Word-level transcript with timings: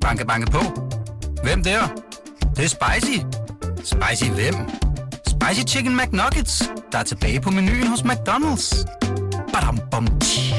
Banke, 0.00 0.26
banke 0.26 0.50
på. 0.50 0.62
Hvem 1.44 1.62
der? 1.62 1.80
Det, 2.40 2.56
det 2.56 2.64
er 2.64 2.68
spicy. 2.68 3.18
Spicy 3.76 4.30
hvem? 4.30 4.54
Spicy 5.26 5.74
Chicken 5.74 5.96
McNuggets, 5.96 6.72
der 6.92 6.98
er 6.98 7.02
tilbage 7.02 7.40
på 7.40 7.50
menuen 7.50 7.86
hos 7.86 8.00
McDonald's. 8.00 8.84
Badum, 9.52 9.78
bom, 9.90 10.06
tji. 10.20 10.54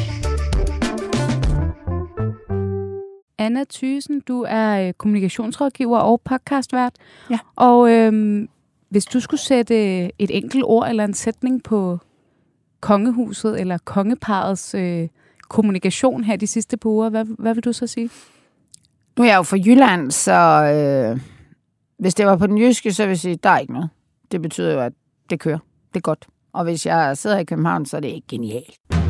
Anna 3.37 3.63
Thysen, 3.69 4.19
du 4.19 4.45
er 4.47 4.87
øh, 4.87 4.93
kommunikationsrådgiver 4.93 5.99
og 5.99 6.21
podcastvært. 6.25 6.93
Ja. 7.29 7.39
Og 7.55 7.91
øhm, 7.91 8.49
hvis 8.89 9.05
du 9.05 9.19
skulle 9.19 9.41
sætte 9.41 9.75
et 10.21 10.37
enkelt 10.37 10.63
ord 10.63 10.89
eller 10.89 11.05
en 11.05 11.13
sætning 11.13 11.63
på 11.63 11.99
kongehuset 12.79 13.59
eller 13.59 13.77
kongeparets 13.85 14.75
øh, 14.75 15.07
kommunikation 15.47 16.23
her 16.23 16.35
de 16.35 16.47
sidste 16.47 16.77
par 16.77 16.89
uger, 16.89 17.09
hvad, 17.09 17.25
hvad 17.39 17.53
vil 17.53 17.63
du 17.63 17.73
så 17.73 17.87
sige? 17.87 18.09
Nu 19.17 19.23
er 19.23 19.27
jeg 19.27 19.37
jo 19.37 19.43
fra 19.43 19.57
Jylland, 19.57 20.11
så 20.11 20.33
øh, 20.63 21.19
hvis 21.99 22.13
det 22.13 22.25
var 22.25 22.35
på 22.35 22.47
den 22.47 22.57
jyske, 22.57 22.93
så 22.93 23.03
vil 23.03 23.09
jeg 23.09 23.19
sige, 23.19 23.35
der 23.35 23.49
er 23.49 23.59
ikke 23.59 23.73
noget. 23.73 23.89
Det 24.31 24.41
betyder 24.41 24.73
jo, 24.73 24.79
at 24.79 24.93
det 25.29 25.39
kører. 25.39 25.59
Det 25.93 25.95
er 25.95 26.01
godt. 26.01 26.27
Og 26.53 26.63
hvis 26.63 26.85
jeg 26.85 27.17
sidder 27.17 27.37
i 27.37 27.43
København, 27.43 27.85
så 27.85 27.97
er 27.97 28.01
det 28.01 28.07
ikke 28.07 28.27
genialt. 28.27 29.00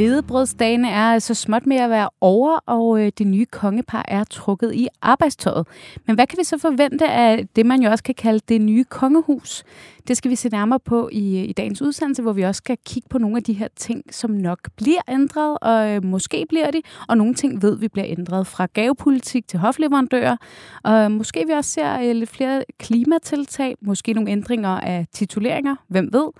Hvedebrødsdagene 0.00 0.90
er 0.90 1.12
altså 1.12 1.34
småt 1.34 1.66
med 1.66 1.76
at 1.76 1.90
være 1.90 2.08
over, 2.20 2.58
og 2.66 3.00
øh, 3.00 3.12
det 3.18 3.26
nye 3.26 3.46
kongepar 3.46 4.04
er 4.08 4.24
trukket 4.24 4.74
i 4.74 4.88
arbejdstøjet. 5.02 5.66
Men 6.06 6.14
hvad 6.14 6.26
kan 6.26 6.38
vi 6.38 6.44
så 6.44 6.58
forvente 6.58 7.08
af 7.08 7.46
det, 7.56 7.66
man 7.66 7.82
jo 7.82 7.90
også 7.90 8.04
kan 8.04 8.14
kalde 8.14 8.40
det 8.48 8.60
nye 8.60 8.84
kongehus? 8.84 9.64
Det 10.08 10.16
skal 10.16 10.30
vi 10.30 10.36
se 10.36 10.48
nærmere 10.48 10.80
på 10.80 11.08
i, 11.12 11.38
øh, 11.38 11.48
i 11.48 11.52
dagens 11.52 11.82
udsendelse, 11.82 12.22
hvor 12.22 12.32
vi 12.32 12.42
også 12.42 12.58
skal 12.58 12.76
kigge 12.86 13.08
på 13.08 13.18
nogle 13.18 13.36
af 13.36 13.42
de 13.42 13.52
her 13.52 13.68
ting, 13.76 14.02
som 14.10 14.30
nok 14.30 14.58
bliver 14.76 15.00
ændret, 15.08 15.58
og 15.62 15.88
øh, 15.88 16.04
måske 16.04 16.46
bliver 16.48 16.70
de, 16.70 16.82
og 17.08 17.16
nogle 17.16 17.34
ting 17.34 17.62
ved 17.62 17.76
vi 17.76 17.88
bliver 17.88 18.06
ændret 18.08 18.46
fra 18.46 18.66
gavepolitik 18.72 19.48
til 19.48 19.58
hofleverandører. 19.58 20.36
Og 20.82 20.92
øh, 20.92 21.10
måske 21.10 21.44
vi 21.46 21.52
også 21.52 21.70
ser 21.70 22.00
øh, 22.00 22.16
lidt 22.16 22.30
flere 22.30 22.64
klimatiltag, 22.78 23.74
måske 23.80 24.12
nogle 24.12 24.30
ændringer 24.30 24.68
af 24.68 25.06
tituleringer, 25.12 25.76
hvem 25.88 26.08
ved. 26.12 26.30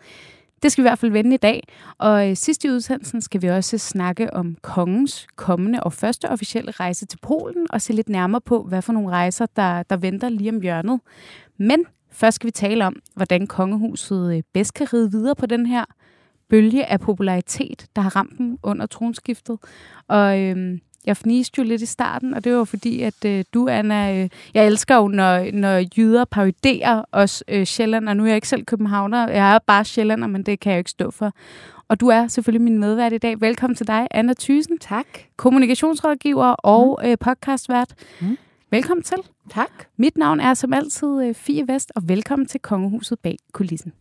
Det 0.63 0.73
skal 0.73 0.85
vi 0.85 0.87
i 0.87 0.91
hvert 0.91 0.99
fald 0.99 1.13
vende 1.13 1.35
i 1.35 1.39
dag. 1.39 1.69
Og 1.99 2.31
øh, 2.31 2.37
sidst 2.37 2.65
i 2.65 2.71
udsendelsen 2.71 3.21
skal 3.21 3.43
vi 3.43 3.49
også 3.49 3.79
snakke 3.79 4.35
om 4.35 4.57
kongens 4.63 5.27
kommende 5.37 5.83
og 5.83 5.93
første 5.93 6.29
officielle 6.31 6.71
rejse 6.71 7.07
til 7.07 7.19
Polen, 7.23 7.67
og 7.71 7.83
se 7.83 7.93
lidt 7.93 8.09
nærmere 8.09 8.41
på, 8.41 8.63
hvad 8.63 8.83
for 8.83 8.93
nogle 8.93 9.11
rejser, 9.11 9.47
der, 9.57 9.83
der 9.83 9.97
venter 9.97 10.29
lige 10.29 10.51
om 10.51 10.61
hjørnet. 10.61 11.01
Men 11.59 11.85
først 12.11 12.35
skal 12.35 12.47
vi 12.47 12.51
tale 12.51 12.87
om, 12.87 12.97
hvordan 13.15 13.47
kongehuset 13.47 14.37
øh, 14.37 14.43
bedst 14.55 14.75
kan 14.75 14.93
ride 14.93 15.11
videre 15.11 15.35
på 15.35 15.47
den 15.47 15.67
her 15.67 15.85
bølge 16.49 16.87
af 16.87 17.01
popularitet, 17.01 17.87
der 17.97 18.03
har 18.03 18.17
ramt 18.17 18.39
dem 18.39 18.59
under 18.63 18.87
tronskiftet. 18.87 19.59
Og 20.09 20.41
øh, 20.41 20.79
jeg 21.07 21.17
fniste 21.17 21.59
jo 21.59 21.65
lidt 21.65 21.83
i 21.83 21.87
starten, 21.87 22.35
og 22.35 22.45
det 22.45 22.55
var 22.55 22.65
fordi, 22.65 23.03
at 23.03 23.25
øh, 23.27 23.45
du, 23.55 23.69
Anna, 23.69 24.23
øh, 24.23 24.29
jeg 24.55 24.67
elsker 24.67 24.97
jo, 24.97 25.09
når, 25.09 25.51
når 25.53 25.85
jyder 25.97 26.25
parodier 26.25 27.03
os 27.13 27.45
øh, 27.49 27.67
Sjælland, 27.67 28.09
og 28.09 28.17
nu 28.17 28.23
er 28.23 28.27
jeg 28.27 28.37
ikke 28.37 28.49
selv 28.49 28.65
københavner, 28.65 29.29
jeg 29.29 29.55
er 29.55 29.59
bare 29.67 29.85
sjællander, 29.85 30.29
men 30.29 30.43
det 30.43 30.61
kan 30.61 30.71
jeg 30.71 30.77
jo 30.77 30.81
ikke 30.81 30.91
stå 30.91 31.11
for. 31.11 31.33
Og 31.89 32.01
du 32.01 32.09
er 32.09 32.27
selvfølgelig 32.27 32.63
min 32.63 32.79
medvært 32.79 33.13
i 33.13 33.19
dag. 33.19 33.41
Velkommen 33.41 33.77
til 33.77 33.87
dig, 33.87 34.07
Anna 34.11 34.35
Thysen. 34.39 34.79
Tak. 34.79 35.07
Kommunikationsrådgiver 35.37 36.47
og 36.47 37.01
øh, 37.05 37.17
podcastvært. 37.21 37.95
Mm. 38.21 38.39
Velkommen 38.71 39.03
til. 39.03 39.19
Tak. 39.51 39.71
Mit 39.97 40.17
navn 40.17 40.41
er 40.41 40.55
som 40.55 40.73
altid 40.73 41.23
øh, 41.23 41.35
Fie 41.35 41.69
Vest, 41.69 41.93
og 41.97 42.03
velkommen 42.09 42.47
til 42.47 42.61
Kongehuset 42.61 43.19
bag 43.19 43.37
kulissen. 43.53 43.93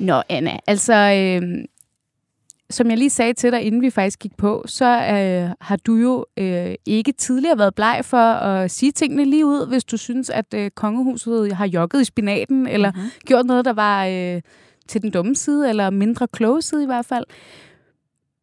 Nå, 0.00 0.22
Anna, 0.28 0.58
altså, 0.66 0.94
øh, 0.94 1.64
som 2.70 2.90
jeg 2.90 2.98
lige 2.98 3.10
sagde 3.10 3.32
til 3.32 3.52
dig, 3.52 3.62
inden 3.62 3.82
vi 3.82 3.90
faktisk 3.90 4.18
gik 4.18 4.36
på, 4.36 4.64
så 4.66 4.84
øh, 4.86 5.54
har 5.60 5.76
du 5.76 5.94
jo 5.94 6.26
øh, 6.36 6.74
ikke 6.86 7.12
tidligere 7.12 7.58
været 7.58 7.74
bleg 7.74 8.00
for 8.04 8.16
at 8.32 8.70
sige 8.70 8.92
tingene 8.92 9.24
lige 9.24 9.46
ud, 9.46 9.68
hvis 9.68 9.84
du 9.84 9.96
synes, 9.96 10.30
at 10.30 10.54
øh, 10.54 10.70
kongehuset 10.70 11.52
har 11.52 11.66
jogget 11.66 12.00
i 12.00 12.04
spinaten, 12.04 12.66
eller 12.66 12.92
Mhm. 12.92 13.02
gjort 13.26 13.46
noget, 13.46 13.64
der 13.64 13.72
var 13.72 14.06
øh, 14.06 14.42
til 14.88 15.02
den 15.02 15.10
dumme 15.10 15.34
side, 15.34 15.68
eller 15.68 15.90
mindre 15.90 16.28
kloge 16.28 16.62
side 16.62 16.82
i 16.82 16.86
hvert 16.86 17.06
fald. 17.06 17.24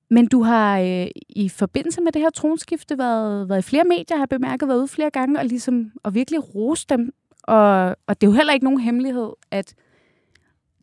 Men 0.10 0.28
du 0.28 0.44
har 0.44 0.80
øh, 0.80 1.08
i 1.30 1.50
forbindelse 1.50 2.02
med 2.02 2.12
det 2.12 2.22
her 2.22 2.30
tronskifte 2.30 2.98
været, 2.98 3.50
været 3.50 3.60
i 3.60 3.62
flere 3.70 3.84
medier, 3.84 4.18
har 4.18 4.26
bemærket, 4.26 4.68
været 4.68 4.80
ude 4.80 4.88
flere 4.88 5.10
gange, 5.10 5.40
og 5.40 5.46
ligesom 5.46 5.92
og 6.04 6.16
virkelig 6.16 6.56
rose 6.56 6.86
dem. 6.90 7.12
Og, 7.44 7.96
og 8.08 8.22
det 8.22 8.28
er 8.28 8.32
jo 8.32 8.36
heller 8.36 8.54
ikke 8.54 8.64
nogen 8.66 8.80
hemmelighed, 8.80 9.30
at 9.52 9.74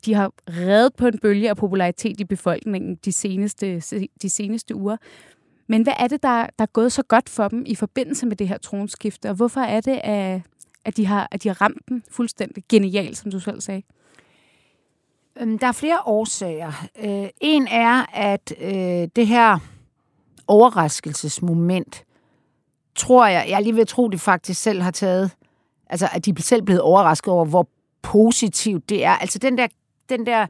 de 0.06 0.14
har 0.14 0.32
reddet 0.48 0.94
på 0.94 1.06
en 1.06 1.18
bølge 1.18 1.50
af 1.50 1.56
popularitet 1.56 2.20
i 2.20 2.24
befolkningen 2.24 2.98
de 3.04 3.12
seneste, 3.12 3.82
de 4.22 4.30
seneste 4.30 4.74
uger. 4.74 4.96
Men 5.66 5.82
hvad 5.82 5.92
er 5.98 6.06
det, 6.06 6.22
der, 6.22 6.46
der 6.58 6.62
er 6.62 6.72
gået 6.72 6.92
så 6.92 7.02
godt 7.02 7.28
for 7.28 7.48
dem 7.48 7.64
i 7.66 7.74
forbindelse 7.74 8.26
med 8.26 8.36
det 8.36 8.48
her 8.48 8.58
tronskifte, 8.58 9.28
og 9.28 9.34
hvorfor 9.34 9.60
er 9.60 9.80
det, 9.80 10.00
at, 10.04 10.40
at, 10.84 10.96
de, 10.96 11.06
har, 11.06 11.28
at 11.30 11.42
de 11.42 11.48
har 11.48 11.60
ramt 11.62 11.88
den 11.88 12.02
fuldstændig 12.10 12.64
genialt, 12.68 13.16
som 13.16 13.30
du 13.30 13.40
selv 13.40 13.60
sagde? 13.60 13.82
Øhm, 15.40 15.58
der 15.58 15.66
er 15.66 15.72
flere 15.72 15.98
årsager. 16.06 16.72
Øh, 17.02 17.28
en 17.40 17.66
er, 17.70 18.16
at 18.16 18.52
øh, 18.60 19.08
det 19.16 19.26
her 19.26 19.58
overraskelsesmoment, 20.46 22.04
tror 22.94 23.26
jeg, 23.26 23.46
jeg 23.48 23.62
lige 23.62 23.74
vil 23.74 23.86
tro, 23.86 24.08
det 24.08 24.20
faktisk 24.20 24.62
selv 24.62 24.82
har 24.82 24.90
taget, 24.90 25.30
altså 25.86 26.08
at 26.12 26.26
de 26.26 26.30
er 26.30 26.42
selv 26.42 26.62
blevet 26.62 26.82
overrasket 26.82 27.32
over, 27.34 27.44
hvor 27.44 27.68
positivt 28.02 28.88
det 28.88 29.04
er. 29.04 29.10
Altså 29.10 29.38
den 29.38 29.58
der, 29.58 29.66
den 30.10 30.26
der 30.26 30.46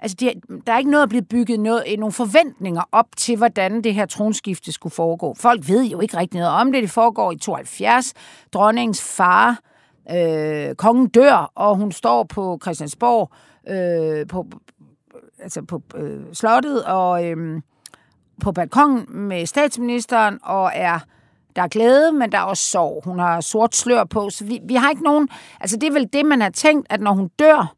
altså 0.00 0.16
de, 0.20 0.32
der 0.66 0.72
er 0.72 0.78
ikke 0.78 0.90
noget 0.90 1.02
at 1.02 1.08
blive 1.08 1.22
bygget 1.22 1.60
noget, 1.60 1.84
øh, 1.92 1.98
nogle 1.98 2.12
forventninger 2.12 2.82
op 2.92 3.06
til, 3.16 3.36
hvordan 3.36 3.84
det 3.84 3.94
her 3.94 4.06
tronskifte 4.06 4.72
skulle 4.72 4.92
foregå. 4.92 5.34
Folk 5.34 5.68
ved 5.68 5.84
jo 5.84 6.00
ikke 6.00 6.16
rigtig 6.16 6.40
noget 6.40 6.54
om 6.54 6.72
det. 6.72 6.82
Det 6.82 6.90
foregår 6.90 7.32
i 7.32 7.36
72. 7.36 8.14
Dronningens 8.52 9.02
far, 9.02 9.60
øh, 10.10 10.74
kongen 10.74 11.08
dør, 11.08 11.52
og 11.54 11.76
hun 11.76 11.92
står 11.92 12.24
på 12.24 12.58
Christiansborg, 12.62 13.30
øh, 13.68 14.26
på, 14.26 14.46
altså 15.42 15.62
på 15.62 15.82
øh, 15.94 16.20
slottet 16.32 16.84
og 16.84 17.26
øh, 17.26 17.60
på 18.42 18.52
balkongen 18.52 19.06
med 19.28 19.46
statsministeren 19.46 20.38
og 20.42 20.70
er 20.74 20.98
der 21.56 21.62
er 21.62 21.68
glæde, 21.68 22.12
men 22.12 22.32
der 22.32 22.38
er 22.38 22.42
også 22.42 22.62
sorg. 22.62 23.02
Hun 23.04 23.18
har 23.18 23.40
sort 23.40 23.76
slør 23.76 24.04
på, 24.04 24.30
så 24.30 24.44
vi, 24.44 24.60
vi 24.64 24.74
har 24.74 24.90
ikke 24.90 25.02
nogen... 25.02 25.28
Altså, 25.60 25.76
det 25.76 25.88
er 25.88 25.92
vel 25.92 26.08
det, 26.12 26.26
man 26.26 26.40
har 26.40 26.50
tænkt, 26.50 26.86
at 26.90 27.00
når 27.00 27.12
hun 27.12 27.28
dør, 27.38 27.74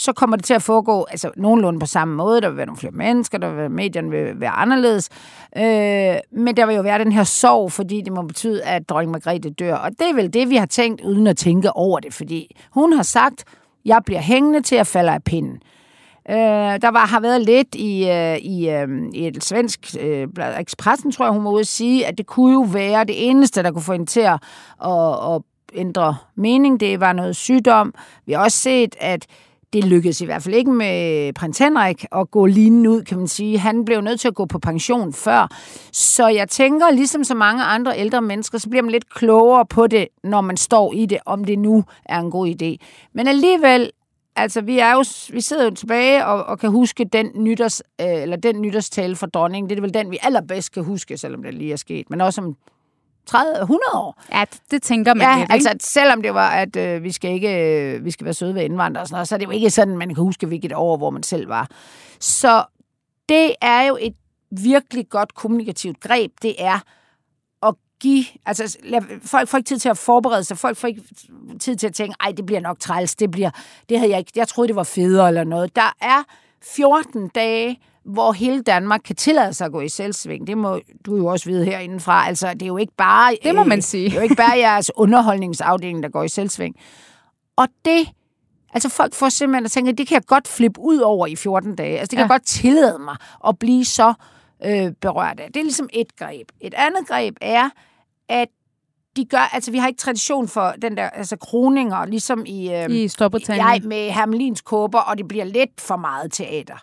så 0.00 0.12
kommer 0.12 0.36
det 0.36 0.44
til 0.44 0.54
at 0.54 0.62
foregå 0.62 1.06
altså, 1.10 1.30
nogenlunde 1.36 1.80
på 1.80 1.86
samme 1.86 2.14
måde. 2.14 2.40
Der 2.40 2.48
vil 2.48 2.56
være 2.56 2.66
nogle 2.66 2.78
flere 2.78 2.92
mennesker, 2.92 3.38
der 3.38 3.52
vil, 3.54 3.70
medierne 3.70 4.10
vil 4.10 4.40
være 4.40 4.50
anderledes. 4.50 5.08
Øh, 5.56 6.16
men 6.32 6.56
der 6.56 6.66
vil 6.66 6.76
jo 6.76 6.82
være 6.82 6.98
den 6.98 7.12
her 7.12 7.24
sorg, 7.24 7.72
fordi 7.72 8.00
det 8.00 8.12
må 8.12 8.22
betyde, 8.22 8.62
at 8.62 8.88
dronning 8.88 9.12
Margrethe 9.12 9.50
dør. 9.50 9.74
Og 9.74 9.90
det 9.90 10.10
er 10.10 10.14
vel 10.14 10.32
det, 10.32 10.50
vi 10.50 10.56
har 10.56 10.66
tænkt, 10.66 11.00
uden 11.00 11.26
at 11.26 11.36
tænke 11.36 11.72
over 11.72 12.00
det, 12.00 12.14
fordi 12.14 12.56
hun 12.70 12.92
har 12.92 13.02
sagt, 13.02 13.44
jeg 13.84 14.00
bliver 14.06 14.20
hængende 14.20 14.62
til 14.62 14.76
at 14.76 14.86
falde 14.86 15.12
af 15.12 15.24
pinden. 15.24 15.62
Øh, 16.30 16.36
der 16.82 16.90
var, 16.90 17.06
har 17.06 17.20
været 17.20 17.40
lidt 17.40 17.74
i, 17.74 18.10
øh, 18.10 18.36
i, 18.36 18.70
øh, 18.70 18.88
i 19.14 19.26
et 19.26 19.44
svensk 19.44 19.96
øh, 20.00 20.28
blad, 20.34 20.60
Expressen, 20.60 21.12
tror 21.12 21.24
jeg, 21.24 21.32
hun 21.32 21.42
må 21.42 21.50
ud 21.50 21.60
at 21.60 21.66
sige, 21.66 22.06
at 22.06 22.18
det 22.18 22.26
kunne 22.26 22.52
jo 22.52 22.60
være 22.60 23.04
det 23.04 23.28
eneste, 23.28 23.62
der 23.62 23.72
kunne 23.72 23.82
få 23.82 23.92
hende 23.92 24.06
til 24.06 24.20
at, 24.20 24.38
at, 24.84 25.34
at 25.34 25.42
ændre 25.74 26.16
mening. 26.36 26.80
Det 26.80 27.00
var 27.00 27.12
noget 27.12 27.36
sygdom. 27.36 27.94
Vi 28.26 28.32
har 28.32 28.44
også 28.44 28.58
set, 28.58 28.96
at 29.00 29.26
det 29.72 29.84
lykkedes 29.84 30.20
i 30.20 30.24
hvert 30.24 30.42
fald 30.42 30.54
ikke 30.54 30.72
med 30.72 31.32
prins 31.32 31.58
Henrik 31.58 32.04
at 32.12 32.30
gå 32.30 32.46
lignende 32.46 32.90
ud, 32.90 33.02
kan 33.02 33.18
man 33.18 33.28
sige. 33.28 33.58
Han 33.58 33.84
blev 33.84 34.00
nødt 34.00 34.20
til 34.20 34.28
at 34.28 34.34
gå 34.34 34.46
på 34.46 34.58
pension 34.58 35.12
før. 35.12 35.48
Så 35.92 36.28
jeg 36.28 36.48
tænker, 36.48 36.90
ligesom 36.90 37.24
så 37.24 37.34
mange 37.34 37.62
andre 37.62 37.98
ældre 37.98 38.22
mennesker, 38.22 38.58
så 38.58 38.68
bliver 38.68 38.82
man 38.82 38.92
lidt 38.92 39.14
klogere 39.14 39.66
på 39.66 39.86
det, 39.86 40.08
når 40.24 40.40
man 40.40 40.56
står 40.56 40.92
i 40.92 41.06
det, 41.06 41.18
om 41.26 41.44
det 41.44 41.58
nu 41.58 41.84
er 42.04 42.20
en 42.20 42.30
god 42.30 42.48
idé. 42.48 42.76
Men 43.12 43.28
alligevel 43.28 43.90
Altså, 44.36 44.60
vi, 44.60 44.78
er 44.78 44.92
jo, 44.92 45.04
vi 45.32 45.40
sidder 45.40 45.64
jo 45.64 45.70
tilbage 45.70 46.26
og, 46.26 46.44
og 46.44 46.58
kan 46.58 46.70
huske 46.70 47.04
den, 47.04 47.30
nytårs, 47.34 47.80
øh, 48.00 48.22
eller 48.22 48.36
den 48.36 48.60
nytårstale 48.60 49.16
fra 49.16 49.26
dronningen. 49.26 49.70
Det 49.70 49.76
er 49.76 49.80
vel 49.80 49.94
den, 49.94 50.10
vi 50.10 50.18
allerbedst 50.22 50.72
kan 50.72 50.84
huske, 50.84 51.16
selvom 51.16 51.42
det 51.42 51.54
lige 51.54 51.72
er 51.72 51.76
sket. 51.76 52.10
Men 52.10 52.20
også 52.20 52.40
om 52.40 52.56
30, 53.26 53.60
100 53.60 53.80
år. 53.94 54.22
Ja, 54.32 54.44
det, 54.50 54.60
det 54.70 54.82
tænker 54.82 55.14
man 55.14 55.26
Ja, 55.26 55.34
lidt, 55.34 55.42
ikke? 55.42 55.52
altså 55.52 55.70
at 55.70 55.82
selvom 55.82 56.22
det 56.22 56.34
var, 56.34 56.50
at 56.50 56.76
øh, 56.76 57.02
vi 57.02 57.12
skal 57.12 57.30
ikke 57.30 57.58
øh, 57.94 58.04
vi 58.04 58.10
skal 58.10 58.24
være 58.24 58.34
søde 58.34 58.54
ved 58.54 58.62
indvandrere 58.62 59.02
og 59.02 59.06
sådan 59.08 59.14
noget, 59.14 59.28
så 59.28 59.34
er 59.34 59.38
det 59.38 59.46
jo 59.46 59.50
ikke 59.50 59.70
sådan, 59.70 59.98
man 59.98 60.08
kan 60.08 60.16
huske, 60.24 60.46
hvilket 60.46 60.72
år, 60.74 60.96
hvor 60.96 61.10
man 61.10 61.22
selv 61.22 61.48
var. 61.48 61.68
Så 62.20 62.64
det 63.28 63.54
er 63.60 63.82
jo 63.82 63.98
et 64.00 64.14
virkelig 64.62 65.08
godt 65.08 65.34
kommunikativt 65.34 66.00
greb. 66.00 66.32
Det 66.42 66.54
er 66.58 66.78
at 67.62 67.74
give, 68.00 68.24
altså 68.46 68.78
lad, 68.84 69.02
folk 69.22 69.48
får 69.48 69.58
ikke 69.58 69.68
tid 69.68 69.78
til 69.78 69.88
at 69.88 69.98
forberede 69.98 70.44
sig, 70.44 70.58
folk 70.58 70.76
får 70.76 70.88
ikke 70.88 71.02
tid 71.60 71.76
til 71.76 71.86
at 71.86 71.94
tænke, 71.94 72.14
ej, 72.20 72.32
det 72.32 72.46
bliver 72.46 72.60
nok 72.60 72.78
træls, 72.80 73.16
det 73.16 73.30
bliver, 73.30 73.50
det 73.88 73.98
havde 73.98 74.10
jeg 74.10 74.18
ikke, 74.18 74.32
jeg 74.36 74.48
troede, 74.48 74.68
det 74.68 74.76
var 74.76 74.82
federe 74.82 75.28
eller 75.28 75.44
noget. 75.44 75.76
Der 75.76 75.94
er 76.00 76.22
14 76.62 77.28
dage 77.28 77.80
hvor 78.04 78.32
hele 78.32 78.62
Danmark 78.62 79.00
kan 79.04 79.16
tillade 79.16 79.54
sig 79.54 79.64
at 79.64 79.72
gå 79.72 79.80
i 79.80 79.88
selvsving. 79.88 80.46
Det 80.46 80.58
må 80.58 80.80
du 81.06 81.16
jo 81.16 81.26
også 81.26 81.50
vide 81.50 81.64
herindefra. 81.64 82.26
Altså, 82.26 82.54
det 82.54 82.62
er 82.62 82.66
jo 82.66 82.76
ikke 82.76 82.92
bare... 82.96 83.36
Det 83.42 83.54
må 83.54 83.64
man 83.64 83.82
sige. 83.82 84.04
Det 84.04 84.12
er 84.12 84.16
jo 84.16 84.22
ikke 84.22 84.34
bare 84.34 84.58
jeres 84.58 84.90
underholdningsafdeling, 84.96 86.02
der 86.02 86.08
går 86.08 86.22
i 86.22 86.28
selvsving. 86.28 86.76
Og 87.56 87.68
det... 87.84 88.08
Altså, 88.74 88.88
folk 88.88 89.14
får 89.14 89.28
simpelthen 89.28 89.64
at 89.64 89.70
tænke, 89.70 89.90
at 89.90 89.98
det 89.98 90.08
kan 90.08 90.14
jeg 90.14 90.26
godt 90.26 90.48
flippe 90.48 90.80
ud 90.80 90.98
over 90.98 91.26
i 91.26 91.36
14 91.36 91.76
dage. 91.76 91.98
Altså, 91.98 92.10
det 92.10 92.16
kan 92.16 92.18
ja. 92.18 92.22
jeg 92.22 92.28
godt 92.28 92.46
tillade 92.46 92.98
mig 92.98 93.16
at 93.48 93.58
blive 93.58 93.84
så 93.84 94.14
øh, 94.64 94.92
berørt 95.00 95.40
af. 95.40 95.46
Det 95.46 95.56
er 95.60 95.64
ligesom 95.64 95.88
et 95.92 96.16
greb. 96.16 96.48
Et 96.60 96.74
andet 96.74 97.06
greb 97.08 97.36
er, 97.40 97.70
at 98.28 98.48
de 99.16 99.24
gør, 99.24 99.50
altså 99.52 99.70
vi 99.70 99.78
har 99.78 99.88
ikke 99.88 100.00
tradition 100.00 100.48
for 100.48 100.74
den 100.82 100.96
der, 100.96 101.10
altså 101.10 101.36
kroninger, 101.36 102.06
ligesom 102.06 102.44
i, 102.46 102.74
øh, 102.74 102.90
I 102.90 103.08
Storbritannien. 103.08 103.66
Jeg 103.66 103.80
med 103.84 104.10
Hermelins 104.10 104.60
kåber, 104.60 105.00
og 105.00 105.18
det 105.18 105.28
bliver 105.28 105.44
lidt 105.44 105.80
for 105.80 105.96
meget 105.96 106.32
teater. 106.32 106.82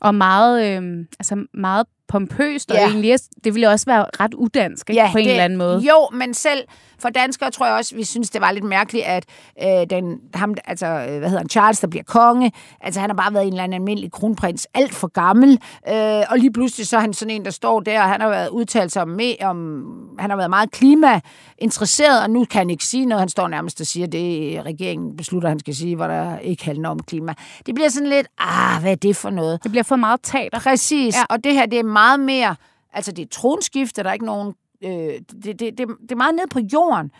Og 0.00 0.14
meget, 0.14 0.82
øh, 0.82 1.06
altså 1.18 1.46
meget 1.54 1.86
pompøst, 2.08 2.70
ja. 2.70 2.84
og 2.84 2.90
egentlig, 2.90 3.18
det 3.44 3.54
ville 3.54 3.68
også 3.68 3.86
være 3.86 4.06
ret 4.20 4.34
udansk 4.34 4.90
ikke, 4.90 5.02
ja, 5.02 5.12
på 5.12 5.18
en 5.18 5.24
det, 5.24 5.30
eller 5.30 5.44
anden 5.44 5.58
måde. 5.58 5.78
Jo, 5.78 6.08
men 6.12 6.34
selv 6.34 6.64
for 6.98 7.08
danskere 7.08 7.50
tror 7.50 7.66
jeg 7.66 7.74
også, 7.74 7.94
vi 7.94 8.04
synes, 8.04 8.30
det 8.30 8.40
var 8.40 8.52
lidt 8.52 8.64
mærkeligt, 8.64 9.04
at 9.04 9.24
øh, 9.62 9.86
den, 9.90 10.18
ham, 10.34 10.54
altså, 10.64 10.86
øh, 10.86 11.18
hvad 11.18 11.28
hedder 11.28 11.38
han, 11.38 11.48
Charles, 11.48 11.80
der 11.80 11.86
bliver 11.86 12.02
konge, 12.02 12.52
altså 12.80 13.00
han 13.00 13.10
har 13.10 13.14
bare 13.14 13.34
været 13.34 13.46
en 13.46 13.52
eller 13.52 13.64
anden 13.64 13.74
almindelig 13.74 14.12
kronprins, 14.12 14.66
alt 14.74 14.94
for 14.94 15.08
gammel, 15.08 15.60
øh, 15.88 16.22
og 16.30 16.38
lige 16.38 16.52
pludselig 16.52 16.86
så 16.86 16.96
er 16.96 17.00
han 17.00 17.12
sådan 17.12 17.34
en, 17.34 17.44
der 17.44 17.50
står 17.50 17.80
der, 17.80 18.02
og 18.02 18.08
han 18.08 18.20
har 18.20 18.28
været 18.28 18.48
udtalt 18.48 18.92
sig 18.92 19.02
om, 19.02 19.08
med, 19.08 19.34
om 19.42 19.84
han 20.18 20.30
har 20.30 20.36
været 20.36 20.50
meget 20.50 20.70
klimainteresseret, 20.70 22.22
og 22.22 22.30
nu 22.30 22.44
kan 22.44 22.58
han 22.58 22.70
ikke 22.70 22.84
sige 22.84 23.06
noget, 23.06 23.20
han 23.20 23.28
står 23.28 23.48
nærmest 23.48 23.80
og 23.80 23.86
siger, 23.86 24.06
det 24.06 24.62
regeringen 24.66 25.16
beslutter, 25.16 25.48
han 25.48 25.58
skal 25.58 25.74
sige, 25.74 25.96
hvor 25.96 26.06
der 26.06 26.38
ikke 26.38 26.64
handler 26.64 26.88
om 26.88 26.98
klima. 26.98 27.34
Det 27.66 27.74
bliver 27.74 27.88
sådan 27.88 28.08
lidt, 28.08 28.26
ah, 28.38 28.80
hvad 28.80 28.92
er 28.92 28.96
det 28.96 29.16
for 29.16 29.30
noget? 29.30 29.62
Det 29.62 29.70
bliver 29.70 29.84
for 29.84 29.96
meget 29.96 30.20
teater. 30.22 30.60
Præcis, 30.60 31.16
ja. 31.16 31.24
og 31.30 31.44
det 31.44 31.52
her, 31.52 31.66
det 31.66 31.78
er 31.78 31.84
meget 31.96 32.20
mere, 32.20 32.56
altså 32.92 33.12
det 33.12 33.22
er 33.22 33.28
tronskifte, 33.28 34.02
der 34.02 34.08
er 34.08 34.12
ikke 34.12 34.26
nogen 34.26 34.54
Øh, 34.84 35.20
det, 35.44 35.44
det, 35.44 35.78
det, 35.78 35.88
det 36.02 36.12
er 36.12 36.16
meget 36.16 36.34
ned 36.34 36.46
på 36.50 36.60
jorden. 36.72 37.10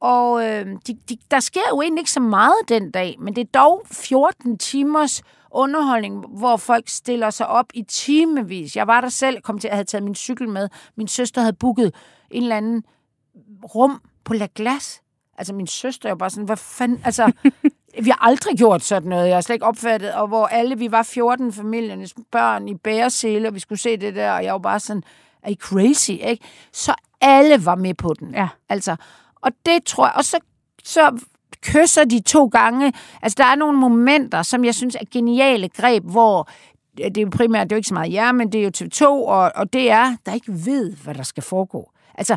Og 0.00 0.44
øh, 0.44 0.66
de, 0.86 0.94
de, 1.08 1.16
der 1.30 1.40
sker 1.40 1.60
jo 1.70 1.82
egentlig 1.82 2.00
ikke 2.00 2.10
så 2.10 2.20
meget 2.20 2.54
den 2.68 2.90
dag, 2.90 3.16
men 3.18 3.36
det 3.36 3.40
er 3.40 3.58
dog 3.60 3.82
14 3.92 4.58
timers 4.58 5.22
underholdning, 5.50 6.26
hvor 6.26 6.56
folk 6.56 6.88
stiller 6.88 7.30
sig 7.30 7.46
op 7.46 7.66
i 7.74 7.82
timevis. 7.82 8.76
Jeg 8.76 8.86
var 8.86 9.00
der 9.00 9.08
selv, 9.08 9.40
kom 9.42 9.58
til 9.58 9.68
at 9.68 9.74
have 9.74 9.84
taget 9.84 10.04
min 10.04 10.14
cykel 10.14 10.48
med. 10.48 10.68
Min 10.96 11.08
søster 11.08 11.40
havde 11.40 11.52
booket 11.52 11.94
en 12.30 12.42
eller 12.42 12.56
anden 12.56 12.84
rum 13.74 14.02
på 14.24 14.34
La 14.34 14.48
Glace. 14.54 15.02
Altså 15.38 15.54
min 15.54 15.66
søster 15.66 16.08
er 16.08 16.10
jo 16.10 16.16
bare 16.16 16.30
sådan, 16.30 16.44
hvad 16.44 16.56
fanden, 16.56 17.00
altså, 17.04 17.32
vi 18.02 18.10
har 18.10 18.26
aldrig 18.26 18.58
gjort 18.58 18.82
sådan 18.82 19.08
noget, 19.08 19.28
jeg 19.28 19.36
har 19.36 19.40
slet 19.40 19.54
ikke 19.54 19.66
opfattet, 19.66 20.12
og 20.12 20.28
hvor 20.28 20.46
alle, 20.46 20.78
vi 20.78 20.92
var 20.92 21.02
14 21.02 21.52
familiernes 21.52 22.14
børn 22.32 22.68
i 22.68 22.74
bæresele, 22.74 23.48
og 23.48 23.54
vi 23.54 23.60
skulle 23.60 23.78
se 23.78 23.96
det 23.96 24.14
der, 24.14 24.32
og 24.32 24.44
jeg 24.44 24.52
var 24.52 24.58
bare 24.58 24.80
sådan, 24.80 25.02
er 25.42 25.50
I 25.50 25.54
crazy, 25.54 26.10
ikke? 26.10 26.44
Så 26.72 26.94
alle 27.20 27.64
var 27.64 27.74
med 27.74 27.94
på 27.94 28.14
den. 28.18 28.34
Ja. 28.34 28.48
Altså, 28.68 28.96
og 29.34 29.52
det 29.66 29.84
tror 29.84 30.06
jeg, 30.06 30.14
og 30.16 30.24
så, 30.24 30.38
så 30.84 31.18
kysser 31.62 32.04
de 32.04 32.20
to 32.20 32.46
gange. 32.46 32.92
Altså, 33.22 33.36
der 33.38 33.44
er 33.44 33.54
nogle 33.54 33.78
momenter, 33.78 34.42
som 34.42 34.64
jeg 34.64 34.74
synes 34.74 34.94
er 34.94 35.04
geniale 35.12 35.68
greb, 35.68 36.04
hvor 36.04 36.48
det 36.96 37.18
er 37.18 37.22
jo 37.22 37.28
primært, 37.32 37.70
det 37.70 37.72
er 37.72 37.76
jo 37.76 37.78
ikke 37.78 37.88
så 37.88 37.94
meget 37.94 38.12
jer, 38.12 38.32
men 38.32 38.52
det 38.52 38.60
er 38.60 38.64
jo 38.64 38.70
TV2, 38.76 39.04
og, 39.06 39.52
og 39.54 39.72
det 39.72 39.90
er, 39.90 40.16
der 40.26 40.32
ikke 40.34 40.52
ved, 40.66 40.96
hvad 40.96 41.14
der 41.14 41.22
skal 41.22 41.42
foregå. 41.42 41.90
Altså, 42.14 42.36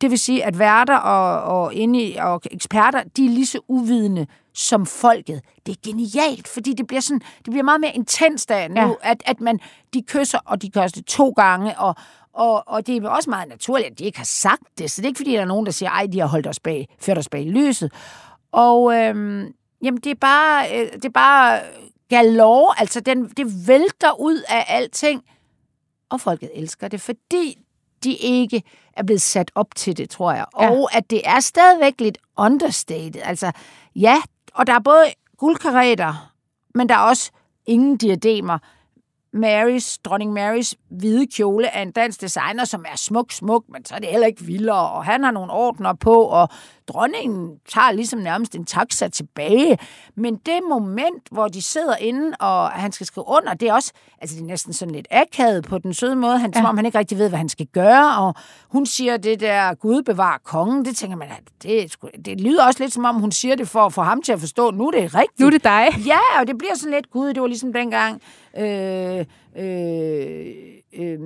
det 0.00 0.10
vil 0.10 0.18
sige, 0.18 0.44
at 0.44 0.58
værter 0.58 0.96
og, 0.96 1.60
og, 1.60 1.74
inde 1.74 2.14
og 2.18 2.40
eksperter, 2.50 3.02
de 3.16 3.26
er 3.26 3.30
lige 3.30 3.46
så 3.46 3.60
uvidende 3.68 4.26
som 4.54 4.86
folket. 4.86 5.40
Det 5.66 5.72
er 5.72 5.90
genialt, 5.90 6.48
fordi 6.48 6.72
det 6.72 6.86
bliver, 6.86 7.00
sådan, 7.00 7.20
det 7.20 7.50
bliver 7.50 7.62
meget 7.62 7.80
mere 7.80 7.94
intens 7.94 8.46
der 8.46 8.68
nu, 8.68 8.80
ja. 8.80 8.92
at, 9.02 9.22
at 9.26 9.40
man, 9.40 9.60
de 9.94 10.02
kysser, 10.02 10.38
og 10.44 10.62
de 10.62 10.70
kysser 10.70 10.88
det 10.94 11.06
to 11.06 11.30
gange, 11.30 11.78
og, 11.78 11.94
og, 12.32 12.68
og 12.68 12.86
det 12.86 12.96
er 12.96 13.08
også 13.08 13.30
meget 13.30 13.48
naturligt, 13.48 13.90
at 13.90 13.98
de 13.98 14.04
ikke 14.04 14.18
har 14.18 14.24
sagt 14.24 14.62
det. 14.78 14.90
Så 14.90 15.00
det 15.00 15.06
er 15.06 15.08
ikke, 15.08 15.18
fordi 15.18 15.32
der 15.32 15.40
er 15.40 15.44
nogen, 15.44 15.66
der 15.66 15.72
siger, 15.72 15.90
ej, 15.90 16.06
de 16.12 16.20
har 16.20 16.26
holdt 16.26 16.46
os 16.46 16.60
bag, 16.60 16.88
ført 17.00 17.18
os 17.18 17.28
bag 17.28 17.44
lyset. 17.44 17.92
Og 18.52 18.94
øhm, 18.94 19.54
jamen, 19.82 20.00
det 20.00 20.10
er 20.10 20.14
bare, 20.20 20.80
øh, 20.80 20.92
det 20.92 21.04
er 21.04 21.10
bare 21.10 21.60
galore, 22.08 22.80
altså 22.80 23.00
den, 23.00 23.28
det 23.28 23.68
vælter 23.68 24.20
ud 24.20 24.42
af 24.48 24.64
alting. 24.68 25.22
Og 26.10 26.20
folket 26.20 26.50
elsker 26.54 26.88
det, 26.88 27.00
fordi 27.00 27.58
de 28.04 28.14
ikke 28.14 28.62
er 28.96 29.02
blevet 29.02 29.22
sat 29.22 29.50
op 29.54 29.74
til 29.74 29.96
det, 29.96 30.10
tror 30.10 30.32
jeg. 30.32 30.46
Ja. 30.60 30.70
Og 30.70 30.96
at 30.96 31.10
det 31.10 31.20
er 31.24 31.40
stadigvæk 31.40 32.00
lidt 32.00 32.18
understated. 32.38 33.20
Altså, 33.24 33.52
ja, 33.96 34.22
og 34.54 34.66
der 34.66 34.72
er 34.72 34.78
både 34.78 35.04
guldkareter, 35.38 36.32
men 36.74 36.88
der 36.88 36.94
er 36.94 36.98
også 36.98 37.30
ingen 37.66 37.96
diademer. 37.96 38.58
Marys, 39.36 39.98
dronning 39.98 40.32
Marys 40.32 40.74
hvide 40.90 41.26
kjole 41.26 41.76
af 41.76 41.82
en 41.82 41.90
dansk 41.90 42.20
designer, 42.20 42.64
som 42.64 42.84
er 42.92 42.96
smuk, 42.96 43.32
smuk, 43.32 43.64
men 43.68 43.84
så 43.84 43.94
er 43.94 43.98
det 43.98 44.08
heller 44.08 44.26
ikke 44.26 44.44
vildere, 44.44 44.90
og 44.90 45.04
han 45.04 45.24
har 45.24 45.30
nogle 45.30 45.52
ordner 45.52 45.92
på, 45.92 46.14
og 46.14 46.48
dronningen 46.88 47.56
tager 47.68 47.92
ligesom 47.92 48.18
nærmest 48.18 48.54
en 48.54 48.64
taxa 48.64 49.08
tilbage. 49.08 49.78
Men 50.14 50.36
det 50.36 50.60
moment, 50.68 51.28
hvor 51.30 51.48
de 51.48 51.62
sidder 51.62 51.96
inde, 51.96 52.36
og 52.40 52.68
han 52.68 52.92
skal 52.92 53.06
skrive 53.06 53.28
under, 53.28 53.54
det 53.54 53.68
er 53.68 53.72
også, 53.72 53.92
altså 54.20 54.36
det 54.36 54.42
er 54.42 54.46
næsten 54.46 54.72
sådan 54.72 54.94
lidt 54.94 55.06
akavet 55.10 55.64
på 55.64 55.78
den 55.78 55.94
søde 55.94 56.16
måde, 56.16 56.38
han, 56.38 56.50
ja. 56.54 56.60
som 56.60 56.66
om 56.66 56.76
han 56.76 56.86
ikke 56.86 56.98
rigtig 56.98 57.18
ved, 57.18 57.28
hvad 57.28 57.38
han 57.38 57.48
skal 57.48 57.66
gøre, 57.66 58.16
og 58.16 58.34
hun 58.68 58.86
siger 58.86 59.16
det 59.16 59.40
der, 59.40 59.74
Gud 59.74 60.02
bevar 60.02 60.40
kongen, 60.44 60.84
det 60.84 60.96
tænker 60.96 61.16
man, 61.16 61.28
at 61.28 61.42
det, 61.62 61.96
det 62.24 62.40
lyder 62.40 62.66
også 62.66 62.82
lidt 62.82 62.92
som 62.92 63.04
om, 63.04 63.14
hun 63.14 63.32
siger 63.32 63.54
det 63.54 63.68
for 63.68 63.80
at 63.80 63.92
få 63.92 64.02
ham 64.02 64.22
til 64.22 64.32
at 64.32 64.40
forstå, 64.40 64.70
nu 64.70 64.86
er 64.86 64.90
det 64.90 65.14
rigtigt. 65.14 65.40
Nu 65.40 65.46
er 65.46 65.50
det 65.50 65.64
dig. 65.64 65.88
Ja, 66.06 66.40
og 66.40 66.46
det 66.46 66.58
bliver 66.58 66.74
sådan 66.74 66.92
lidt, 66.92 67.10
Gud, 67.10 67.34
det 67.34 67.40
var 67.40 67.48
ligesom 67.48 67.72
dengang, 67.72 68.22
øh, 68.58 69.24
øh, 69.58 70.46
øh, 70.98 71.18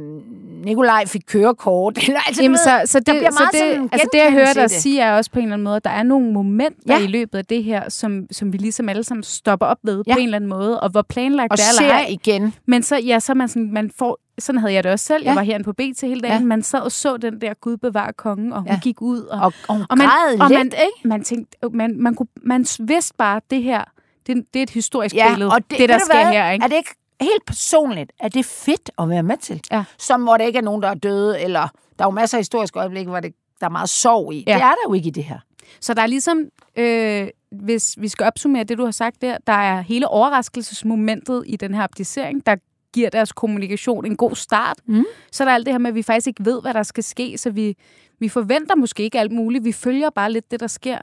Nikolaj 0.65 1.07
fik 1.07 1.23
kørekort. 1.27 1.99
Eller, 2.07 2.21
altså, 2.27 2.43
Jamen, 2.43 2.59
så, 2.59 2.83
så 2.85 2.99
det, 3.01 3.07
så 3.07 3.49
det, 3.53 3.89
altså 3.93 4.09
det, 4.13 4.19
jeg 4.19 4.33
hører 4.33 4.53
dig 4.53 4.71
sige, 4.71 5.01
er 5.01 5.17
også 5.17 5.31
på 5.31 5.39
en 5.39 5.45
eller 5.45 5.55
anden 5.55 5.65
måde, 5.65 5.77
at 5.77 5.85
der 5.85 5.91
er 5.91 6.03
nogle 6.03 6.33
momenter 6.33 6.99
ja. 6.99 7.05
i 7.05 7.07
løbet 7.07 7.39
af 7.39 7.45
det 7.45 7.65
her, 7.65 7.89
som, 7.89 8.27
som 8.31 8.53
vi 8.53 8.59
ligesom 8.59 8.89
alle 8.89 9.05
sammen 9.05 9.23
stopper 9.23 9.67
op 9.67 9.79
ved 9.83 10.03
ja. 10.07 10.15
på 10.15 10.19
en 10.19 10.25
eller 10.25 10.37
anden 10.37 10.51
måde, 10.51 10.81
og 10.81 10.91
hvor 10.91 11.03
planlagt 11.03 11.53
og 11.53 11.59
det 11.59 11.65
er 11.65 11.83
eller 11.83 11.95
ej. 11.95 12.07
igen. 12.09 12.55
Men 12.67 12.83
så, 12.83 12.97
ja, 12.97 13.21
så 13.21 13.35
man, 13.35 13.49
sådan, 13.49 13.73
man 13.73 13.91
får, 13.99 14.19
sådan 14.39 14.59
havde 14.59 14.75
jeg 14.75 14.85
det 14.85 14.93
også 14.93 15.05
selv. 15.05 15.23
Ja. 15.23 15.29
Jeg 15.29 15.37
var 15.37 15.43
herinde 15.43 15.65
på 15.65 15.73
BT 15.73 16.01
hele 16.03 16.21
dagen. 16.21 16.41
Ja. 16.41 16.47
Man 16.47 16.63
sad 16.63 16.81
og 16.81 16.93
så 16.93 17.17
den 17.17 17.41
der 17.41 17.55
Gud 17.55 17.77
bevare 17.77 18.13
kongen, 18.13 18.53
og 18.53 18.61
hun 18.61 18.71
ja. 18.71 18.79
gik 18.83 19.03
ud. 19.03 19.21
Og, 19.21 19.41
og, 19.41 19.53
og 19.69 19.87
og 19.91 19.99
man, 19.99 20.09
og 20.41 20.49
lidt, 20.49 20.59
man, 20.59 20.67
ikke? 20.67 21.09
Man 21.09 21.25
tænkte, 21.25 21.59
man, 21.73 21.97
man, 21.99 22.15
kunne, 22.15 22.29
man 22.43 22.67
vidste 22.81 23.15
bare, 23.19 23.41
det 23.51 23.63
her, 23.63 23.85
det, 24.27 24.45
det 24.55 24.61
er 24.61 24.63
et 24.63 24.71
historisk 24.71 25.15
ja, 25.15 25.29
billede, 25.31 25.51
og 25.51 25.71
det, 25.71 25.79
det 25.79 25.89
der 25.89 25.99
sker 25.99 26.23
hvad? 26.23 26.33
her. 26.33 26.51
Ikke? 26.51 26.65
Er 26.65 26.69
det 26.69 26.77
ikke 26.77 26.95
helt 27.21 27.47
personligt, 27.47 28.13
er 28.21 28.29
det 28.29 28.45
fedt 28.45 28.91
at 28.99 29.09
være 29.09 29.23
med 29.23 29.37
til. 29.37 29.61
Ja. 29.71 29.85
Som 29.99 30.23
hvor 30.23 30.37
der 30.37 30.45
ikke 30.45 30.59
er 30.59 30.63
nogen, 30.63 30.83
der 30.83 30.89
er 30.89 30.95
døde, 30.95 31.41
eller 31.41 31.69
der 31.99 32.05
er 32.05 32.07
jo 32.07 32.11
masser 32.11 32.39
af 32.39 32.41
historiske 32.41 32.79
øjeblikke, 32.79 33.11
hvor 33.11 33.21
det, 33.21 33.35
der 33.61 33.67
er 33.67 33.71
meget 33.71 33.89
sorg 33.89 34.33
i. 34.33 34.45
Ja. 34.47 34.55
Det 34.55 34.63
er 34.63 34.69
der 34.69 34.89
jo 34.89 34.95
ikke 34.95 35.09
i 35.09 35.11
det 35.11 35.25
her. 35.25 35.39
Så 35.81 35.95
der 35.95 36.03
er 36.03 36.07
ligesom, 36.07 36.45
øh, 36.77 37.29
hvis 37.51 37.95
vi 37.99 38.09
skal 38.09 38.27
opsummere 38.27 38.65
det, 38.65 38.79
du 38.79 38.85
har 38.85 38.91
sagt 38.91 39.23
der, 39.23 39.37
der 39.47 39.53
er 39.53 39.81
hele 39.81 40.09
overraskelsesmomentet 40.09 41.43
i 41.47 41.57
den 41.57 41.75
her 41.75 41.83
abdicering, 41.83 42.47
der 42.47 42.57
giver 42.93 43.11
deres 43.11 43.33
kommunikation 43.33 44.07
en 44.07 44.17
god 44.17 44.37
start. 44.37 44.77
Mm. 44.87 45.05
Så 45.33 45.45
er 45.45 45.49
der 45.49 45.55
alt 45.55 45.67
det 45.67 45.75
her 45.75 45.79
med, 45.79 45.91
at 45.91 45.95
vi 45.95 46.03
faktisk 46.03 46.27
ikke 46.27 46.45
ved, 46.45 46.61
hvad 46.63 46.75
der 46.75 46.83
skal 46.83 47.05
ske, 47.05 47.39
så 47.39 47.51
vi, 47.51 47.77
vi 48.19 48.29
forventer 48.29 48.77
måske 48.77 49.03
ikke 49.03 49.21
alt 49.21 49.33
muligt. 49.33 49.65
Vi 49.65 49.73
følger 49.73 50.11
bare 50.11 50.33
lidt 50.33 50.51
det, 50.51 50.61
der 50.61 50.67
sker. 50.67 50.99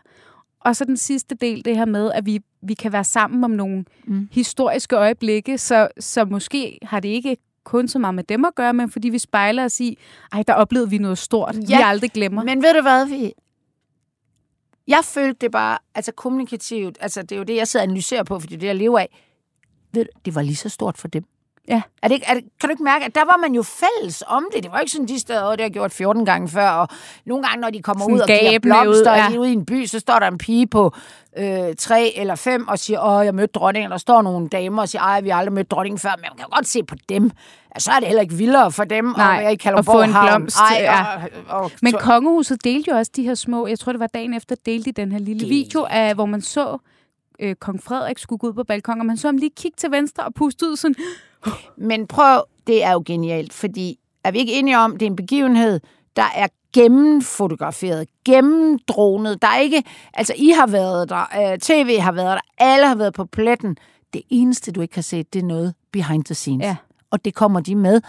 Og 0.59 0.75
så 0.75 0.85
den 0.85 0.97
sidste 0.97 1.35
del, 1.35 1.65
det 1.65 1.75
her 1.75 1.85
med, 1.85 2.11
at 2.11 2.25
vi, 2.25 2.39
vi 2.61 2.73
kan 2.73 2.93
være 2.93 3.03
sammen 3.03 3.43
om 3.43 3.51
nogle 3.51 3.85
mm. 4.07 4.29
historiske 4.31 4.95
øjeblikke, 4.95 5.57
så, 5.57 5.87
så 5.99 6.25
måske 6.25 6.79
har 6.83 6.99
det 6.99 7.09
ikke 7.09 7.37
kun 7.63 7.87
så 7.87 7.99
meget 7.99 8.15
med 8.15 8.23
dem 8.23 8.45
at 8.45 8.55
gøre, 8.55 8.73
men 8.73 8.91
fordi 8.91 9.09
vi 9.09 9.19
spejler 9.19 9.63
os 9.63 9.79
i, 9.79 9.97
ej, 10.33 10.43
der 10.43 10.53
oplevede 10.53 10.89
vi 10.89 10.97
noget 10.97 11.17
stort, 11.17 11.55
ja, 11.69 11.77
vi 11.77 11.83
aldrig 11.85 12.11
glemmer. 12.11 12.43
Men 12.43 12.63
ved 12.63 12.73
du 12.73 12.81
hvad, 12.81 13.07
vi... 13.07 13.33
Jeg 14.87 15.01
følte 15.03 15.37
det 15.41 15.51
bare, 15.51 15.77
altså 15.95 16.11
kommunikativt, 16.11 16.97
altså 17.01 17.21
det 17.21 17.31
er 17.31 17.37
jo 17.37 17.43
det, 17.43 17.55
jeg 17.55 17.67
sidder 17.67 17.83
og 17.83 17.87
analyserer 17.87 18.23
på, 18.23 18.39
fordi 18.39 18.55
det 18.55 18.57
er 18.57 18.59
det, 18.59 18.67
jeg 18.67 18.75
lever 18.75 18.99
af. 18.99 19.23
Ved 19.93 20.05
du, 20.05 20.09
det 20.25 20.35
var 20.35 20.41
lige 20.41 20.55
så 20.55 20.69
stort 20.69 20.97
for 20.97 21.07
dem. 21.07 21.23
Ja. 21.67 21.81
Er 22.01 22.07
det, 22.07 22.23
er 22.25 22.33
det, 22.33 22.43
kan 22.59 22.69
du 22.69 22.71
ikke 22.71 22.83
mærke, 22.83 23.05
at 23.05 23.15
der 23.15 23.25
var 23.25 23.37
man 23.37 23.53
jo 23.53 23.63
fælles 23.63 24.23
om 24.27 24.45
det? 24.53 24.63
Det 24.63 24.71
var 24.71 24.79
ikke 24.79 24.91
sådan, 24.91 25.07
de 25.07 25.19
steder, 25.19 25.51
det 25.51 25.61
har 25.61 25.69
gjort 25.69 25.91
14 25.91 26.25
gange 26.25 26.49
før, 26.49 26.69
og 26.69 26.87
nogle 27.25 27.47
gange, 27.47 27.61
når 27.61 27.69
de 27.69 27.81
kommer 27.81 28.03
sådan 28.03 28.15
ud 28.15 28.19
og 28.19 28.27
giver 28.27 28.59
blomster 28.59 29.27
ud, 29.27 29.33
ja. 29.33 29.39
ude 29.39 29.49
i 29.49 29.53
en 29.53 29.65
by, 29.65 29.85
så 29.85 29.99
står 29.99 30.19
der 30.19 30.27
en 30.27 30.37
pige 30.37 30.67
på 30.67 30.93
øh, 31.37 31.75
tre 31.77 32.13
eller 32.15 32.35
fem 32.35 32.67
og 32.67 32.79
siger, 32.79 33.01
åh, 33.01 33.25
jeg 33.25 33.35
mødte 33.35 33.51
dronningen, 33.51 33.91
der 33.91 33.97
står 33.97 34.21
nogle 34.21 34.47
damer 34.47 34.81
og 34.81 34.89
siger, 34.89 35.01
ej, 35.01 35.21
vi 35.21 35.29
har 35.29 35.37
aldrig 35.37 35.53
mødt 35.53 35.71
dronningen 35.71 35.99
før, 35.99 36.09
men 36.17 36.25
man 36.29 36.37
kan 36.37 36.45
godt 36.51 36.67
se 36.67 36.83
på 36.83 36.95
dem, 37.09 37.31
at 37.71 37.81
så 37.81 37.91
er 37.91 37.99
det 37.99 38.07
heller 38.07 38.21
ikke 38.21 38.35
vildere 38.35 38.71
for 38.71 38.83
dem 38.83 39.05
Nej, 39.05 39.57
at, 39.65 39.77
at 39.77 39.85
få 39.85 40.01
en 40.01 40.09
blomst. 40.09 40.57
Ej, 40.57 40.77
ja. 40.79 41.05
og, 41.49 41.61
og, 41.61 41.71
men 41.81 41.93
kongehuset 41.93 42.63
delte 42.63 42.91
jo 42.91 42.97
også 42.97 43.11
de 43.15 43.23
her 43.23 43.35
små, 43.35 43.67
jeg 43.67 43.79
tror 43.79 43.91
det 43.91 43.99
var 43.99 44.07
dagen 44.07 44.33
efter, 44.33 44.55
delte 44.65 44.91
de 44.91 45.01
den 45.01 45.11
her 45.11 45.19
lille 45.19 45.39
det. 45.39 45.49
video, 45.49 45.85
af, 45.89 46.15
hvor 46.15 46.25
man 46.25 46.41
så 46.41 46.77
øh, 47.39 47.55
kong 47.55 47.83
Frederik 47.83 48.17
skulle 48.17 48.39
gå 48.39 48.47
ud 48.47 48.53
på 48.53 48.63
balkon, 48.63 48.99
og 48.99 49.05
man 49.05 49.17
så 49.17 49.27
ham 49.27 49.37
lige 49.37 49.51
kigge 49.57 49.75
til 49.77 49.91
venstre 49.91 50.23
og 50.23 50.33
puste 50.33 50.65
ud 50.65 50.75
sådan, 50.75 50.95
men 51.89 52.07
prøv, 52.07 52.43
det 52.67 52.83
er 52.83 52.91
jo 52.91 53.03
genialt, 53.05 53.53
fordi 53.53 53.99
er 54.23 54.31
vi 54.31 54.37
ikke 54.37 54.53
enige 54.53 54.77
om, 54.77 54.91
det 54.91 55.01
er 55.05 55.09
en 55.09 55.15
begivenhed, 55.15 55.79
der 56.15 56.25
er 56.35 56.47
gennemfotograferet, 56.73 58.07
gennemdronet. 58.25 59.41
Der 59.41 59.47
er 59.47 59.59
ikke, 59.59 59.83
altså 60.13 60.33
I 60.37 60.49
har 60.49 60.67
været 60.67 61.09
der, 61.09 61.51
øh, 61.51 61.59
tv 61.59 61.99
har 61.99 62.11
været 62.11 62.35
der, 62.35 62.65
alle 62.65 62.87
har 62.87 62.95
været 62.95 63.13
på 63.13 63.25
pletten. 63.25 63.77
Det 64.13 64.21
eneste, 64.29 64.71
du 64.71 64.81
ikke 64.81 64.95
har 64.95 65.01
set, 65.01 65.33
det 65.33 65.41
er 65.41 65.45
noget 65.45 65.73
behind 65.91 66.23
the 66.23 66.35
scenes. 66.35 66.65
Ja. 66.65 66.75
og 67.11 67.25
det 67.25 67.35
kommer 67.35 67.59
de 67.59 67.75
med. 67.75 68.01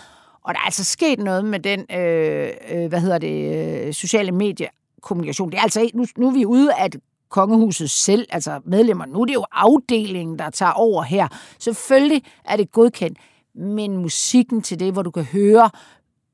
Og 0.42 0.54
der 0.54 0.60
er 0.60 0.64
altså 0.64 0.84
sket 0.84 1.18
noget 1.18 1.44
med 1.44 1.60
den, 1.60 1.80
øh, 1.80 2.50
øh, 2.70 2.88
hvad 2.88 3.00
hedder 3.00 3.18
det, 3.18 3.86
øh, 3.86 3.92
sociale 3.92 4.32
mediekommunikation. 4.32 5.50
Det 5.50 5.58
er 5.58 5.62
altså 5.62 5.80
ikke, 5.80 5.96
nu, 5.96 6.06
nu 6.16 6.28
er 6.28 6.32
vi 6.32 6.46
ude 6.46 6.74
af 6.74 6.90
kongehuset 7.28 7.90
selv, 7.90 8.26
altså 8.30 8.60
medlemmer. 8.64 9.06
Nu 9.06 9.20
er 9.20 9.24
det 9.24 9.34
jo 9.34 9.44
afdelingen, 9.52 10.38
der 10.38 10.50
tager 10.50 10.72
over 10.72 11.02
her. 11.02 11.28
Selvfølgelig 11.58 12.22
er 12.44 12.56
det 12.56 12.72
godkendt, 12.72 13.18
men 13.54 13.96
musikken 13.96 14.62
til 14.62 14.80
det, 14.80 14.92
hvor 14.92 15.02
du 15.02 15.10
kan 15.10 15.24
høre 15.24 15.70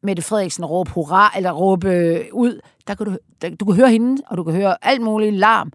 Mette 0.03 0.23
Frederiksen 0.23 0.65
råbe 0.65 0.91
hurra, 0.91 1.33
eller 1.37 1.53
råbe 1.53 1.89
ud, 2.33 2.61
der 2.87 2.95
kan 2.95 3.07
du, 3.07 3.17
der, 3.43 3.51
du 3.51 3.65
kan 3.65 3.75
høre 3.75 3.91
hende, 3.91 4.23
og 4.27 4.37
du 4.37 4.45
kan 4.45 4.55
høre 4.55 4.77
alt 4.83 5.03
muligt 5.03 5.35
larm, 5.35 5.73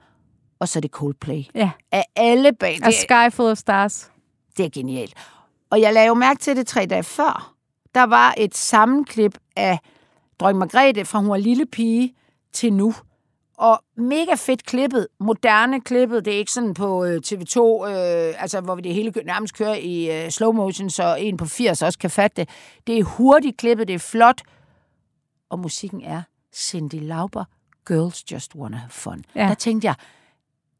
og 0.59 0.67
så 0.67 0.79
er 0.79 0.81
det 0.81 0.91
Coldplay. 0.91 1.43
Ja. 1.55 1.71
Af 1.91 2.05
alle 2.15 2.53
bag. 2.53 2.79
Det, 2.85 2.93
Sky 2.93 3.31
Full 3.31 3.51
of 3.51 3.57
Stars. 3.57 4.11
det 4.57 4.65
er 4.65 4.69
genialt. 4.69 5.13
Og 5.69 5.81
jeg 5.81 5.93
lagde 5.93 6.07
jo 6.07 6.13
mærke 6.13 6.39
til 6.39 6.55
det 6.55 6.67
tre 6.67 6.85
dage 6.85 7.03
før. 7.03 7.53
Der 7.95 8.03
var 8.03 8.33
et 8.37 8.57
sammenklip 8.57 9.37
af 9.55 9.79
dronning 10.39 10.59
Margrethe 10.59 11.05
fra 11.05 11.19
hun 11.19 11.29
var 11.29 11.37
lille 11.37 11.65
pige 11.65 12.13
til 12.53 12.73
nu. 12.73 12.93
Og 13.59 13.83
mega 13.97 14.33
fedt 14.35 14.65
klippet, 14.65 15.07
moderne 15.19 15.81
klippet. 15.81 16.25
Det 16.25 16.33
er 16.33 16.37
ikke 16.37 16.51
sådan 16.51 16.73
på 16.73 17.05
øh, 17.05 17.21
TV2, 17.25 17.87
øh, 17.87 18.43
altså 18.43 18.61
hvor 18.61 18.75
vi 18.75 18.81
det 18.81 18.93
hele 18.93 19.13
nærmest 19.25 19.55
kører 19.57 19.75
i 19.75 20.23
øh, 20.25 20.29
slow 20.29 20.51
motion, 20.51 20.89
så 20.89 21.15
en 21.15 21.37
på 21.37 21.45
80 21.45 21.81
også 21.81 21.99
kan 21.99 22.09
fatte 22.09 22.35
det. 22.41 22.49
Det 22.87 22.99
er 22.99 23.03
hurtigt 23.03 23.57
klippet, 23.57 23.87
det 23.87 23.93
er 23.93 23.99
flot. 23.99 24.41
Og 25.49 25.59
musikken 25.59 26.01
er 26.01 26.21
Cindy 26.55 27.07
Lauper, 27.07 27.43
Girls 27.87 28.31
Just 28.31 28.55
Wanna 28.55 28.77
Have 28.77 28.89
Fun. 28.89 29.23
Ja. 29.35 29.47
Der 29.47 29.53
tænkte 29.53 29.85
jeg, 29.85 29.95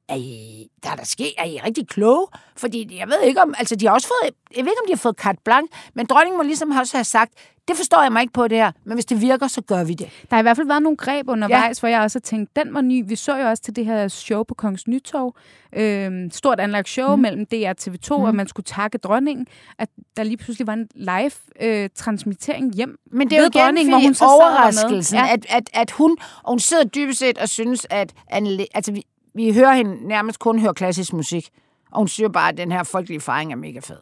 er 0.09 0.15
I, 0.15 0.67
der 0.83 0.89
er 0.89 0.95
der 0.95 1.05
sket, 1.05 1.33
er 1.37 1.45
I 1.45 1.59
rigtig 1.65 1.87
kloge? 1.87 2.27
Fordi 2.57 2.97
jeg 2.99 3.07
ved 3.07 3.21
ikke 3.21 3.41
om, 3.41 3.53
altså 3.57 3.75
de 3.75 3.87
har 3.87 3.93
også 3.93 4.07
fået, 4.07 4.33
jeg 4.57 4.65
ved 4.65 4.71
ikke 4.71 4.81
om 4.83 4.87
de 4.87 4.93
har 4.93 4.97
fået 4.97 5.15
carte 5.15 5.39
blanche, 5.45 5.73
men 5.93 6.05
dronningen 6.05 6.37
må 6.37 6.43
ligesom 6.43 6.71
også 6.71 6.97
have 6.97 7.03
sagt, 7.03 7.33
det 7.69 7.77
forstår 7.77 8.01
jeg 8.01 8.11
mig 8.11 8.21
ikke 8.21 8.33
på 8.33 8.47
det 8.47 8.57
her, 8.57 8.71
men 8.83 8.93
hvis 8.93 9.05
det 9.05 9.21
virker, 9.21 9.47
så 9.47 9.61
gør 9.61 9.83
vi 9.83 9.93
det. 9.93 10.09
Der 10.29 10.35
har 10.35 10.39
i 10.39 10.41
hvert 10.41 10.55
fald 10.55 10.67
været 10.67 10.83
nogle 10.83 10.97
greb 10.97 11.29
undervejs, 11.29 11.77
ja. 11.77 11.79
hvor 11.79 11.89
jeg 11.89 12.01
også 12.01 12.19
har 12.19 12.21
tænkt, 12.21 12.55
den 12.55 12.73
var 12.73 12.81
ny. 12.81 13.03
Vi 13.07 13.15
så 13.15 13.37
jo 13.37 13.49
også 13.49 13.63
til 13.63 13.75
det 13.75 13.85
her 13.85 14.07
show 14.07 14.43
på 14.43 14.53
Kongens 14.53 14.87
Nytorv. 14.87 15.35
Øhm, 15.73 16.31
stort 16.31 16.59
anlagt 16.59 16.89
show 16.89 17.15
mm. 17.15 17.21
mellem 17.21 17.45
DR 17.45 17.69
og 17.69 17.75
TV2, 17.81 18.17
mm. 18.17 18.23
og 18.23 18.35
man 18.35 18.47
skulle 18.47 18.63
takke 18.63 18.97
dronningen. 18.97 19.47
At 19.79 19.89
der 20.17 20.23
lige 20.23 20.37
pludselig 20.37 20.67
var 20.67 20.73
en 20.73 20.87
live 20.95 21.31
øh, 21.61 21.89
transmittering 21.95 22.73
hjem 22.73 22.97
Men 23.11 23.29
det 23.29 23.37
er 23.37 23.41
jo 23.41 23.47
igen 23.47 23.61
dronningen, 23.61 23.93
hvor 23.93 24.01
hun 24.01 24.13
så 24.13 24.25
overraskelsen, 24.25 25.17
ja. 25.17 25.33
at, 25.33 25.45
at, 25.49 25.69
at 25.73 25.91
hun, 25.91 26.17
og 26.43 26.49
hun 26.51 26.59
sidder 26.59 26.83
dybest 26.83 27.19
set 27.19 27.37
og 27.37 27.49
synes, 27.49 27.87
at 27.89 28.13
Anne, 28.29 28.65
altså 28.73 28.91
vi, 28.91 29.03
vi 29.33 29.53
hører 29.53 29.73
hende 29.73 30.07
nærmest 30.07 30.39
kun 30.39 30.59
høre 30.59 30.73
klassisk 30.73 31.13
musik, 31.13 31.49
og 31.91 31.97
hun 31.97 32.07
siger 32.07 32.29
bare, 32.29 32.49
at 32.49 32.57
den 32.57 32.71
her 32.71 32.83
folkelige 32.83 33.19
fejring 33.19 33.51
er 33.51 33.55
mega 33.55 33.79
fed. 33.79 33.97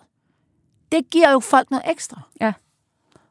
Det 0.92 1.10
giver 1.12 1.32
jo 1.32 1.40
folk 1.40 1.72
noget 1.72 1.84
ekstra. 1.92 2.22
Ja. 2.42 2.54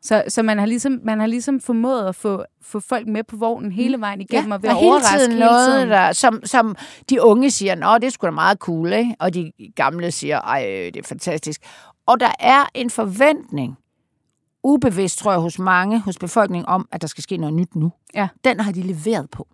Så, 0.03 0.25
så 0.29 0.43
man, 0.43 0.59
har 0.59 0.67
ligesom, 0.67 1.01
man 1.05 1.21
har 1.21 1.27
ligesom 1.27 1.61
formået 1.61 2.07
at 2.07 2.15
få, 2.15 2.45
få 2.63 2.81
folk 2.81 3.07
med 3.07 3.25
på 3.25 3.37
vognen 3.37 3.73
hele 3.73 4.01
vejen 4.01 4.21
igennem, 4.21 4.51
og 4.51 4.63
ved 4.63 4.71
at 4.71 4.77
hele 4.77 5.01
tiden 5.01 5.31
hele 5.33 5.45
noget, 5.45 5.69
tiden. 5.69 5.89
Der, 5.89 6.13
som, 6.13 6.41
som 6.45 6.77
de 7.11 7.23
unge 7.23 7.51
siger, 7.51 7.75
nå, 7.75 7.95
det 7.95 8.05
er 8.05 8.11
sgu 8.11 8.27
da 8.27 8.31
meget 8.31 8.59
cool, 8.59 8.93
ikke? 8.93 9.17
Og 9.19 9.35
de 9.35 9.53
gamle 9.77 10.11
siger, 10.11 10.41
ej, 10.41 10.91
det 10.95 10.97
er 10.97 11.07
fantastisk. 11.07 11.61
Og 12.07 12.21
der 12.21 12.31
er 12.39 12.65
en 12.75 12.91
forventning, 12.91 13.79
ubevidst, 14.65 15.19
tror 15.19 15.31
jeg, 15.33 15.41
hos 15.41 15.59
mange, 15.59 16.01
hos 16.01 16.19
befolkningen, 16.19 16.67
om, 16.69 16.89
at 16.93 17.03
der 17.03 17.09
skal 17.09 17.23
ske 17.23 17.37
noget 17.37 17.55
nyt 17.55 17.75
nu. 17.75 17.93
Ja. 18.15 18.29
Den 18.45 18.61
har 18.61 18.73
de 18.73 18.83
leveret 18.83 19.31
på. 19.31 19.49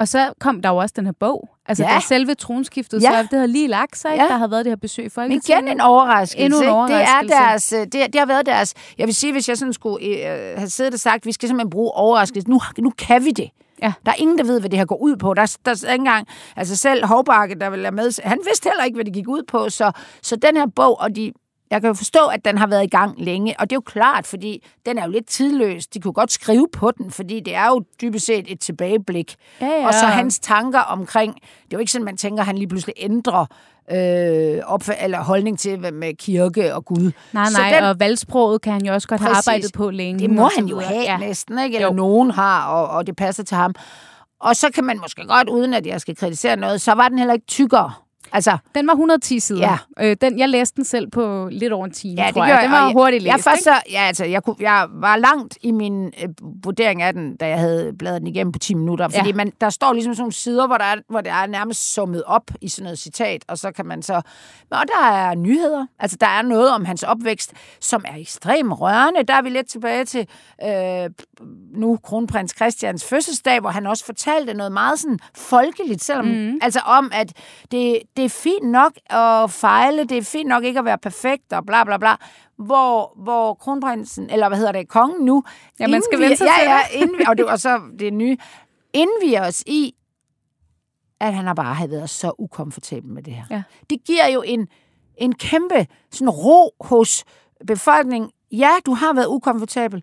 Og 0.00 0.08
så 0.08 0.32
kom 0.40 0.62
der 0.62 0.68
jo 0.68 0.76
også 0.76 0.92
den 0.96 1.04
her 1.04 1.12
bog. 1.20 1.48
Altså, 1.66 1.84
Ja. 1.84 1.94
da 1.94 2.00
selve 2.00 2.34
tronskiftet, 2.34 3.02
Ja. 3.02 3.10
så 3.10 3.22
det 3.22 3.32
havde 3.38 3.48
lige 3.48 3.68
lagt 3.68 3.98
sig. 3.98 4.10
Ja. 4.16 4.22
Der 4.28 4.36
havde 4.36 4.50
været 4.50 4.64
det 4.64 4.70
her 4.70 4.76
besøg 4.76 5.04
i 5.04 5.08
Folketinget. 5.08 5.48
igen 5.48 5.68
en 5.68 5.80
overraskelse. 5.80 6.44
Endnu 6.44 6.60
en 6.62 6.68
overraskelse. 6.68 7.28
Det 7.28 7.36
er 7.36 7.48
deres, 7.48 7.72
øh, 7.72 7.78
det, 7.80 7.92
det 7.92 8.14
har 8.14 8.26
været 8.26 8.46
deres, 8.46 8.74
jeg 8.98 9.06
vil 9.06 9.14
sige, 9.14 9.32
hvis 9.32 9.48
jeg 9.48 9.58
sådan 9.58 9.72
skulle 9.72 10.06
øh, 10.06 10.58
have 10.58 10.68
siddet 10.70 10.94
og 10.94 11.00
sagt, 11.00 11.26
vi 11.26 11.32
skal 11.32 11.48
simpelthen 11.48 11.70
bruge 11.70 11.90
overraskelse, 11.92 12.50
nu, 12.50 12.60
nu 12.78 12.90
kan 12.98 13.24
vi 13.24 13.30
det. 13.30 13.50
Ja. 13.82 13.92
Der 14.06 14.12
er 14.12 14.16
ingen, 14.18 14.38
der 14.38 14.44
ved, 14.44 14.60
hvad 14.60 14.70
det 14.70 14.78
her 14.78 14.86
går 14.86 14.96
ud 15.02 15.16
på. 15.16 15.34
Der, 15.34 15.56
der 15.64 15.70
er 15.70 15.92
ikke 15.92 16.00
engang, 16.00 16.26
altså 16.56 16.76
selv 16.76 17.06
Hovbakke, 17.06 17.54
der 17.54 17.70
vil 17.70 17.82
være 17.82 17.92
med, 17.92 18.22
han 18.24 18.38
vidste 18.46 18.68
heller 18.70 18.84
ikke, 18.84 18.94
hvad 18.96 19.04
det 19.04 19.12
gik 19.14 19.28
ud 19.28 19.42
på. 19.48 19.68
Så, 19.68 19.92
så 20.22 20.36
den 20.36 20.56
her 20.56 20.66
bog, 20.76 21.00
og 21.00 21.16
de, 21.16 21.32
jeg 21.70 21.80
kan 21.80 21.88
jo 21.88 21.94
forstå, 21.94 22.18
at 22.26 22.44
den 22.44 22.58
har 22.58 22.66
været 22.66 22.84
i 22.84 22.88
gang 22.88 23.14
længe, 23.18 23.54
og 23.58 23.70
det 23.70 23.72
er 23.72 23.76
jo 23.76 23.80
klart, 23.86 24.26
fordi 24.26 24.66
den 24.86 24.98
er 24.98 25.04
jo 25.04 25.10
lidt 25.10 25.26
tidløs. 25.26 25.86
De 25.86 26.00
kunne 26.00 26.12
godt 26.12 26.32
skrive 26.32 26.68
på 26.72 26.90
den, 26.90 27.10
fordi 27.10 27.40
det 27.40 27.54
er 27.54 27.66
jo 27.66 27.82
dybest 28.02 28.26
set 28.26 28.44
et 28.52 28.60
tilbageblik. 28.60 29.34
Ja, 29.60 29.66
ja. 29.66 29.86
Og 29.86 29.94
så 29.94 30.06
hans 30.06 30.38
tanker 30.38 30.80
omkring, 30.80 31.34
det 31.34 31.42
er 31.42 31.66
jo 31.72 31.78
ikke 31.78 31.92
sådan, 31.92 32.04
man 32.04 32.16
tænker, 32.16 32.40
at 32.40 32.46
han 32.46 32.58
lige 32.58 32.68
pludselig 32.68 32.94
ændrer 32.98 33.46
øh, 33.92 34.58
opf- 34.74 35.04
eller 35.04 35.22
holdning 35.24 35.58
til 35.58 35.80
med 35.94 36.16
kirke 36.16 36.74
og 36.74 36.84
Gud. 36.84 37.12
Nej, 37.32 37.44
Så 37.44 37.58
nej, 37.58 37.70
den- 37.74 37.84
og 37.84 38.00
valgsproget 38.00 38.62
kan 38.62 38.72
han 38.72 38.84
jo 38.84 38.92
også 38.94 39.08
godt 39.08 39.20
have 39.20 39.34
Præcis. 39.34 39.48
arbejdet 39.48 39.72
på 39.72 39.90
længe. 39.90 40.18
Det 40.20 40.30
må 40.30 40.50
han 40.56 40.66
jo 40.66 40.80
have 40.80 41.02
Ja. 41.02 41.16
næsten, 41.16 41.58
ikke? 41.58 41.76
Eller 41.76 41.88
jo. 41.88 41.94
nogen 41.94 42.30
har, 42.30 42.66
og, 42.68 42.88
og 42.88 43.06
det 43.06 43.16
passer 43.16 43.44
til 43.44 43.56
ham. 43.56 43.74
Og 44.40 44.56
så 44.56 44.70
kan 44.74 44.84
man 44.84 44.98
måske 45.00 45.26
godt, 45.26 45.48
uden 45.48 45.74
at 45.74 45.86
jeg 45.86 46.00
skal 46.00 46.16
kritisere 46.16 46.56
noget, 46.56 46.80
så 46.80 46.92
var 46.92 47.08
den 47.08 47.18
heller 47.18 47.34
ikke 47.34 47.46
tykkere. 47.46 47.92
Altså, 48.32 48.58
Den 48.74 48.86
var 48.86 48.92
110 48.92 49.40
sider. 49.40 49.78
Ja. 50.00 50.08
Øh, 50.10 50.16
den, 50.20 50.38
jeg 50.38 50.48
læste 50.48 50.76
den 50.76 50.84
selv 50.84 51.10
på 51.10 51.48
lidt 51.52 51.72
over 51.72 51.84
en 51.84 51.92
time, 51.92 52.20
ja, 52.22 52.26
det 52.26 52.34
tror 52.34 52.44
jeg. 52.44 52.60
Den 52.62 52.70
var 52.70 52.84
jeg- 52.84 52.92
hurtigt 52.92 53.22
læst, 53.22 53.32
Jeg, 53.32 53.40
først 53.40 53.62
så, 53.64 53.72
ja, 53.90 54.00
altså, 54.02 54.24
jeg, 54.24 54.42
kunne, 54.42 54.56
jeg 54.60 54.86
var 54.92 55.16
langt 55.16 55.58
i 55.62 55.70
min 55.70 56.04
øh, 56.22 56.28
vurdering 56.64 57.02
af 57.02 57.12
den, 57.12 57.36
da 57.36 57.48
jeg 57.48 57.58
havde 57.58 57.92
bladret 57.98 58.20
den 58.20 58.26
igennem 58.26 58.52
på 58.52 58.58
10 58.58 58.74
minutter. 58.74 59.08
Fordi 59.08 59.28
Ja. 59.28 59.34
man, 59.34 59.52
der 59.60 59.70
står 59.70 59.92
ligesom 59.92 60.14
sådan 60.14 60.22
nogle 60.22 60.32
sider, 60.32 60.66
hvor 60.66 60.76
der, 60.76 60.84
er, 60.84 60.96
hvor 61.08 61.20
det 61.20 61.32
er 61.32 61.46
nærmest 61.46 61.94
summet 61.94 62.22
op 62.26 62.50
i 62.60 62.68
sådan 62.68 62.84
noget 62.84 62.98
citat, 62.98 63.44
og 63.48 63.58
så 63.58 63.72
kan 63.72 63.86
man 63.86 64.02
så... 64.02 64.14
Og 64.70 64.84
der 65.00 65.06
er 65.08 65.34
nyheder. 65.34 65.86
Altså, 65.98 66.16
der 66.20 66.26
er 66.26 66.42
noget 66.42 66.70
om 66.74 66.84
hans 66.84 67.02
opvækst, 67.02 67.52
som 67.80 68.04
er 68.08 68.16
ekstremt 68.16 68.80
rørende. 68.80 69.22
Der 69.28 69.34
er 69.34 69.42
vi 69.42 69.48
lidt 69.48 69.68
tilbage 69.68 70.04
til 70.04 70.26
øh, 70.64 71.10
nu 71.74 71.98
kronprins 72.02 72.54
Christians 72.56 73.04
fødselsdag, 73.04 73.60
hvor 73.60 73.70
han 73.70 73.86
også 73.86 74.04
fortalte 74.04 74.54
noget 74.54 74.72
meget 74.72 74.98
sådan 74.98 75.18
folkeligt, 75.36 76.04
selvom, 76.04 76.26
mm. 76.26 76.58
altså 76.62 76.80
om, 76.80 77.10
at 77.14 77.32
det, 77.70 77.98
det 78.16 78.24
er 78.24 78.28
fint 78.28 78.70
nok 78.70 78.92
at 79.10 79.50
fejle, 79.50 80.04
det 80.04 80.18
er 80.18 80.22
fint 80.22 80.48
nok 80.48 80.64
ikke 80.64 80.78
at 80.78 80.84
være 80.84 80.98
perfekt, 80.98 81.52
og 81.52 81.66
bla 81.66 81.84
bla 81.84 81.96
bla, 81.96 82.16
hvor, 82.56 83.12
hvor 83.16 83.54
kronprinsen, 83.54 84.30
eller 84.30 84.48
hvad 84.48 84.58
hedder 84.58 84.72
det, 84.72 84.88
kongen 84.88 85.24
nu, 85.26 85.44
Ja, 85.80 85.86
man 85.86 86.02
skal 86.02 86.20
vende 86.20 86.36
sig 86.36 86.46
ja, 86.46 86.62
til 86.62 86.70
ja, 86.70 87.02
indvier, 87.02 87.28
og, 87.28 87.38
det, 87.38 87.46
og 87.46 87.60
så 87.60 87.80
det 88.00 88.12
nye, 88.12 88.36
indviger 88.92 89.46
os 89.46 89.62
i, 89.66 89.94
at 91.20 91.34
han 91.34 91.46
har 91.46 91.54
bare 91.54 91.74
havde 91.74 91.90
været 91.90 92.10
så 92.10 92.32
ukomfortabel 92.38 93.10
med 93.10 93.22
det 93.22 93.32
her. 93.32 93.44
Ja. 93.50 93.62
Det 93.90 94.04
giver 94.04 94.26
jo 94.26 94.42
en, 94.42 94.68
en 95.16 95.34
kæmpe 95.34 95.86
sådan 96.10 96.30
ro 96.30 96.70
hos 96.80 97.24
befolkningen. 97.66 98.30
Ja, 98.52 98.70
du 98.86 98.94
har 98.94 99.14
været 99.14 99.26
ukomfortabel. 99.26 100.02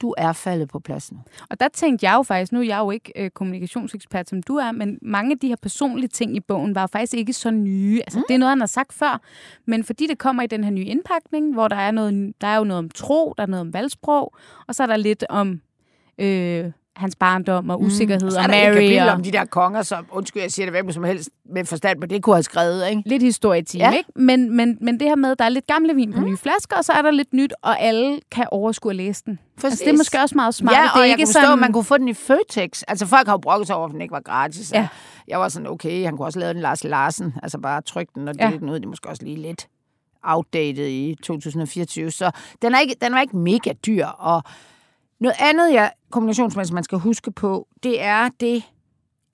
Du 0.00 0.14
er 0.18 0.32
faldet 0.32 0.68
på 0.68 0.78
pladsen. 0.78 1.18
Og 1.50 1.60
der 1.60 1.68
tænkte 1.68 2.06
jeg 2.06 2.14
jo 2.14 2.22
faktisk, 2.22 2.52
nu 2.52 2.60
er 2.60 2.64
jeg 2.64 2.78
jo 2.78 2.90
ikke 2.90 3.12
øh, 3.16 3.30
kommunikationsekspert, 3.30 4.28
som 4.28 4.42
du 4.42 4.56
er, 4.56 4.72
men 4.72 4.98
mange 5.02 5.32
af 5.32 5.38
de 5.38 5.48
her 5.48 5.56
personlige 5.62 6.08
ting 6.08 6.36
i 6.36 6.40
bogen 6.40 6.74
var 6.74 6.80
jo 6.80 6.86
faktisk 6.86 7.14
ikke 7.14 7.32
så 7.32 7.50
nye. 7.50 8.00
Altså, 8.00 8.18
mm. 8.18 8.24
det 8.28 8.34
er 8.34 8.38
noget, 8.38 8.50
han 8.50 8.60
har 8.60 8.66
sagt 8.66 8.92
før, 8.92 9.20
men 9.66 9.84
fordi 9.84 10.06
det 10.06 10.18
kommer 10.18 10.42
i 10.42 10.46
den 10.46 10.64
her 10.64 10.70
nye 10.70 10.84
indpakning, 10.84 11.52
hvor 11.52 11.68
der 11.68 11.76
er, 11.76 11.90
noget, 11.90 12.34
der 12.40 12.46
er 12.46 12.56
jo 12.56 12.64
noget 12.64 12.78
om 12.78 12.90
tro, 12.90 13.34
der 13.36 13.42
er 13.42 13.46
noget 13.46 13.60
om 13.60 13.72
valgsprog, 13.72 14.34
og 14.66 14.74
så 14.74 14.82
er 14.82 14.86
der 14.86 14.96
lidt 14.96 15.24
om 15.28 15.60
øh, 16.18 16.72
hans 16.98 17.16
barndom 17.16 17.70
og 17.70 17.82
usikkerhed 17.82 18.24
Mm. 18.24 18.30
Så 18.30 18.38
og 18.38 18.44
et 18.44 18.50
Mary 18.50 19.08
og 19.08 19.14
om 19.14 19.22
de 19.22 19.32
der 19.32 19.44
konger, 19.44 19.82
som, 19.82 20.06
undskyld, 20.10 20.42
jeg 20.42 20.52
siger 20.52 20.66
det 20.66 20.72
hvem 20.72 20.92
som 20.92 21.04
helst 21.04 21.30
med 21.50 21.64
forstand, 21.64 21.98
men 21.98 22.10
det 22.10 22.22
kunne 22.22 22.36
have 22.36 22.42
skrevet, 22.42 22.88
ikke? 22.90 23.02
lidt 23.06 23.22
historietime, 23.22 23.84
Ja. 23.84 23.90
ikke? 23.92 24.10
Men, 24.16 24.56
men, 24.56 24.78
men 24.80 25.00
det 25.00 25.08
her 25.08 25.16
med, 25.16 25.36
der 25.36 25.44
er 25.44 25.48
lidt 25.48 25.66
gamle 25.66 25.94
vin 25.94 26.12
på 26.12 26.20
mm. 26.20 26.26
nye 26.26 26.36
flasker, 26.36 26.76
og 26.76 26.84
så 26.84 26.92
er 26.92 27.02
der 27.02 27.10
lidt 27.10 27.32
nyt, 27.32 27.52
og 27.62 27.80
alle 27.80 28.20
kan 28.30 28.46
overskue 28.50 28.92
at 28.92 28.96
læse 28.96 29.22
den. 29.26 29.38
Altså, 29.64 29.84
det 29.84 29.92
er 29.92 29.96
måske 29.96 30.18
også 30.20 30.34
meget 30.34 30.54
smart. 30.54 30.76
Ja, 30.76 30.82
det 30.82 30.90
og 30.94 30.98
er 30.98 31.02
jeg 31.02 31.08
ikke 31.10 31.20
kunne 31.20 31.26
forstå, 31.26 31.40
sådan, 31.40 31.52
at 31.52 31.58
man 31.58 31.72
kunne 31.72 31.84
få 31.84 31.98
den 31.98 32.08
i 32.08 32.14
Føtex. 32.14 32.82
Altså 32.88 33.06
folk 33.06 33.26
har 33.26 33.34
jo 33.34 33.38
brokket 33.38 33.66
sig 33.66 33.76
over, 33.76 33.86
at 33.86 33.92
den 33.92 34.00
ikke 34.00 34.12
var 34.12 34.20
gratis. 34.20 34.72
Ja. 34.72 34.78
Ja. 34.80 34.88
Jeg 35.28 35.40
var 35.40 35.48
sådan, 35.48 35.66
okay, 35.68 36.04
han 36.04 36.16
kunne 36.16 36.26
også 36.26 36.38
lave 36.38 36.52
den 36.54 36.62
Lars 36.62 36.84
Larsen. 36.84 37.34
Altså 37.42 37.58
bare 37.58 37.82
trykke 37.82 38.12
den 38.14 38.28
og 38.28 38.34
Ja. 38.40 38.46
dele 38.46 38.58
den 38.58 38.68
ud. 38.68 38.74
Det 38.74 38.84
er 38.84 38.88
måske 38.88 39.08
også 39.08 39.22
lige 39.24 39.36
lidt 39.36 39.66
outdated 40.22 40.86
i 40.88 41.16
2024. 41.22 42.10
Så 42.10 42.30
den 42.62 42.74
er 42.74 42.78
ikke, 42.80 42.94
den 43.00 43.12
var 43.12 43.20
ikke 43.20 43.36
mega 43.36 43.72
dyr. 43.86 44.06
Og 44.06 44.42
noget 45.20 45.36
andet, 45.40 45.72
jeg 45.72 45.92
kombinationsmæssigt, 46.10 46.74
man 46.74 46.84
skal 46.84 46.98
huske 46.98 47.30
på, 47.30 47.68
det 47.82 48.02
er 48.02 48.28
det 48.40 48.62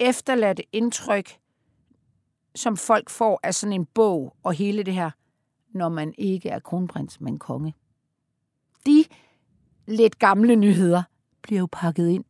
efterladte 0.01 0.63
indtryk, 0.73 1.39
som 2.55 2.77
folk 2.77 3.11
får 3.11 3.41
af 3.43 3.55
sådan 3.55 3.73
en 3.73 3.87
bog 3.87 4.37
og 4.43 4.53
hele 4.53 4.83
det 4.83 4.95
her, 4.95 5.11
når 5.75 5.89
man 5.89 6.15
ikke 6.19 6.49
er 6.49 6.59
kronprins, 6.59 7.21
men 7.21 7.39
konge. 7.39 7.75
De 8.87 9.05
lidt 9.87 10.19
gamle 10.19 10.57
nyheder 10.57 11.03
bliver 11.43 11.61
jo 11.61 11.69
pakket 11.73 12.09
ind 12.09 12.25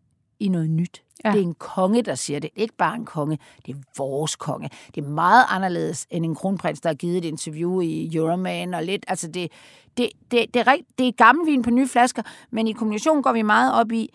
i 0.45 0.49
noget 0.49 0.71
nyt. 0.71 1.03
Ja. 1.25 1.31
Det 1.33 1.39
er 1.39 1.43
en 1.43 1.55
konge, 1.55 2.03
der 2.03 2.15
siger 2.15 2.39
det. 2.39 2.51
Ikke 2.57 2.75
bare 2.77 2.95
en 2.95 3.05
konge, 3.05 3.39
det 3.67 3.75
er 3.75 3.79
vores 3.99 4.37
konge. 4.37 4.71
Det 4.95 5.05
er 5.05 5.09
meget 5.09 5.45
anderledes 5.49 6.07
end 6.11 6.25
en 6.25 6.35
kronprins, 6.35 6.81
der 6.81 6.89
har 6.89 6.95
givet 6.95 7.17
et 7.17 7.25
interview 7.25 7.81
i 7.81 8.17
Euroman 8.17 8.75
og 8.75 8.85
lidt. 8.85 9.05
Altså 9.09 9.29
det, 9.29 9.53
det, 9.97 10.11
det, 10.31 10.55
det, 10.55 10.61
er, 10.61 10.73
rigt- 10.73 10.89
det 10.99 11.09
er 11.09 11.13
gammel 11.13 11.47
vin 11.47 11.63
på 11.63 11.71
nye 11.71 11.89
flasker, 11.89 12.23
men 12.51 12.67
i 12.67 12.73
kommunikation 12.73 13.23
går 13.23 13.33
vi 13.33 13.43
meget 13.43 13.75
op 13.75 13.93
i 13.93 14.09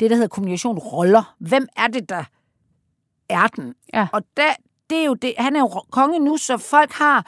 det, 0.00 0.10
der 0.10 0.16
hedder 0.16 0.28
kommunikation 0.28 0.78
roller. 0.78 1.34
Hvem 1.38 1.66
er 1.76 1.86
det, 1.86 2.08
der 2.08 2.24
er 3.28 3.46
den? 3.46 3.74
Ja. 3.94 4.06
Og 4.12 4.22
der, 4.36 4.52
det 4.90 4.98
er 4.98 5.04
jo 5.04 5.14
det, 5.14 5.34
han 5.38 5.56
er 5.56 5.60
jo 5.60 5.68
konge 5.90 6.18
nu, 6.18 6.36
så 6.36 6.56
folk 6.56 6.92
har 6.92 7.26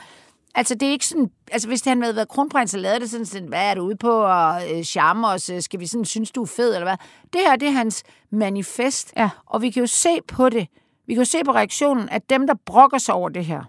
Altså, 0.56 0.74
det 0.74 0.88
er 0.88 0.92
ikke 0.92 1.06
sådan... 1.06 1.30
Altså, 1.52 1.68
hvis 1.68 1.82
det 1.82 1.90
han 1.90 2.02
havde 2.02 2.16
været 2.16 2.28
kronprins 2.28 2.74
og 2.74 2.80
lavet 2.80 3.00
det 3.00 3.10
sådan, 3.10 3.26
sådan, 3.26 3.48
hvad 3.48 3.70
er 3.70 3.74
du 3.74 3.80
ude 3.82 3.96
på, 3.96 4.10
og 4.10 4.62
øh, 4.74 4.82
charme 4.82 5.28
os, 5.28 5.50
øh, 5.50 5.62
skal 5.62 5.80
vi 5.80 5.86
sådan 5.86 6.04
synes, 6.04 6.30
du 6.30 6.42
er 6.42 6.46
fed, 6.46 6.74
eller 6.74 6.86
hvad? 6.86 6.96
Det 7.32 7.40
her, 7.40 7.56
det 7.56 7.68
er 7.68 7.72
hans 7.72 8.02
manifest. 8.30 9.12
Ja. 9.16 9.30
Og 9.46 9.62
vi 9.62 9.70
kan 9.70 9.80
jo 9.80 9.86
se 9.86 10.18
på 10.28 10.48
det, 10.48 10.68
vi 11.06 11.14
kan 11.14 11.20
jo 11.20 11.24
se 11.24 11.44
på 11.44 11.52
reaktionen, 11.52 12.08
at 12.08 12.30
dem, 12.30 12.46
der 12.46 12.54
brokker 12.66 12.98
sig 12.98 13.14
over 13.14 13.28
det 13.28 13.44
her, 13.44 13.62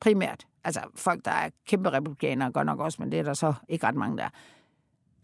primært, 0.00 0.46
altså 0.64 0.80
folk, 0.96 1.24
der 1.24 1.30
er 1.30 1.48
kæmpe 1.68 1.92
republikanere, 1.92 2.52
godt 2.52 2.66
nok 2.66 2.80
også, 2.80 2.96
men 3.00 3.12
det 3.12 3.18
er 3.18 3.22
der 3.22 3.34
så 3.34 3.54
ikke 3.68 3.86
ret 3.86 3.94
mange 3.94 4.16
der, 4.16 4.28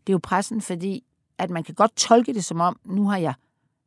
det 0.06 0.12
er 0.12 0.14
jo 0.14 0.20
pressen, 0.22 0.60
fordi 0.60 1.04
at 1.38 1.50
man 1.50 1.64
kan 1.64 1.74
godt 1.74 1.96
tolke 1.96 2.34
det 2.34 2.44
som 2.44 2.60
om, 2.60 2.76
nu 2.84 3.08
har 3.08 3.18
jeg, 3.18 3.34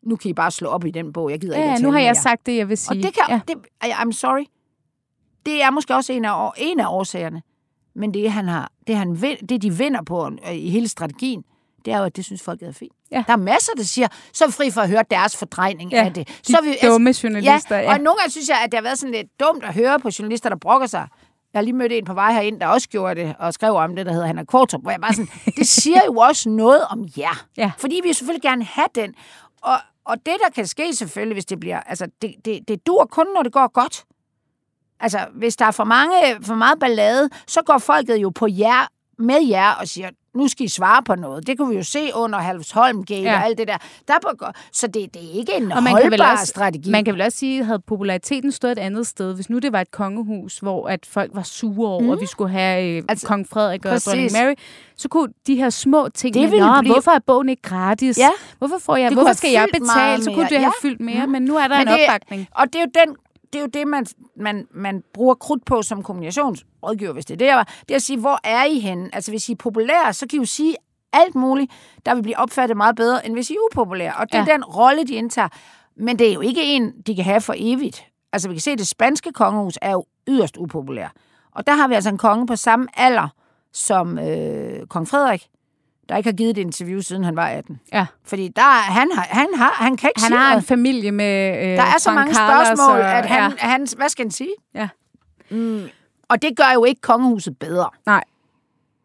nu 0.02 0.16
kan 0.16 0.30
I 0.30 0.34
bare 0.34 0.52
slå 0.52 0.70
op 0.70 0.86
i 0.86 0.92
den 0.92 1.14
bog, 1.14 1.32
jeg 1.32 1.40
gider 1.40 1.56
ikke 1.56 1.68
Ja, 1.68 1.76
at 1.76 1.82
nu 1.82 1.92
har 1.92 2.00
jeg 2.00 2.06
jer. 2.06 2.14
sagt 2.14 2.46
det, 2.46 2.58
jeg 2.58 2.70
vil 2.70 2.78
sige. 2.78 3.00
Og 3.00 3.04
det 3.04 3.14
kan, 3.14 3.24
ja. 3.30 3.34
ja. 3.34 3.42
det, 3.48 3.94
I'm 3.94 4.12
sorry, 4.12 4.46
det 5.48 5.64
er 5.64 5.72
måske 5.72 5.96
også 5.96 6.14
en 6.14 6.26
af, 6.26 6.52
en 6.58 6.80
af 6.80 6.88
årsagerne, 6.88 7.42
men 7.96 8.14
det, 8.14 8.32
han 8.32 8.48
har, 8.48 8.72
det, 8.88 8.96
han 8.96 9.16
det, 9.50 9.62
de 9.62 9.74
vinder 9.74 10.04
på 10.04 10.32
øh, 10.48 10.56
i 10.56 10.70
hele 10.70 10.88
strategien, 10.88 11.44
det 11.86 11.94
er 11.94 11.98
jo, 11.98 12.04
at 12.04 12.16
det 12.16 12.26
synes 12.26 12.42
folk 12.44 12.62
er 12.62 12.72
fint. 12.72 12.94
Ja. 13.12 13.24
Der 13.28 13.34
er 13.34 13.38
masser, 13.38 13.72
der 13.78 13.84
siger, 13.84 14.08
så 14.34 14.46
er 14.46 14.50
fri 14.50 14.72
for 14.72 14.82
at 14.82 14.90
høre 14.90 15.04
deres 15.12 15.38
fordrejning 15.38 15.92
Ja, 15.92 16.06
af 16.06 16.14
det. 16.14 16.28
de 16.28 16.34
Så 16.52 16.58
er 16.58 16.62
vi, 16.62 16.76
dumme 16.88 17.14
journalister, 17.24 17.76
Ja, 17.76 17.82
ja. 17.82 17.94
og 17.94 18.00
nogle 18.00 18.18
gange 18.20 18.32
synes 18.32 18.50
jeg, 18.50 18.58
at 18.66 18.72
det 18.72 18.78
har 18.78 18.82
været 18.82 19.00
sådan 19.00 19.14
lidt 19.14 19.28
dumt 19.40 19.64
at 19.64 19.74
høre 19.74 20.00
på 20.00 20.10
journalister, 20.20 20.50
der 20.50 20.56
brokker 20.58 20.88
sig. 20.88 21.08
Jeg 21.54 21.60
har 21.60 21.64
lige 21.64 21.74
mødt 21.76 21.92
en 21.92 22.06
på 22.06 22.14
vej 22.14 22.34
herind, 22.34 22.60
der 22.60 22.68
også 22.68 22.90
gjorde 22.90 23.22
det, 23.22 23.36
og 23.40 23.54
skrev 23.54 23.74
om 23.74 23.96
det, 23.96 24.06
der 24.06 24.12
hedder 24.12 24.28
Hanna 24.28 24.44
Kvartrup, 24.44 24.82
hvor 24.82 24.92
jeg 24.92 25.02
bare 25.02 25.14
sådan, 25.14 25.30
det 25.58 25.68
siger 25.68 26.02
jo 26.06 26.14
også 26.16 26.50
noget 26.50 26.82
om 26.90 27.08
jer. 27.18 27.46
Ja. 27.58 27.72
Fordi 27.78 28.02
vi 28.04 28.14
selvfølgelig 28.14 28.42
gerne 28.42 28.64
have 28.64 28.88
den. 28.96 29.14
Og, 29.62 29.78
og 30.06 30.16
det, 30.26 30.34
der 30.46 30.50
kan 30.56 30.68
ske 30.68 30.96
selvfølgelig, 30.96 31.36
hvis 31.36 31.46
det 31.46 31.60
bliver, 31.60 31.80
altså, 31.80 32.08
det, 32.22 32.34
det, 32.46 32.68
det 32.68 32.88
dur 32.88 33.06
kun, 33.12 33.26
når 33.36 33.44
det 33.44 33.52
går 33.54 33.68
godt. 33.74 34.04
Altså, 35.00 35.20
hvis 35.34 35.56
der 35.56 35.66
er 35.66 35.72
for, 35.72 35.84
mange, 35.84 36.14
for 36.42 36.56
meget 36.56 36.80
ballade, 36.80 37.30
så 37.48 37.62
går 37.66 37.78
folket 37.78 38.16
jo 38.18 38.30
på 38.30 38.48
jer, 38.50 38.88
med 39.20 39.48
jer 39.48 39.72
og 39.72 39.88
siger, 39.88 40.10
nu 40.36 40.48
skal 40.48 40.66
I 40.66 40.70
svare 40.70 41.04
på 41.04 41.16
noget. 41.16 41.48
Det 41.48 41.58
kunne 41.58 41.70
vi 41.70 41.76
jo 41.76 41.84
se 41.84 42.10
under 42.16 42.40
Halvsholm-gate 42.40 43.22
Ja. 43.22 43.32
ja. 43.32 43.38
og 43.40 43.46
alt 43.46 43.58
det 43.58 43.68
der. 43.68 43.78
der 44.08 44.14
på, 44.22 44.46
så 44.74 44.88
det, 44.88 45.14
det 45.14 45.22
er 45.24 45.40
ikke 45.40 45.54
en 45.58 45.72
Og 45.72 45.84
man 45.84 45.94
kan, 45.96 46.02
holdbar 46.04 46.32
også, 46.32 46.46
strategi. 46.46 46.90
man 46.92 47.06
kan 47.06 47.14
vel 47.14 47.22
også 47.22 47.38
sige, 47.38 47.74
at 47.74 47.84
populariteten 47.88 48.52
stået 48.52 48.72
et 48.72 48.78
andet 48.80 49.08
sted, 49.08 49.36
hvis 49.36 49.50
nu 49.50 49.60
det 49.60 49.72
var 49.72 49.82
et 49.82 49.92
kongehus, 49.92 50.58
hvor 50.60 50.88
at 50.88 51.06
folk 51.06 51.32
var 51.34 51.44
sure 51.44 51.90
over, 51.90 52.02
mm. 52.02 52.10
at 52.10 52.22
vi 52.22 52.26
skulle 52.26 52.52
have 52.52 52.98
øh, 52.98 53.04
altså, 53.10 53.28
kong 53.28 53.48
Frederik 53.50 53.86
og 53.86 53.92
præcis. 53.92 54.06
dronning 54.06 54.32
Mary, 54.32 54.54
så 54.98 55.08
kunne 55.10 55.34
de 55.48 55.56
her 55.56 55.70
små 55.70 56.10
ting, 56.10 56.34
Det 56.34 56.42
med, 56.42 56.50
blive- 56.80 56.94
hvorfor 56.94 57.12
er 57.12 57.20
bogen 57.28 57.50
ikke 57.50 57.62
gratis? 57.62 58.18
Ja. 58.18 58.30
Hvorfor, 58.58 58.78
får 58.78 58.96
jeg, 58.96 59.10
Det 59.10 59.18
hvorfor 59.18 59.34
skal 59.34 59.52
jeg 59.52 59.68
betale? 59.74 60.24
Så 60.24 60.32
kunne 60.32 60.50
det 60.50 60.58
have 60.58 60.62
Ja. 60.84 60.88
fyldt 60.88 61.02
mere, 61.02 61.28
men 61.28 61.42
nu 61.42 61.56
er 61.58 61.68
der 61.68 61.78
Men 61.78 61.88
en 61.88 61.94
det- 61.94 62.04
opbakning. 62.08 62.48
Og 62.52 62.66
det 62.74 62.76
er 62.76 62.80
jo 62.86 63.06
den 63.06 63.16
det 63.54 63.60
er 63.60 63.64
jo 63.64 63.68
det, 63.68 63.88
man, 63.88 64.06
man, 64.36 64.68
man 64.72 65.04
bruger 65.14 65.36
krudt 65.36 65.66
på 65.66 65.82
som 65.82 66.04
kommunikationsrådgiver, 66.04 67.14
hvis 67.14 67.26
det 67.26 67.34
er 67.34 67.38
det, 67.38 67.46
jeg 67.46 67.56
var. 67.58 67.64
Det 67.80 67.92
er 67.92 67.96
at 67.96 68.02
sige, 68.02 68.20
hvor 68.20 68.40
er 68.44 68.64
I 68.64 68.80
henne? 68.80 69.10
Altså, 69.14 69.32
hvis 69.32 69.50
I 69.50 69.52
er 69.52 69.56
populære, 69.56 70.14
så 70.14 70.28
kan 70.30 70.38
I 70.38 70.40
jo 70.40 70.46
sige 70.46 70.76
alt 71.14 71.36
muligt, 71.36 71.72
der 72.06 72.16
vil 72.16 72.22
blive 72.22 72.38
opfattet 72.38 72.78
meget 72.78 72.96
bedre, 72.96 73.26
end 73.26 73.34
hvis 73.34 73.50
I 73.50 73.54
er 73.54 73.58
upopulære. 73.72 74.14
Og 74.20 74.28
det 74.32 74.36
er 74.40 74.46
Ja. 74.48 74.54
den 74.54 74.64
rolle, 74.66 75.04
de 75.08 75.14
indtager. 75.14 75.48
Men 75.98 76.20
det 76.20 76.30
er 76.30 76.34
jo 76.34 76.42
ikke 76.42 76.64
en, 76.64 76.92
de 77.08 77.16
kan 77.16 77.24
have 77.24 77.42
for 77.42 77.54
evigt. 77.58 78.06
Altså, 78.34 78.50
vi 78.50 78.56
kan 78.56 78.62
se, 78.62 78.72
at 78.72 78.80
det 78.80 78.88
spanske 78.88 79.32
kongehus 79.32 79.78
er 79.82 79.92
jo 79.92 80.06
yderst 80.28 80.58
upopulær. 80.58 81.08
Og 81.52 81.68
der 81.68 81.74
har 81.74 81.88
vi 81.88 81.94
altså 81.94 82.10
en 82.10 82.18
konge 82.18 82.48
på 82.48 82.56
samme 82.56 82.88
alder 82.94 83.28
som 83.74 84.20
øh, 84.20 84.88
kong 84.88 85.08
Frederik, 85.08 85.48
der 86.10 86.18
ikke 86.18 86.28
har 86.30 86.36
givet 86.36 86.50
et 86.50 86.58
interview, 86.58 87.00
siden 87.02 87.24
han 87.24 87.36
var 87.36 87.48
18. 87.48 87.80
Ja. 87.94 88.06
Fordi 88.26 88.48
der, 88.48 88.62
er- 88.62 88.92
han, 88.92 89.12
har, 89.12 89.22
han, 89.30 89.48
har, 89.56 89.72
han 89.72 89.98
kan 89.98 90.10
ikke 90.10 90.22
Han 90.22 90.30
sige 90.30 90.38
har 90.40 90.56
en 90.58 90.64
familie 90.64 91.12
med 91.12 91.58
øh, 91.58 91.64
Der 91.64 91.82
er 91.82 91.98
så 91.98 92.04
Frank 92.10 92.16
mange 92.16 92.34
Carlos 92.34 92.68
spørgsmål, 92.68 93.00
og, 93.00 93.12
at 93.18 93.26
han, 93.26 93.52
Ja, 93.52 93.68
han... 93.68 93.88
Hvad 93.98 94.10
skal 94.10 94.26
han 94.26 94.32
sige? 94.32 94.50
ja. 94.76 94.88
Og 96.30 96.42
det 96.42 96.58
gør 96.58 96.72
jo 96.74 96.84
ikke 96.86 97.02
kongehuset 97.02 97.58
bedre. 97.58 97.90
Nej. 98.06 98.24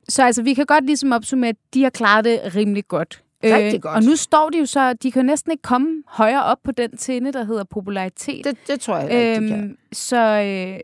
Så 0.08 0.22
altså, 0.24 0.42
vi 0.42 0.54
kan 0.54 0.66
godt 0.66 0.84
ligesom 0.86 1.12
opsummere, 1.12 1.48
at 1.48 1.56
de 1.74 1.82
har 1.82 1.90
klaret 1.90 2.24
det 2.24 2.40
rimelig 2.56 2.88
godt. 2.88 3.22
Rigtig 3.44 3.82
godt. 3.82 3.96
Og 3.96 4.02
nu 4.02 4.16
står 4.16 4.50
de 4.50 4.58
jo 4.58 4.66
så, 4.66 4.92
de 4.92 5.12
kan 5.12 5.24
næsten 5.26 5.52
ikke 5.52 5.62
komme 5.62 6.02
højere 6.08 6.44
op 6.44 6.58
på 6.64 6.72
den 6.72 6.96
tinde, 6.96 7.32
der 7.32 7.44
hedder 7.44 7.64
popularitet. 7.64 8.44
Det, 8.44 8.56
det 8.66 8.80
tror 8.80 8.96
jeg 8.98 9.10
ikke, 9.10 9.34
de 9.44 9.48
kan. 9.48 9.64
Øhm, 9.64 9.76
så 9.92 10.16
øh, 10.16 10.80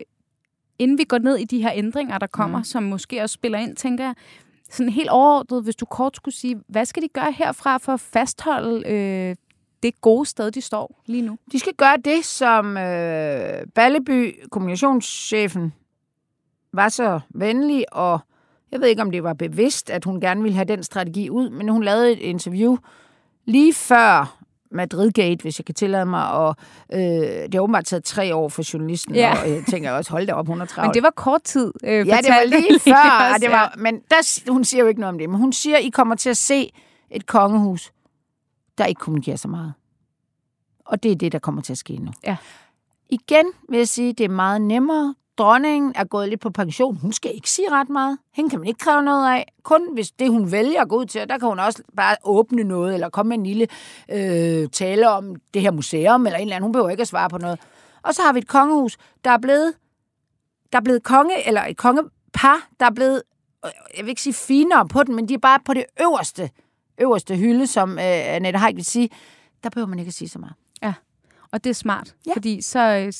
inden 0.79 0.97
vi 0.97 1.03
går 1.03 1.17
ned 1.17 1.35
i 1.37 1.45
de 1.45 1.61
her 1.61 1.71
ændringer, 1.73 2.17
der 2.17 2.27
kommer, 2.27 2.57
mm. 2.57 2.63
som 2.63 2.83
måske 2.83 3.21
også 3.21 3.33
spiller 3.33 3.59
ind, 3.59 3.75
tænker 3.75 4.03
jeg, 4.03 4.13
sådan 4.69 4.91
helt 4.91 5.09
overordnet, 5.09 5.63
hvis 5.63 5.75
du 5.75 5.85
kort 5.85 6.15
skulle 6.15 6.35
sige, 6.35 6.61
hvad 6.67 6.85
skal 6.85 7.03
de 7.03 7.07
gøre 7.07 7.31
herfra 7.31 7.77
for 7.77 7.93
at 7.93 7.99
fastholde 7.99 8.89
øh, 8.89 9.35
det 9.83 10.01
gode 10.01 10.25
sted, 10.25 10.51
de 10.51 10.61
står 10.61 11.01
lige 11.05 11.21
nu? 11.21 11.37
De 11.51 11.59
skal 11.59 11.73
gøre 11.73 11.97
det, 12.05 12.25
som 12.25 12.77
øh, 12.77 13.67
Balleby, 13.75 14.43
kommunikationschefen, 14.51 15.73
var 16.73 16.89
så 16.89 17.19
venlig, 17.29 17.85
og 17.91 18.19
jeg 18.71 18.81
ved 18.81 18.87
ikke, 18.87 19.01
om 19.01 19.11
det 19.11 19.23
var 19.23 19.33
bevidst, 19.33 19.89
at 19.89 20.05
hun 20.05 20.21
gerne 20.21 20.41
ville 20.41 20.55
have 20.55 20.65
den 20.65 20.83
strategi 20.83 21.29
ud, 21.29 21.49
men 21.49 21.69
hun 21.69 21.83
lavede 21.83 22.11
et 22.11 22.19
interview 22.19 22.77
lige 23.45 23.73
før 23.73 24.38
Madridgate, 24.71 25.41
hvis 25.41 25.59
jeg 25.59 25.65
kan 25.65 25.75
tillade 25.75 26.05
mig, 26.05 26.31
og 26.31 26.55
øh, 26.93 26.99
det 26.99 27.53
har 27.53 27.61
åbenbart 27.61 27.85
taget 27.85 28.03
tre 28.03 28.35
år 28.35 28.49
for 28.49 28.73
journalisten, 28.73 29.15
Ja. 29.15 29.41
og 29.41 29.49
jeg 29.49 29.63
tænker 29.69 29.91
også, 29.91 30.11
hold 30.11 30.27
da 30.27 30.33
op, 30.33 30.47
hun 30.47 30.61
er 30.61 30.65
travlt. 30.65 30.87
Men 30.87 30.93
det 30.93 31.03
var 31.03 31.09
kort 31.15 31.43
tid, 31.43 31.73
øh, 31.83 31.91
Ja, 32.07 32.17
det 32.17 32.29
var 32.29 32.45
lige 32.45 32.79
før, 32.79 32.93
også, 33.21 33.33
og 33.35 33.41
det 33.41 33.51
var, 33.51 33.73
men 33.77 33.99
der, 34.09 34.51
hun 34.51 34.63
siger 34.63 34.81
jo 34.81 34.87
ikke 34.87 34.99
noget 34.99 35.13
om 35.13 35.17
det, 35.19 35.29
men 35.29 35.39
hun 35.39 35.53
siger, 35.53 35.77
I 35.77 35.89
kommer 35.89 36.15
til 36.15 36.29
at 36.29 36.37
se 36.37 36.71
et 37.11 37.25
kongehus, 37.25 37.91
der 38.77 38.85
ikke 38.85 38.99
kommunikerer 38.99 39.35
så 39.37 39.47
meget. 39.47 39.73
Og 40.85 41.03
det 41.03 41.11
er 41.11 41.15
det, 41.15 41.31
der 41.31 41.39
kommer 41.39 41.61
til 41.61 41.71
at 41.73 41.77
ske 41.77 41.95
nu. 41.97 42.11
Ja. 42.25 42.37
Igen 43.09 43.45
vil 43.69 43.77
jeg 43.77 43.87
sige, 43.87 44.13
det 44.13 44.23
er 44.23 44.29
meget 44.29 44.61
nemmere. 44.61 45.15
Dronningen 45.39 45.91
er 45.95 46.03
gået 46.03 46.29
lidt 46.29 46.41
på 46.41 46.49
pension. 46.49 46.95
Hun 46.95 47.13
skal 47.13 47.31
ikke 47.35 47.49
sige 47.49 47.71
ret 47.71 47.89
meget. 47.89 48.17
Hende 48.33 48.49
kan 48.49 48.59
man 48.59 48.67
ikke 48.67 48.77
kræve 48.77 49.03
noget 49.03 49.29
af. 49.31 49.53
Kun 49.63 49.93
hvis 49.93 50.11
det, 50.11 50.29
hun 50.29 50.51
vælger 50.51 50.81
at 50.81 50.89
gå 50.89 50.95
ud 50.99 51.05
til, 51.05 51.29
der 51.29 51.37
kan 51.37 51.47
hun 51.47 51.59
også 51.59 51.83
bare 51.97 52.15
åbne 52.23 52.63
noget, 52.63 52.93
eller 52.93 53.09
komme 53.09 53.29
med 53.29 53.37
en 53.37 53.45
lille 53.45 53.67
øh, 54.11 54.69
tale 54.69 55.09
om 55.09 55.35
det 55.53 55.61
her 55.61 55.71
museum, 55.71 56.25
eller 56.25 56.37
en 56.37 56.41
eller 56.41 56.55
anden. 56.55 56.63
Hun 56.65 56.71
behøver 56.71 56.89
ikke 56.89 57.01
at 57.01 57.07
svare 57.07 57.29
på 57.29 57.37
noget. 57.37 57.59
Og 58.03 58.13
så 58.15 58.21
har 58.21 58.33
vi 58.33 58.39
et 58.39 58.47
kongehus, 58.47 58.97
der 59.23 59.31
er 59.31 59.37
blevet, 59.37 59.73
der 60.71 60.77
er 60.77 60.83
blevet 60.83 61.03
konge, 61.03 61.47
eller 61.47 61.65
et 61.65 61.77
kongepar, 61.77 62.67
der 62.79 62.85
er 62.85 62.91
blevet, 62.91 63.23
øh, 63.65 63.71
jeg 63.97 64.05
vil 64.05 64.09
ikke 64.09 64.21
sige 64.21 64.33
finere 64.33 64.87
på 64.87 65.03
den, 65.03 65.15
men 65.15 65.29
de 65.29 65.33
er 65.33 65.37
bare 65.37 65.59
på 65.65 65.73
det 65.73 65.85
øverste, 66.01 66.49
øverste 67.01 67.35
hylde, 67.35 67.67
som 67.67 67.91
øh, 67.91 68.35
Annette 68.35 68.59
Haik 68.59 68.75
vil 68.75 68.85
sige. 68.85 69.09
Der 69.63 69.69
behøver 69.69 69.87
man 69.87 69.99
ikke 69.99 70.09
at 70.09 70.13
sige 70.13 70.29
så 70.29 70.39
meget. 70.39 70.53
Og 71.51 71.63
det 71.63 71.69
er 71.69 71.73
smart, 71.73 72.15
Ja. 72.27 72.33
fordi 72.33 72.61
så 72.61 72.79
øh, 72.79 73.13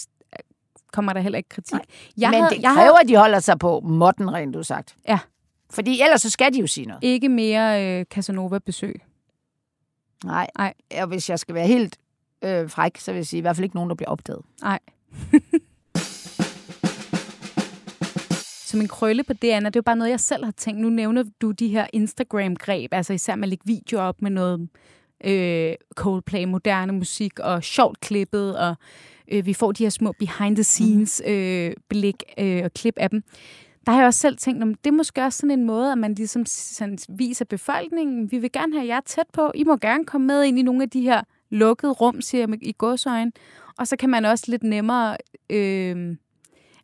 kommer 0.93 1.13
der 1.13 1.21
heller 1.21 1.37
ikke 1.37 1.49
kritik. 1.49 1.73
Nej. 1.73 1.85
Jeg 2.17 2.29
men 2.29 2.39
havde, 2.39 2.55
det 2.55 2.61
jeg 2.61 2.71
kræver, 2.75 2.97
at 3.01 3.07
de 3.07 3.15
holder 3.15 3.39
sig 3.39 3.59
på 3.59 3.79
måtten, 3.79 4.33
rent 4.33 4.53
du 4.53 4.63
sagt. 4.63 4.95
Ja. 5.07 5.19
Fordi 5.69 6.01
ellers 6.01 6.21
så 6.21 6.29
skal 6.29 6.53
de 6.53 6.59
jo 6.59 6.67
sige 6.67 6.87
noget. 6.87 7.03
ikke 7.03 7.29
mere 7.29 7.99
øh, 7.99 8.05
Casanova-besøg. 8.05 9.01
Nej. 10.25 10.47
Nej. 10.57 10.73
Og 11.01 11.07
hvis 11.07 11.29
jeg 11.29 11.39
skal 11.39 11.55
være 11.55 11.67
helt 11.67 11.97
øh, 12.41 12.69
fræk, 12.69 12.97
så 12.97 13.11
vil 13.11 13.17
jeg 13.17 13.27
sige, 13.27 13.37
i 13.37 13.41
hvert 13.41 13.55
fald 13.55 13.63
ikke 13.63 13.75
nogen, 13.75 13.89
der 13.89 13.95
bliver 13.95 14.09
opdaget. 14.09 14.41
Nej. 14.61 14.79
Som 18.69 18.81
en 18.81 18.87
krølle 18.87 19.23
på 19.23 19.33
det, 19.33 19.49
Anna, 19.49 19.69
det 19.69 19.75
er 19.75 19.79
jo 19.79 19.83
bare 19.83 19.95
noget, 19.95 20.11
jeg 20.11 20.19
selv 20.19 20.45
har 20.45 20.51
tænkt. 20.51 20.81
Nu 20.81 20.89
nævner 20.89 21.23
du 21.41 21.51
de 21.51 21.67
her 21.67 21.87
Instagram-greb, 21.93 22.93
altså 22.93 23.13
især 23.13 23.35
med 23.35 23.43
at 23.43 23.49
lægge 23.49 23.63
videoer 23.65 24.03
op 24.03 24.21
med 24.21 24.31
noget 24.31 24.69
øh, 25.23 25.73
Coldplay, 25.95 26.43
moderne 26.43 26.93
musik 26.93 27.39
og 27.39 27.63
sjovt 27.63 27.99
klippet, 27.99 28.57
og 28.59 28.75
øh, 29.31 29.45
vi 29.45 29.53
får 29.53 29.71
de 29.71 29.83
her 29.83 29.89
små 29.89 30.11
behind-the-scenes 30.19 31.21
øh, 31.27 31.71
blik 31.89 32.23
øh, 32.37 32.61
og 32.63 32.73
klip 32.73 32.93
af 32.97 33.09
dem. 33.09 33.23
Der 33.85 33.91
har 33.91 33.99
jeg 33.99 34.07
også 34.07 34.19
selv 34.19 34.37
tænkt, 34.37 34.63
om 34.63 34.73
det 34.73 34.87
er 34.89 34.95
måske 34.95 35.21
også 35.23 35.37
sådan 35.37 35.51
en 35.59 35.65
måde, 35.65 35.91
at 35.91 35.97
man 35.97 36.13
ligesom 36.13 36.45
sådan 36.45 36.97
viser 37.09 37.45
befolkningen, 37.45 38.31
vi 38.31 38.37
vil 38.37 38.51
gerne 38.51 38.73
have 38.73 38.87
jer 38.87 38.99
tæt 39.05 39.25
på, 39.33 39.51
I 39.55 39.63
må 39.63 39.77
gerne 39.77 40.05
komme 40.05 40.27
med 40.27 40.43
ind 40.43 40.59
i 40.59 40.61
nogle 40.61 40.83
af 40.83 40.89
de 40.89 41.01
her 41.01 41.21
lukkede 41.49 41.91
rum, 41.91 42.21
siger 42.21 42.47
jeg 42.47 42.57
i 42.63 42.75
godsøjen, 42.77 43.33
og 43.77 43.87
så 43.87 43.95
kan 43.95 44.09
man 44.09 44.25
også 44.25 44.45
lidt 44.47 44.63
nemmere 44.63 45.17
øh, 45.49 46.15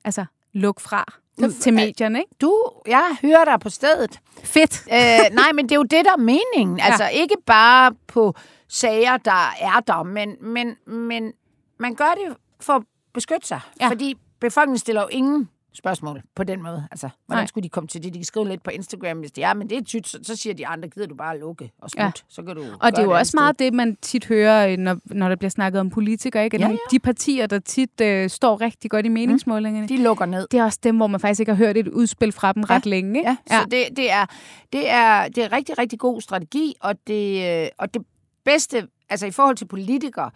altså, 0.04 0.26
lukke 0.54 0.82
fra 0.82 1.14
Så- 1.40 1.60
til 1.62 1.74
medierne, 1.74 2.20
ikke? 2.20 2.32
Du, 2.42 2.64
jeg 2.88 3.18
hører 3.22 3.46
dig 3.46 3.60
på 3.60 3.70
stedet. 3.70 4.20
Fedt! 4.44 4.84
øh, 4.92 5.36
nej, 5.36 5.52
men 5.56 5.66
det 5.66 5.72
er 5.72 5.76
jo 5.76 5.84
det, 5.84 6.06
der 6.06 6.12
er 6.12 6.18
meningen. 6.18 6.78
Ja. 6.80 6.86
Altså 6.86 7.10
ikke 7.14 7.36
bare 7.46 7.92
på 8.08 8.34
sager, 8.68 9.18
der 9.18 9.54
er 9.62 9.80
der, 9.88 10.04
men, 10.04 10.36
men, 10.42 10.76
men 10.88 11.34
man 11.80 11.96
gør 11.96 12.14
det 12.26 12.38
for 12.60 12.74
at 12.74 12.84
beskytte 13.14 13.48
sig. 13.48 13.60
Ja. 13.82 13.88
Fordi 13.90 14.16
befolkningen 14.40 14.78
stiller 14.80 15.02
jo 15.02 15.08
ingen 15.12 15.50
spørgsmål 15.74 16.22
på 16.36 16.44
den 16.44 16.64
måde. 16.64 16.88
Altså, 16.92 17.10
hvordan 17.26 17.42
Nej. 17.42 17.48
skulle 17.48 17.64
de 17.64 17.70
komme 17.70 17.88
til 17.88 18.04
det? 18.04 18.14
De 18.14 18.20
kan 18.20 18.26
skrive 18.26 18.48
lidt 18.50 18.64
på 18.64 18.70
Instagram, 18.70 19.18
hvis 19.20 19.32
det 19.32 19.44
er, 19.44 19.54
men 19.54 19.70
det 19.70 19.78
er 19.78 19.82
tydt, 19.84 20.08
så, 20.08 20.20
så 20.24 20.36
siger 20.36 20.54
de 20.54 20.68
andre, 20.68 20.90
gider 20.90 21.08
du 21.08 21.16
bare 21.16 21.40
lukke 21.40 21.72
og 21.82 21.90
slut. 21.90 22.00
Ja. 22.00 22.06
Ja. 22.06 22.12
Så 22.30 22.44
kan 22.44 22.56
du 22.56 22.64
Og 22.82 22.92
det 22.92 23.00
er 23.00 23.04
jo 23.04 23.12
også 23.12 23.32
meget 23.38 23.60
det, 23.60 23.74
man 23.74 23.96
tit 24.02 24.26
hører, 24.26 24.68
øh, 24.68 24.78
når, 24.78 24.98
når 25.06 25.30
der 25.30 25.36
bliver 25.36 25.50
snakket 25.50 25.80
om 25.80 25.90
politikere. 25.90 26.44
Ikke? 26.44 26.56
At 26.56 26.62
Ja, 26.62 26.66
nogle- 26.66 26.80
De 26.92 27.00
partier, 27.00 27.48
der 27.48 27.60
tit 27.60 28.02
øh, 28.02 28.30
står 28.30 28.62
rigtig 28.62 28.92
godt 28.92 29.06
i 29.06 29.10
meningsmålingerne, 29.10 29.88
De 29.88 29.98
lukker 30.04 30.26
ned. 30.26 30.48
det 30.52 30.60
er 30.60 30.64
også 30.64 30.80
dem, 30.84 30.98
hvor 30.98 31.08
man 31.08 31.20
faktisk 31.20 31.40
ikke 31.40 31.52
har 31.52 31.58
hørt 31.66 31.78
et 31.78 31.88
udspil 31.88 32.32
fra 32.32 32.54
dem 32.54 32.64
Ja. 32.70 32.76
ret 32.76 32.86
længe. 32.86 33.20
Ikke? 33.20 33.30
Ja, 33.30 33.38
ja. 33.56 33.60
så 33.62 33.68
det, 33.72 33.84
det, 33.98 34.12
er, 34.12 34.26
det, 34.74 34.90
er, 34.90 35.28
det 35.28 35.44
er 35.44 35.52
rigtig, 35.52 35.78
rigtig 35.78 36.00
god 36.00 36.22
strategi, 36.22 36.74
og 36.82 36.96
det, 37.08 37.62
øh, 37.64 37.68
og 37.78 37.94
det 37.94 38.02
bedste, 38.46 38.88
altså 39.10 39.26
i 39.26 39.32
forhold 39.32 39.56
til 39.56 39.66
politikere, 39.66 40.32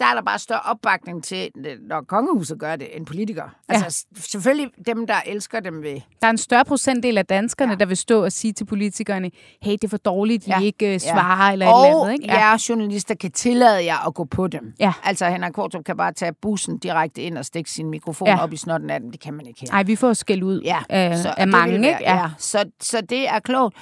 der 0.00 0.06
er 0.06 0.14
der 0.14 0.22
bare 0.22 0.38
større 0.38 0.60
opbakning 0.60 1.24
til, 1.24 1.50
når 1.88 2.00
kongehuset 2.00 2.58
gør 2.58 2.76
det, 2.76 2.96
end 2.96 3.06
politikere. 3.06 3.50
Ja. 3.68 3.74
Altså 3.74 4.06
selvfølgelig 4.16 4.70
dem, 4.86 5.06
der 5.06 5.14
elsker 5.26 5.60
dem 5.60 5.82
ved... 5.82 6.00
Der 6.20 6.26
er 6.26 6.30
en 6.30 6.38
større 6.38 6.64
procentdel 6.64 7.18
af 7.18 7.26
danskerne, 7.26 7.72
ja. 7.72 7.76
der 7.76 7.86
vil 7.86 7.96
stå 7.96 8.24
og 8.24 8.32
sige 8.32 8.52
til 8.52 8.64
politikerne, 8.64 9.30
hey, 9.62 9.72
det 9.72 9.84
er 9.84 9.88
for 9.88 9.96
dårligt, 9.96 10.46
de 10.46 10.50
ja. 10.50 10.60
ikke 10.60 10.94
uh, 10.94 11.00
svarer 11.00 11.46
ja. 11.46 11.52
eller 11.52 11.66
og 11.66 11.80
et 11.80 11.88
eller 11.88 12.04
andet. 12.04 12.12
Ikke? 12.12 12.34
Ja. 12.34 12.56
journalister 12.68 13.14
kan 13.14 13.32
tillade 13.32 13.84
jer 13.84 14.06
at 14.06 14.14
gå 14.14 14.24
på 14.24 14.46
dem. 14.46 14.74
Ja. 14.80 14.92
Altså 15.02 15.26
Henrik 15.26 15.52
Kortrup 15.52 15.84
kan 15.84 15.96
bare 15.96 16.12
tage 16.12 16.32
bussen 16.32 16.78
direkte 16.78 17.22
ind 17.22 17.38
og 17.38 17.44
stikke 17.44 17.70
sin 17.70 17.90
mikrofon 17.90 18.28
ja. 18.28 18.42
op 18.42 18.52
i 18.52 18.56
snotten 18.56 18.90
af 18.90 19.00
dem. 19.00 19.10
Det 19.10 19.20
kan 19.20 19.34
man 19.34 19.46
ikke 19.46 19.60
her. 19.60 19.68
Nej, 19.72 19.82
vi 19.82 19.96
får 19.96 20.12
skæld 20.12 20.42
ud 20.42 20.60
ja. 20.60 20.78
af, 20.88 21.18
så, 21.18 21.34
af 21.36 21.48
mange. 21.48 21.74
Ikke? 21.74 21.88
Ja. 21.88 22.16
ja. 22.16 22.30
Så, 22.38 22.64
så 22.80 23.00
det 23.00 23.28
er 23.28 23.38
klogt. 23.38 23.76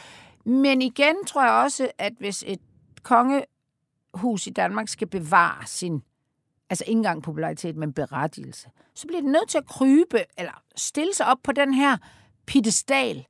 Men 0.47 0.83
igen 0.83 1.15
tror 1.27 1.45
jeg 1.45 1.53
også, 1.53 1.89
at 1.99 2.13
hvis 2.19 2.45
et 2.47 2.59
kongehus 4.13 4.47
i 4.47 4.51
Danmark 4.51 4.89
skal 4.89 5.09
bevare 5.09 5.67
sin, 5.67 6.03
altså 6.71 6.85
ikke 6.87 6.97
engang 6.97 7.23
popularitet, 7.23 7.77
men 7.77 7.93
berettigelse, 7.93 8.69
så 8.95 9.07
bliver 9.07 9.21
det 9.21 9.31
nødt 9.31 9.49
til 9.49 9.59
at 9.59 9.67
krybe, 9.67 10.25
eller 10.39 10.63
stille 10.77 11.15
sig 11.15 11.27
op 11.27 11.39
på 11.45 11.53
den 11.53 11.75
her 11.75 11.97
pedestal, 12.47 13.27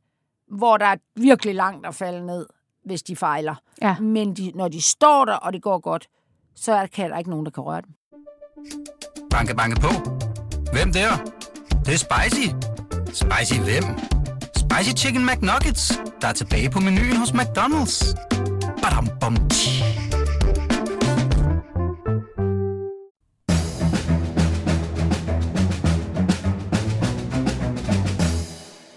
hvor 0.49 0.77
der 0.77 0.87
er 0.87 0.97
virkelig 1.17 1.55
langt 1.55 1.87
at 1.87 1.95
falde 1.95 2.27
ned, 2.27 2.47
hvis 2.85 3.03
de 3.03 3.17
fejler. 3.17 3.55
Ja. 3.83 3.99
Men 3.99 4.37
de, 4.37 4.53
når 4.55 4.69
de 4.69 4.83
står 4.83 5.25
der, 5.25 5.35
og 5.35 5.53
det 5.53 5.63
går 5.63 5.79
godt, 5.79 6.09
så 6.55 6.73
er 6.73 6.87
der 6.87 7.19
ikke 7.19 7.31
nogen, 7.31 7.45
der 7.45 7.51
kan 7.51 7.63
røre 7.63 7.81
dem. 7.81 7.95
Banke, 9.31 9.55
banke 9.55 9.81
på. 9.81 9.89
Hvem 10.73 10.93
der? 10.93 11.11
Det, 11.71 11.87
det 11.87 11.95
er 11.95 11.99
spicy. 11.99 12.49
Spicy 13.07 13.61
hvem? 13.61 13.85
Spicy 14.57 15.05
Chicken 15.05 15.27
McNuggets, 15.27 16.01
der 16.21 16.29
er 16.29 16.33
tilbage 16.33 16.71
på 16.71 16.81
menuen 16.81 17.17
hos 17.17 17.31
McDonald's. 17.31 18.15
Badum, 18.83 19.09
bom, 19.21 19.37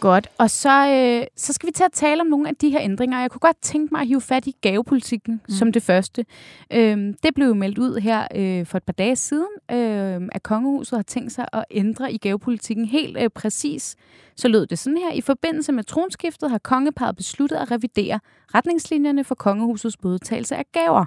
Godt, 0.01 0.27
og 0.37 0.49
så, 0.49 0.87
øh, 0.87 1.27
så 1.35 1.53
skal 1.53 1.67
vi 1.67 1.71
til 1.71 1.83
at 1.83 1.91
tale 1.91 2.21
om 2.21 2.27
nogle 2.27 2.49
af 2.49 2.55
de 2.55 2.69
her 2.69 2.81
ændringer. 2.81 3.19
Jeg 3.19 3.31
kunne 3.31 3.39
godt 3.39 3.61
tænke 3.61 3.93
mig 3.93 4.01
at 4.01 4.07
hive 4.07 4.21
fat 4.21 4.47
i 4.47 4.55
gavepolitikken 4.61 5.33
mm. 5.33 5.53
som 5.53 5.71
det 5.71 5.83
første. 5.83 6.25
Øhm, 6.73 7.13
det 7.23 7.35
blev 7.35 7.47
jo 7.47 7.53
meldt 7.53 7.77
ud 7.77 7.99
her 7.99 8.27
øh, 8.35 8.65
for 8.65 8.77
et 8.77 8.83
par 8.83 8.93
dage 8.93 9.15
siden, 9.15 9.47
øh, 9.71 10.29
at 10.31 10.43
kongehuset 10.43 10.97
har 10.97 11.03
tænkt 11.03 11.31
sig 11.31 11.45
at 11.53 11.65
ændre 11.71 12.13
i 12.13 12.17
gavepolitikken 12.17 12.85
helt 12.85 13.17
øh, 13.17 13.29
præcis. 13.29 13.95
Så 14.35 14.47
lød 14.47 14.65
det 14.65 14.79
sådan 14.79 14.97
her. 14.97 15.11
I 15.11 15.21
forbindelse 15.21 15.71
med 15.71 15.83
tronskiftet 15.83 16.49
har 16.49 16.57
kongeparet 16.57 17.15
besluttet 17.15 17.55
at 17.55 17.71
revidere 17.71 18.19
retningslinjerne 18.55 19.23
for 19.23 19.35
kongehusets 19.35 19.97
modtagelse 20.03 20.55
af 20.55 20.65
gaver. 20.71 21.05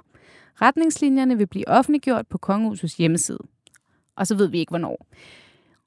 Retningslinjerne 0.63 1.39
vil 1.39 1.47
blive 1.47 1.69
offentliggjort 1.69 2.27
på 2.27 2.39
kongehusets 2.39 2.95
hjemmeside. 2.97 3.39
Og 4.17 4.27
så 4.27 4.35
ved 4.35 4.47
vi 4.47 4.59
ikke, 4.59 4.71
hvornår. 4.71 5.07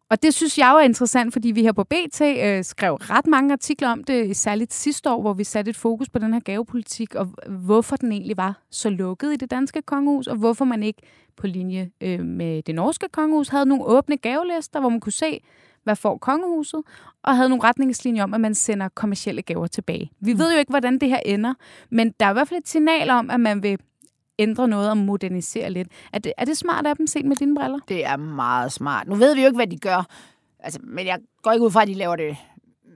Og 0.09 0.23
det 0.23 0.33
synes 0.33 0.57
jeg 0.57 0.69
jo 0.73 0.77
er 0.77 0.81
interessant, 0.81 1.33
fordi 1.33 1.51
vi 1.51 1.61
her 1.61 1.71
på 1.71 1.83
BT 1.83 2.21
øh, 2.21 2.63
skrev 2.63 2.93
ret 2.93 3.27
mange 3.27 3.53
artikler 3.53 3.89
om 3.89 4.03
det, 4.03 4.37
særligt 4.37 4.73
sidste 4.73 5.11
år, 5.11 5.21
hvor 5.21 5.33
vi 5.33 5.43
satte 5.43 5.69
et 5.69 5.75
fokus 5.75 6.09
på 6.09 6.19
den 6.19 6.33
her 6.33 6.39
gavepolitik, 6.39 7.15
og 7.15 7.27
hvorfor 7.47 7.95
den 7.95 8.11
egentlig 8.11 8.37
var 8.37 8.61
så 8.71 8.89
lukket 8.89 9.33
i 9.33 9.35
det 9.35 9.51
danske 9.51 9.81
kongehus, 9.81 10.27
og 10.27 10.35
hvorfor 10.35 10.65
man 10.65 10.83
ikke 10.83 11.01
på 11.37 11.47
linje 11.47 11.91
øh, 12.01 12.19
med 12.19 12.61
det 12.61 12.75
norske 12.75 13.07
kongehus 13.11 13.47
havde 13.47 13.65
nogle 13.65 13.85
åbne 13.85 14.17
gavelister, 14.17 14.79
hvor 14.79 14.89
man 14.89 14.99
kunne 14.99 15.11
se, 15.11 15.41
hvad 15.83 15.95
får 15.95 16.17
kongehuset, 16.17 16.81
og 17.23 17.35
havde 17.35 17.49
nogle 17.49 17.63
retningslinjer 17.63 18.23
om, 18.23 18.33
at 18.33 18.41
man 18.41 18.55
sender 18.55 18.89
kommersielle 18.89 19.41
gaver 19.41 19.67
tilbage. 19.67 20.11
Vi 20.19 20.33
mm. 20.33 20.39
ved 20.39 20.53
jo 20.53 20.59
ikke, 20.59 20.69
hvordan 20.69 20.97
det 20.97 21.09
her 21.09 21.19
ender, 21.25 21.53
men 21.89 22.13
der 22.19 22.25
er 22.25 22.29
i 22.29 22.33
hvert 22.33 22.47
fald 22.47 22.59
et 22.59 22.67
signal 22.67 23.09
om, 23.09 23.29
at 23.29 23.39
man 23.39 23.63
vil 23.63 23.77
ændre 24.39 24.67
noget 24.67 24.89
og 24.89 24.97
modernisere 24.97 25.69
lidt. 25.69 25.87
Er 26.13 26.19
det, 26.19 26.33
er 26.37 26.45
det 26.45 26.57
smart 26.57 26.87
af 26.87 26.95
dem 26.95 27.07
set 27.07 27.25
med 27.25 27.35
dine 27.35 27.55
briller? 27.55 27.79
Det 27.87 28.05
er 28.05 28.15
meget 28.15 28.71
smart. 28.71 29.07
Nu 29.07 29.15
ved 29.15 29.35
vi 29.35 29.41
jo 29.41 29.47
ikke, 29.47 29.55
hvad 29.55 29.67
de 29.67 29.77
gør, 29.77 30.07
altså, 30.59 30.79
men 30.83 31.05
jeg 31.05 31.19
går 31.41 31.51
ikke 31.51 31.65
ud 31.65 31.71
fra, 31.71 31.81
at 31.81 31.87
de 31.87 31.93
laver 31.93 32.15
det 32.15 32.37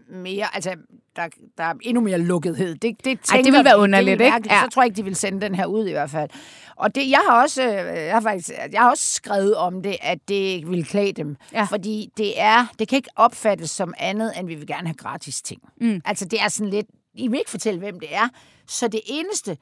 mere, 0.10 0.56
altså, 0.56 0.76
der, 1.16 1.28
der 1.58 1.64
er 1.64 1.74
endnu 1.82 2.02
mere 2.02 2.18
lukkethed. 2.18 2.76
Det, 2.76 3.06
det, 3.06 3.20
Ej, 3.32 3.42
det 3.42 3.54
vil 3.54 3.66
være 3.66 3.78
underligt, 3.78 4.20
det 4.20 4.26
ikke? 4.26 4.54
Ja. 4.54 4.62
Så 4.64 4.70
tror 4.70 4.82
jeg 4.82 4.86
ikke, 4.88 4.98
de 4.98 5.04
vil 5.04 5.16
sende 5.16 5.42
den 5.42 5.56
her 5.56 5.66
ud 5.66 5.88
i 5.88 5.92
hvert 5.92 6.10
fald. 6.10 6.30
Og 6.76 6.96
det, 6.96 7.10
jeg 7.10 7.20
har 7.30 7.42
også, 7.42 7.64
øh, 7.64 7.70
jeg 7.96 8.14
har 8.14 8.22
faktisk, 8.22 8.50
jeg 8.72 8.82
har 8.82 8.90
også 8.90 9.14
skrevet 9.14 9.56
om 9.56 9.82
det, 9.82 9.96
at 10.02 10.20
det 10.28 10.72
vil 10.72 10.86
klæde 10.86 11.12
dem. 11.12 11.36
Ja. 11.54 11.64
Fordi 11.64 12.10
det 12.18 12.42
er, 12.42 12.66
det 12.80 12.88
kan 12.88 12.96
ikke 12.96 13.10
opfattes 13.16 13.72
som 13.72 13.94
andet, 13.98 14.40
end 14.40 14.48
vi 14.48 14.56
vil 14.56 14.68
gerne 14.68 14.88
have 14.88 14.96
gratis 14.96 15.42
ting. 15.42 15.62
Mm. 15.82 16.02
Altså, 16.06 16.26
det 16.26 16.42
er 16.42 16.48
sådan 16.48 16.70
lidt, 16.70 16.88
I 17.14 17.28
vil 17.28 17.38
ikke 17.38 17.52
fortælle, 17.52 17.80
hvem 17.80 18.00
det 18.00 18.16
er. 18.16 18.30
Så 18.68 18.88
det 18.88 19.02
eneste, 19.06 19.58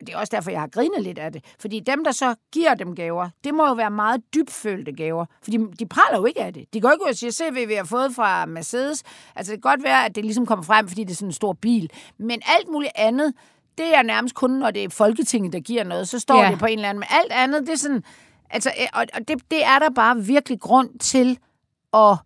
det 0.00 0.14
er 0.14 0.18
også 0.18 0.36
derfor, 0.36 0.50
jeg 0.50 0.60
har 0.60 0.68
grinet 0.68 1.02
lidt 1.02 1.18
af 1.18 1.32
det. 1.32 1.44
Fordi 1.60 1.80
dem, 1.80 2.04
der 2.04 2.12
så 2.12 2.34
giver 2.52 2.74
dem 2.74 2.94
gaver, 2.94 3.28
det 3.44 3.54
må 3.54 3.66
jo 3.66 3.72
være 3.72 3.90
meget 3.90 4.22
dybfølte 4.34 4.92
gaver. 4.92 5.26
Fordi 5.42 5.58
de 5.78 5.86
praler 5.86 6.18
jo 6.18 6.24
ikke 6.24 6.42
af 6.42 6.54
det. 6.54 6.74
De 6.74 6.80
går 6.80 6.90
ikke 6.90 7.04
ud 7.04 7.10
og 7.10 7.16
siger, 7.16 7.30
se, 7.30 7.50
hvad 7.50 7.66
vi 7.66 7.74
har 7.74 7.84
fået 7.84 8.14
fra 8.14 8.46
Mercedes. 8.46 9.02
Altså, 9.36 9.52
det 9.52 9.62
kan 9.62 9.70
godt 9.70 9.82
være, 9.82 10.04
at 10.04 10.14
det 10.14 10.24
ligesom 10.24 10.46
kommer 10.46 10.64
frem, 10.64 10.88
fordi 10.88 11.04
det 11.04 11.10
er 11.10 11.14
sådan 11.14 11.28
en 11.28 11.32
stor 11.32 11.52
bil. 11.52 11.90
Men 12.18 12.42
alt 12.58 12.68
muligt 12.68 12.92
andet, 12.94 13.34
det 13.78 13.94
er 13.94 14.02
nærmest 14.02 14.34
kun, 14.34 14.50
når 14.50 14.70
det 14.70 14.84
er 14.84 14.88
Folketinget, 14.88 15.52
der 15.52 15.60
giver 15.60 15.84
noget. 15.84 16.08
Så 16.08 16.18
står 16.18 16.42
ja. 16.44 16.50
det 16.50 16.58
på 16.58 16.66
en 16.66 16.78
eller 16.78 16.88
anden. 16.88 17.00
Men 17.00 17.08
alt 17.10 17.32
andet, 17.32 17.60
det 17.60 17.72
er 17.72 17.76
sådan... 17.76 18.04
Altså, 18.50 18.72
og 18.92 19.28
det, 19.28 19.50
det 19.50 19.64
er 19.64 19.78
der 19.78 19.90
bare 19.90 20.24
virkelig 20.24 20.60
grund 20.60 20.98
til 20.98 21.38
at... 21.94 22.16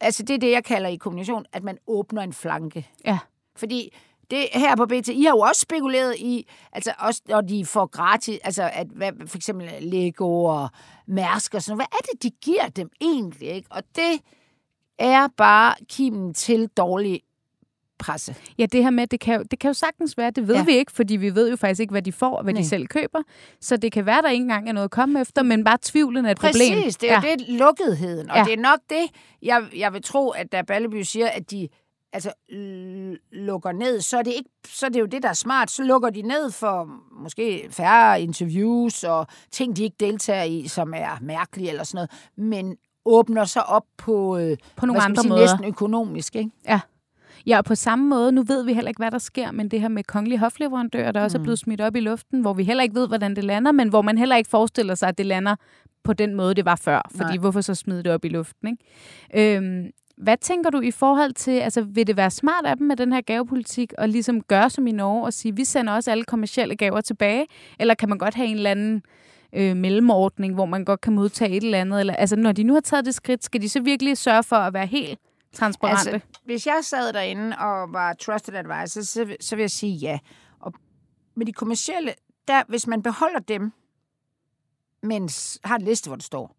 Altså, 0.00 0.22
det 0.22 0.34
er 0.34 0.38
det, 0.38 0.50
jeg 0.50 0.64
kalder 0.64 0.88
i 0.88 0.96
kommunikation, 0.96 1.44
at 1.52 1.62
man 1.64 1.78
åbner 1.86 2.22
en 2.22 2.32
flanke. 2.32 2.88
Ja. 3.04 3.18
Fordi 3.56 3.96
det 4.30 4.48
her 4.52 4.76
på 4.76 4.86
BT, 4.86 5.08
I 5.08 5.22
har 5.22 5.30
jo 5.30 5.38
også 5.38 5.60
spekuleret 5.60 6.16
i, 6.18 6.48
altså 6.72 6.92
også 6.98 7.22
når 7.28 7.40
de 7.40 7.66
får 7.66 7.86
gratis, 7.86 8.38
altså 8.44 8.70
at 8.72 8.86
hvad, 8.86 9.12
for 9.26 9.36
eksempel 9.36 9.70
Lego 9.80 10.44
og 10.44 10.68
Mærsk 11.06 11.54
og 11.54 11.62
sådan 11.62 11.76
noget, 11.76 11.88
hvad 11.88 11.98
er 11.98 12.12
det, 12.12 12.22
de 12.22 12.30
giver 12.30 12.68
dem 12.68 12.90
egentlig, 13.00 13.48
ikke? 13.48 13.68
Og 13.70 13.82
det 13.96 14.20
er 14.98 15.28
bare 15.36 15.74
kimen 15.88 16.34
til 16.34 16.68
dårlig 16.76 17.20
presse. 17.98 18.34
Ja, 18.58 18.66
det 18.66 18.82
her 18.82 18.90
med, 18.90 19.06
det 19.06 19.20
kan, 19.20 19.34
jo, 19.34 19.42
det 19.50 19.58
kan 19.58 19.68
jo 19.68 19.72
sagtens 19.72 20.16
være, 20.16 20.30
det 20.30 20.48
ved 20.48 20.54
ja. 20.54 20.64
vi 20.64 20.72
ikke, 20.72 20.92
fordi 20.92 21.16
vi 21.16 21.34
ved 21.34 21.50
jo 21.50 21.56
faktisk 21.56 21.80
ikke, 21.80 21.90
hvad 21.90 22.02
de 22.02 22.12
får 22.12 22.36
og 22.36 22.42
hvad 22.42 22.52
Nej. 22.54 22.62
de 22.62 22.68
selv 22.68 22.86
køber. 22.86 23.18
Så 23.60 23.76
det 23.76 23.92
kan 23.92 24.06
være, 24.06 24.22
der 24.22 24.30
ikke 24.30 24.42
engang 24.42 24.68
er 24.68 24.72
noget 24.72 24.84
at 24.84 24.90
komme 24.90 25.20
efter, 25.20 25.42
men 25.42 25.64
bare 25.64 25.78
tvivlen 25.82 26.26
er 26.26 26.30
et 26.30 26.38
Præcis, 26.38 26.62
problem. 26.62 26.78
Præcis, 26.78 26.96
det 26.96 27.10
er 27.10 27.20
ja. 27.24 27.36
det 27.36 27.48
lukketheden. 27.48 28.30
Og 28.30 28.36
ja. 28.36 28.44
det 28.44 28.52
er 28.52 28.62
nok 28.62 28.80
det, 28.90 29.06
jeg, 29.42 29.62
jeg 29.76 29.92
vil 29.92 30.02
tro, 30.02 30.28
at 30.28 30.52
da 30.52 30.62
Balleby 30.62 31.02
siger, 31.02 31.28
at 31.28 31.50
de 31.50 31.68
altså, 32.12 32.32
lukker 33.32 33.72
ned, 33.72 34.00
så 34.00 34.18
er, 34.18 34.22
det 34.22 34.34
ikke, 34.36 34.50
så 34.66 34.86
er 34.86 34.90
det 34.90 35.00
jo 35.00 35.06
det, 35.06 35.22
der 35.22 35.28
er 35.28 35.32
smart. 35.32 35.70
Så 35.70 35.82
lukker 35.82 36.10
de 36.10 36.22
ned 36.22 36.50
for 36.50 36.88
måske 37.22 37.68
færre 37.70 38.22
interviews 38.22 39.04
og 39.04 39.26
ting, 39.50 39.76
de 39.76 39.84
ikke 39.84 39.96
deltager 40.00 40.42
i, 40.42 40.68
som 40.68 40.94
er 40.96 41.18
mærkelige 41.20 41.70
eller 41.70 41.84
sådan 41.84 41.96
noget, 41.96 42.10
men 42.50 42.76
åbner 43.04 43.44
sig 43.44 43.66
op 43.66 43.84
på, 43.96 44.38
øh, 44.38 44.56
på 44.76 44.86
nogle 44.86 45.02
andre 45.02 45.22
sige, 45.22 45.28
måder. 45.28 45.42
næsten 45.42 45.64
økonomisk. 45.64 46.36
Ikke? 46.36 46.50
Ja. 46.68 46.80
Ja, 47.46 47.58
og 47.58 47.64
på 47.64 47.74
samme 47.74 48.08
måde, 48.08 48.32
nu 48.32 48.42
ved 48.42 48.64
vi 48.64 48.72
heller 48.72 48.88
ikke, 48.88 48.98
hvad 48.98 49.10
der 49.10 49.18
sker, 49.18 49.52
men 49.52 49.68
det 49.68 49.80
her 49.80 49.88
med 49.88 50.04
kongelige 50.04 50.38
hofleverandører, 50.38 51.12
der 51.12 51.20
mm. 51.20 51.24
også 51.24 51.36
er 51.36 51.38
mm. 51.38 51.42
blevet 51.42 51.58
smidt 51.58 51.80
op 51.80 51.96
i 51.96 52.00
luften, 52.00 52.40
hvor 52.40 52.52
vi 52.52 52.64
heller 52.64 52.82
ikke 52.82 52.94
ved, 52.94 53.08
hvordan 53.08 53.36
det 53.36 53.44
lander, 53.44 53.72
men 53.72 53.88
hvor 53.88 54.02
man 54.02 54.18
heller 54.18 54.36
ikke 54.36 54.50
forestiller 54.50 54.94
sig, 54.94 55.08
at 55.08 55.18
det 55.18 55.26
lander 55.26 55.56
på 56.04 56.12
den 56.12 56.34
måde, 56.34 56.54
det 56.54 56.64
var 56.64 56.76
før. 56.76 57.10
Fordi 57.10 57.30
Nej. 57.30 57.38
hvorfor 57.38 57.60
så 57.60 57.74
smide 57.74 58.02
det 58.02 58.12
op 58.12 58.24
i 58.24 58.28
luften? 58.28 58.68
Ikke? 58.68 59.56
Øhm, 59.56 59.90
hvad 60.20 60.36
tænker 60.36 60.70
du 60.70 60.80
i 60.80 60.90
forhold 60.90 61.32
til, 61.32 61.50
altså 61.50 61.82
vil 61.82 62.06
det 62.06 62.16
være 62.16 62.30
smart 62.30 62.66
af 62.66 62.76
dem 62.76 62.86
med 62.86 62.96
den 62.96 63.12
her 63.12 63.20
gavepolitik, 63.20 63.92
og 63.98 64.08
ligesom 64.08 64.42
gøre 64.42 64.70
som 64.70 64.86
i 64.86 64.92
Norge 64.92 65.24
og 65.24 65.32
sige, 65.32 65.56
vi 65.56 65.64
sender 65.64 65.92
også 65.92 66.10
alle 66.10 66.24
kommersielle 66.24 66.76
gaver 66.76 67.00
tilbage, 67.00 67.46
eller 67.78 67.94
kan 67.94 68.08
man 68.08 68.18
godt 68.18 68.34
have 68.34 68.48
en 68.48 68.56
eller 68.56 68.70
anden 68.70 69.02
øh, 69.52 69.76
mellemordning, 69.76 70.54
hvor 70.54 70.66
man 70.66 70.84
godt 70.84 71.00
kan 71.00 71.12
modtage 71.12 71.56
et 71.56 71.62
eller 71.62 71.80
andet, 71.80 72.00
eller 72.00 72.14
altså 72.14 72.36
når 72.36 72.52
de 72.52 72.62
nu 72.62 72.72
har 72.72 72.80
taget 72.80 73.04
det 73.04 73.14
skridt, 73.14 73.44
skal 73.44 73.62
de 73.62 73.68
så 73.68 73.80
virkelig 73.80 74.18
sørge 74.18 74.42
for 74.42 74.56
at 74.56 74.74
være 74.74 74.86
helt 74.86 75.18
transparente? 75.52 76.10
Altså, 76.10 76.26
hvis 76.44 76.66
jeg 76.66 76.78
sad 76.82 77.12
derinde 77.12 77.56
og 77.58 77.92
var 77.92 78.12
trusted 78.12 78.54
advisor, 78.54 79.02
så, 79.02 79.36
så 79.40 79.56
vil 79.56 79.62
jeg 79.62 79.70
sige 79.70 79.92
ja. 79.92 80.18
Og 80.60 80.74
med 81.34 81.46
de 81.46 81.52
kommersielle, 81.52 82.14
der, 82.48 82.62
hvis 82.68 82.86
man 82.86 83.02
beholder 83.02 83.38
dem, 83.38 83.72
mens 85.02 85.58
har 85.64 85.76
en 85.76 85.82
liste, 85.82 86.08
hvor 86.08 86.16
det 86.16 86.24
står, 86.24 86.57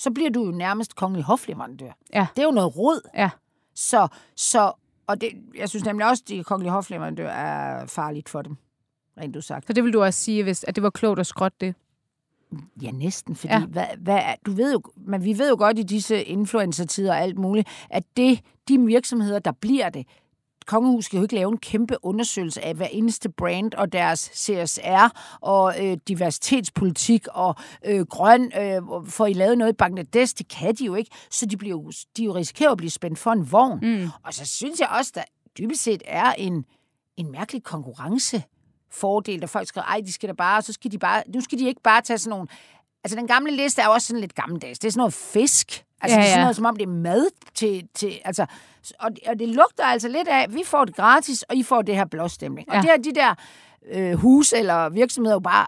så 0.00 0.10
bliver 0.10 0.30
du 0.30 0.44
jo 0.44 0.50
nærmest 0.50 0.96
kongelig 0.96 1.24
hofleverandør. 1.24 1.92
Ja. 2.14 2.26
Det 2.36 2.42
er 2.42 2.46
jo 2.46 2.52
noget 2.52 2.76
råd. 2.76 3.08
Ja. 3.14 3.30
Så, 3.74 4.08
så 4.36 4.72
og 5.06 5.20
det, 5.20 5.30
jeg 5.56 5.68
synes 5.68 5.84
nemlig 5.84 6.08
også, 6.08 6.22
at 6.24 6.28
de 6.28 6.44
kongelige 6.44 6.72
hofleverandør 6.72 7.28
er 7.28 7.86
farligt 7.86 8.28
for 8.28 8.42
dem, 8.42 8.56
rent 9.18 9.34
du 9.34 9.40
sagt. 9.40 9.66
Så 9.66 9.72
det 9.72 9.84
vil 9.84 9.92
du 9.92 10.02
også 10.02 10.20
sige, 10.20 10.42
hvis, 10.42 10.64
at 10.64 10.74
det 10.74 10.82
var 10.82 10.90
klogt 10.90 11.20
at 11.20 11.26
skrotte 11.26 11.56
det? 11.60 11.74
Ja, 12.82 12.90
næsten, 12.90 13.36
fordi 13.36 13.52
ja. 13.52 13.66
Hvad, 13.66 13.86
hvad, 13.98 14.22
du 14.46 14.52
ved 14.52 14.72
jo, 14.72 14.82
men 14.96 15.24
vi 15.24 15.38
ved 15.38 15.50
jo 15.50 15.56
godt 15.58 15.78
i 15.78 15.82
disse 15.82 16.24
influencer-tider 16.24 17.12
og 17.12 17.20
alt 17.20 17.38
muligt, 17.38 17.68
at 17.90 18.04
det, 18.16 18.40
de 18.68 18.78
virksomheder, 18.78 19.38
der 19.38 19.52
bliver 19.52 19.88
det, 19.88 20.06
Kongehus 20.66 21.04
skal 21.04 21.16
jo 21.16 21.22
ikke 21.22 21.34
lave 21.34 21.52
en 21.52 21.58
kæmpe 21.58 21.96
undersøgelse 22.02 22.64
af 22.64 22.74
hver 22.74 22.86
eneste 22.86 23.28
brand 23.28 23.74
og 23.74 23.92
deres 23.92 24.30
CSR 24.34 25.36
og 25.40 25.86
øh, 25.86 25.98
diversitetspolitik 26.08 27.26
og 27.32 27.54
øh, 27.84 28.06
grøn, 28.06 28.52
øh, 28.58 28.82
for 29.06 29.26
I 29.26 29.32
lavet 29.32 29.58
noget 29.58 29.72
i 29.72 29.76
Bangladesh. 29.76 30.34
Det 30.38 30.48
kan 30.48 30.74
de 30.74 30.84
jo 30.84 30.94
ikke, 30.94 31.10
så 31.30 31.46
de, 31.46 31.56
bliver 31.56 31.76
jo, 31.76 31.92
de 32.16 32.24
jo 32.24 32.34
risikerer 32.34 32.70
at 32.70 32.76
blive 32.76 32.90
spændt 32.90 33.18
for 33.18 33.30
en 33.30 33.52
vogn. 33.52 33.78
Mm. 33.82 34.08
Og 34.24 34.34
så 34.34 34.46
synes 34.46 34.80
jeg 34.80 34.88
også, 34.98 35.12
der 35.14 35.22
dybest 35.58 35.82
set 35.82 36.02
er 36.06 36.32
en, 36.32 36.64
en 37.16 37.30
mærkelig 37.30 37.62
konkurrence 37.62 38.42
fordel, 38.90 39.40
der 39.40 39.46
folk 39.46 39.68
skriver, 39.68 39.84
ej, 39.84 40.00
de 40.06 40.12
skal 40.12 40.28
da 40.28 40.34
bare, 40.34 40.62
så 40.62 40.72
skal 40.72 40.92
de 40.92 40.98
bare, 40.98 41.22
nu 41.34 41.40
skal 41.40 41.58
de 41.58 41.68
ikke 41.68 41.82
bare 41.82 42.02
tage 42.02 42.18
sådan 42.18 42.30
nogle 42.30 42.48
Altså, 43.04 43.16
den 43.16 43.26
gamle 43.26 43.56
liste 43.56 43.82
er 43.82 43.86
jo 43.86 43.92
også 43.92 44.06
sådan 44.06 44.20
lidt 44.20 44.34
gammeldags. 44.34 44.78
Det 44.78 44.88
er 44.88 44.92
sådan 44.92 45.00
noget 45.00 45.14
fisk. 45.14 45.84
Altså, 46.00 46.16
Ja, 46.18 46.20
ja, 46.20 46.20
det 46.20 46.26
er 46.28 46.32
sådan 46.32 46.44
noget, 46.44 46.56
som 46.56 46.64
om 46.64 46.76
det 46.76 46.82
er 46.82 46.90
mad 46.90 47.26
til... 47.54 47.88
til 47.94 48.18
altså, 48.24 48.46
og, 48.98 49.10
og 49.26 49.38
det 49.38 49.48
lugter 49.48 49.84
altså 49.84 50.08
lidt 50.08 50.28
af, 50.28 50.46
vi 50.54 50.62
får 50.66 50.84
det 50.84 50.96
gratis, 50.96 51.42
og 51.42 51.56
I 51.56 51.62
får 51.62 51.82
det 51.82 51.96
her 51.96 52.04
blåstemning. 52.04 52.68
Ja. 52.72 52.76
Og 52.78 52.82
det 52.82 52.90
er 52.90 52.96
de 52.96 53.14
der 53.14 53.34
øh, 53.90 54.14
hus 54.18 54.52
eller 54.52 54.88
virksomheder 54.88 55.34
jo 55.34 55.40
bare 55.40 55.66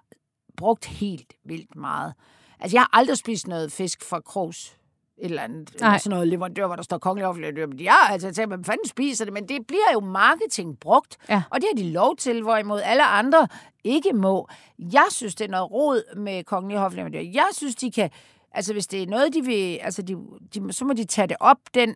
brugt 0.57 0.85
helt 0.87 1.33
vildt 1.45 1.77
meget. 1.77 2.15
Altså, 2.61 2.77
jeg 2.77 2.83
har 2.83 2.91
aldrig 2.99 3.19
spist 3.19 3.47
noget 3.47 3.73
fisk 3.73 4.05
fra 4.09 4.21
Krogs 4.21 4.77
et 5.19 5.25
eller 5.25 5.43
andet, 5.43 5.81
Nej. 5.81 5.99
sådan 5.99 6.11
noget 6.15 6.29
leverandør, 6.29 6.67
hvor 6.67 6.77
der 6.77 6.83
står 6.83 6.99
kongelig 6.99 7.27
offentlig 7.27 7.69
Men 7.69 7.79
Ja, 7.81 7.95
altså, 8.11 8.29
jeg 8.29 8.35
tænker, 8.35 8.49
hvem 8.57 8.65
fanden 8.65 8.89
spiser 8.89 9.25
det? 9.25 9.35
Men 9.35 9.49
det 9.49 9.67
bliver 9.67 9.93
jo 9.93 10.01
marketing 10.01 10.81
brugt, 10.81 11.17
Ja. 11.29 11.43
og 11.51 11.61
det 11.61 11.69
har 11.73 11.83
de 11.83 11.91
lov 11.93 12.17
til, 12.17 12.43
hvorimod 12.43 12.81
alle 12.85 13.05
andre 13.05 13.49
ikke 13.85 14.13
må. 14.13 14.49
Jeg 14.79 15.07
synes, 15.11 15.35
det 15.35 15.45
er 15.45 15.49
noget 15.51 15.71
råd 15.71 16.17
med 16.17 16.45
kongelige 16.45 16.79
hofleverandør. 16.79 17.21
Jeg 17.21 17.47
synes, 17.53 17.75
de 17.75 17.91
kan... 17.93 18.11
Altså, 18.55 18.73
hvis 18.73 18.87
det 18.87 19.03
er 19.03 19.07
noget, 19.07 19.35
de 19.35 19.45
vil... 19.45 19.79
Altså, 19.83 20.03
de, 20.03 20.17
de, 20.55 20.73
så 20.73 20.85
må 20.85 20.93
de 20.93 21.05
tage 21.05 21.27
det 21.27 21.37
op, 21.41 21.59
den... 21.75 21.95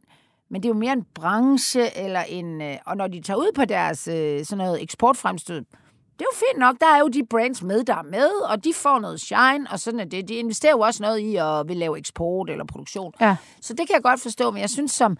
Men 0.50 0.62
det 0.62 0.68
er 0.68 0.72
jo 0.74 0.78
mere 0.78 0.92
en 0.92 1.06
branche, 1.14 1.96
eller 1.98 2.20
en... 2.22 2.62
øh, 2.62 2.76
Og 2.86 2.96
når 2.96 3.06
de 3.06 3.20
tager 3.20 3.38
ud 3.38 3.52
på 3.54 3.64
deres 3.64 4.08
øh, 4.08 4.44
sådan 4.44 4.64
noget 4.64 4.82
eksportfremstød, 4.82 5.64
det 6.18 6.20
er 6.20 6.26
jo 6.32 6.38
fint 6.50 6.60
nok. 6.60 6.76
Der 6.80 6.86
er 6.94 6.98
jo 6.98 7.08
de 7.08 7.22
brands 7.30 7.62
med, 7.62 7.84
der 7.84 7.94
er 7.94 8.02
med, 8.02 8.28
og 8.50 8.64
de 8.64 8.72
får 8.74 8.98
noget 8.98 9.20
shine, 9.20 9.66
og 9.70 9.80
sådan 9.80 10.00
er 10.00 10.04
det. 10.04 10.28
De 10.28 10.34
investerer 10.34 10.72
jo 10.72 10.80
også 10.80 11.02
noget 11.02 11.18
i 11.18 11.36
at 11.36 11.68
vil 11.68 11.76
lave 11.76 11.98
eksport 11.98 12.50
eller 12.50 12.64
produktion. 12.64 13.12
Ja. 13.20 13.36
Så 13.60 13.72
det 13.74 13.86
kan 13.86 13.94
jeg 13.94 14.02
godt 14.02 14.20
forstå, 14.20 14.50
men 14.50 14.60
jeg 14.60 14.70
synes 14.70 14.92
som, 14.92 15.16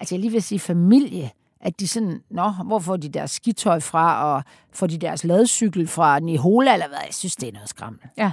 altså 0.00 0.14
jeg 0.14 0.20
lige 0.20 0.32
vil 0.32 0.42
sige 0.42 0.58
familie, 0.58 1.30
at 1.60 1.80
de 1.80 1.88
sådan, 1.88 2.22
nå, 2.30 2.50
hvor 2.66 2.78
får 2.78 2.96
de 2.96 3.08
deres 3.08 3.30
skitøj 3.30 3.80
fra, 3.80 4.24
og 4.34 4.42
får 4.72 4.86
de 4.86 4.98
deres 4.98 5.24
ladcykel 5.24 5.88
fra 5.88 6.18
Nihola, 6.18 6.72
eller 6.72 6.88
hvad? 6.88 6.98
Jeg 7.06 7.14
synes, 7.14 7.36
det 7.36 7.48
er 7.48 7.52
noget 7.52 7.68
skræmmende. 7.68 8.08
Ja. 8.16 8.32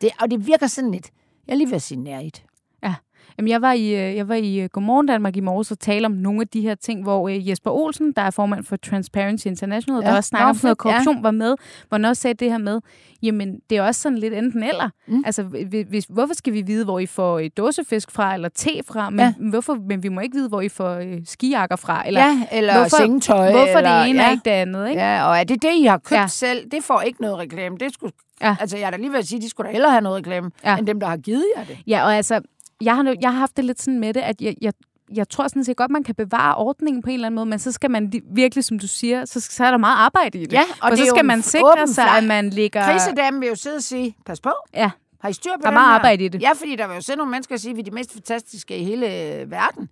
Det, 0.00 0.10
og 0.20 0.30
det 0.30 0.46
virker 0.46 0.66
sådan 0.66 0.90
lidt, 0.90 1.10
jeg 1.46 1.52
er 1.52 1.56
lige 1.56 1.66
ved 1.68 1.76
at 1.76 1.82
sige 1.82 2.00
nærigt. 2.00 2.44
Ja. 2.82 2.94
Jamen, 3.38 3.48
jeg 3.48 3.62
var 3.62 3.72
i, 3.72 3.86
øh, 3.88 4.16
jeg 4.16 4.28
var 4.28 4.34
i 4.34 4.60
øh, 4.60 4.68
Godmorgen 4.68 5.06
Danmark 5.06 5.36
i 5.36 5.40
morges 5.40 5.70
og 5.70 5.78
tale 5.78 6.06
om 6.06 6.12
nogle 6.12 6.40
af 6.40 6.48
de 6.48 6.60
her 6.60 6.74
ting, 6.74 7.02
hvor 7.02 7.28
øh, 7.28 7.48
Jesper 7.48 7.70
Olsen, 7.70 8.12
der 8.12 8.22
er 8.22 8.30
formand 8.30 8.64
for 8.64 8.76
Transparency 8.76 9.46
International, 9.46 10.02
ja. 10.04 10.10
Der 10.10 10.16
også 10.16 10.28
snakker 10.28 10.44
om 10.48 10.48
noget 10.48 10.60
fedt, 10.60 10.68
ja. 10.70 10.74
korruption, 10.74 11.22
var 11.22 11.30
med, 11.30 11.56
hvor 11.88 11.98
han 11.98 12.04
også 12.04 12.22
sagde 12.22 12.34
det 12.34 12.50
her 12.50 12.58
med, 12.58 12.80
jamen, 13.22 13.58
det 13.70 13.78
er 13.78 13.82
også 13.82 14.00
sådan 14.00 14.18
lidt 14.18 14.34
enten 14.34 14.62
eller. 14.62 14.90
Mm. 15.06 15.22
Altså, 15.26 15.42
hvis, 15.88 16.04
hvorfor 16.08 16.34
skal 16.34 16.52
vi 16.52 16.62
vide, 16.62 16.84
hvor 16.84 16.98
I 16.98 17.06
får 17.06 17.42
dåsefisk 17.56 18.10
fra, 18.10 18.34
eller 18.34 18.48
te 18.48 18.70
fra, 18.88 19.10
men, 19.10 19.20
ja. 19.20 19.34
Hvorfor, 19.50 19.78
men 19.88 20.02
vi 20.02 20.08
må 20.08 20.20
ikke 20.20 20.34
vide, 20.36 20.48
hvor 20.48 20.60
I 20.60 20.68
får 20.68 21.02
skijakker 21.24 21.76
fra, 21.76 22.06
eller 22.06 22.20
ja, 22.20 22.42
eller 22.52 22.74
hvorfor, 22.74 22.96
sengetøj. 22.96 23.50
hvorfor 23.50 23.78
eller, 23.78 24.00
det 24.00 24.10
ene 24.10 24.20
ja. 24.20 24.26
og 24.26 24.32
ikke 24.32 24.44
det 24.44 24.50
andet, 24.50 24.88
ikke? 24.88 25.00
Ja, 25.00 25.28
og 25.28 25.38
er 25.38 25.44
det 25.44 25.62
det, 25.62 25.70
I 25.74 25.84
har 25.84 25.98
købt 25.98 26.20
Ja. 26.20 26.26
selv? 26.26 26.70
Det 26.70 26.84
får 26.84 27.00
ikke 27.00 27.20
noget 27.22 27.38
reklame. 27.38 27.76
Det 27.80 27.94
skulle, 27.94 28.12
Ja. 28.40 28.56
Altså, 28.60 28.76
jeg 28.76 28.86
er 28.86 28.90
da 28.90 28.96
lige 28.96 29.10
ved 29.12 29.18
at 29.18 29.26
sige, 29.26 29.40
de 29.40 29.48
skulle 29.50 29.66
da 29.68 29.72
hellere 29.72 29.90
have 29.90 30.00
noget 30.02 30.16
reklame, 30.18 30.50
ja. 30.64 30.76
end 30.76 30.86
dem, 30.86 31.00
der 31.00 31.06
har 31.06 31.16
givet 31.16 31.44
jer 31.56 31.64
det. 31.64 31.78
Ja, 31.86 32.04
og 32.04 32.16
altså, 32.16 32.40
jeg 32.82 32.96
har, 32.96 33.14
jeg 33.20 33.30
har 33.32 33.38
haft 33.38 33.56
det 33.56 33.64
lidt 33.64 33.82
sådan 33.82 34.00
med 34.00 34.14
det, 34.14 34.20
at 34.20 34.40
jeg, 34.42 34.54
jeg, 34.60 34.72
jeg 35.14 35.28
tror 35.28 35.48
sådan 35.48 35.64
set 35.64 35.76
godt, 35.76 35.90
man 35.90 36.04
kan 36.04 36.14
bevare 36.14 36.54
ordningen 36.56 37.02
på 37.02 37.08
en 37.10 37.14
eller 37.14 37.26
anden 37.26 37.36
måde, 37.36 37.46
men 37.46 37.58
så 37.58 37.72
skal 37.72 37.90
man 37.90 38.12
li- 38.14 38.34
virkelig, 38.34 38.64
som 38.64 38.78
du 38.78 38.86
siger, 38.88 39.24
så, 39.24 39.40
så 39.40 39.64
er 39.64 39.70
der 39.70 39.78
meget 39.78 39.96
arbejde 39.96 40.38
i 40.38 40.44
det. 40.44 40.52
Ja, 40.52 40.60
og 40.62 40.76
og 40.82 40.90
det 40.90 40.98
så 40.98 41.06
skal 41.06 41.24
man 41.24 41.42
sikre 41.42 41.86
sig, 41.86 42.04
at 42.16 42.24
man 42.24 42.50
ligger... 42.50 42.84
Krisedamen 42.92 43.40
vil 43.40 43.48
jo 43.48 43.54
sidde 43.54 43.76
og 43.76 43.82
sige, 43.82 44.16
pas 44.26 44.40
på, 44.40 44.52
Ja, 44.74 44.90
har 45.20 45.28
I 45.28 45.32
styr 45.32 45.50
på 45.56 45.62
Der 45.62 45.68
er 45.68 45.72
meget 45.72 45.86
her? 45.88 45.94
arbejde 45.94 46.24
i 46.24 46.28
det. 46.28 46.42
Ja, 46.42 46.52
fordi 46.52 46.76
der 46.76 46.86
vil 46.86 46.94
jo 46.94 47.00
sidde 47.00 47.16
nogle 47.16 47.30
mennesker 47.30 47.54
og 47.54 47.60
sige, 47.60 47.70
at 47.70 47.76
vi 47.76 47.80
er 47.80 47.84
de 47.84 47.90
mest 47.90 48.12
fantastiske 48.12 48.78
i 48.78 48.84
hele 48.84 49.06
verden. 49.46 49.88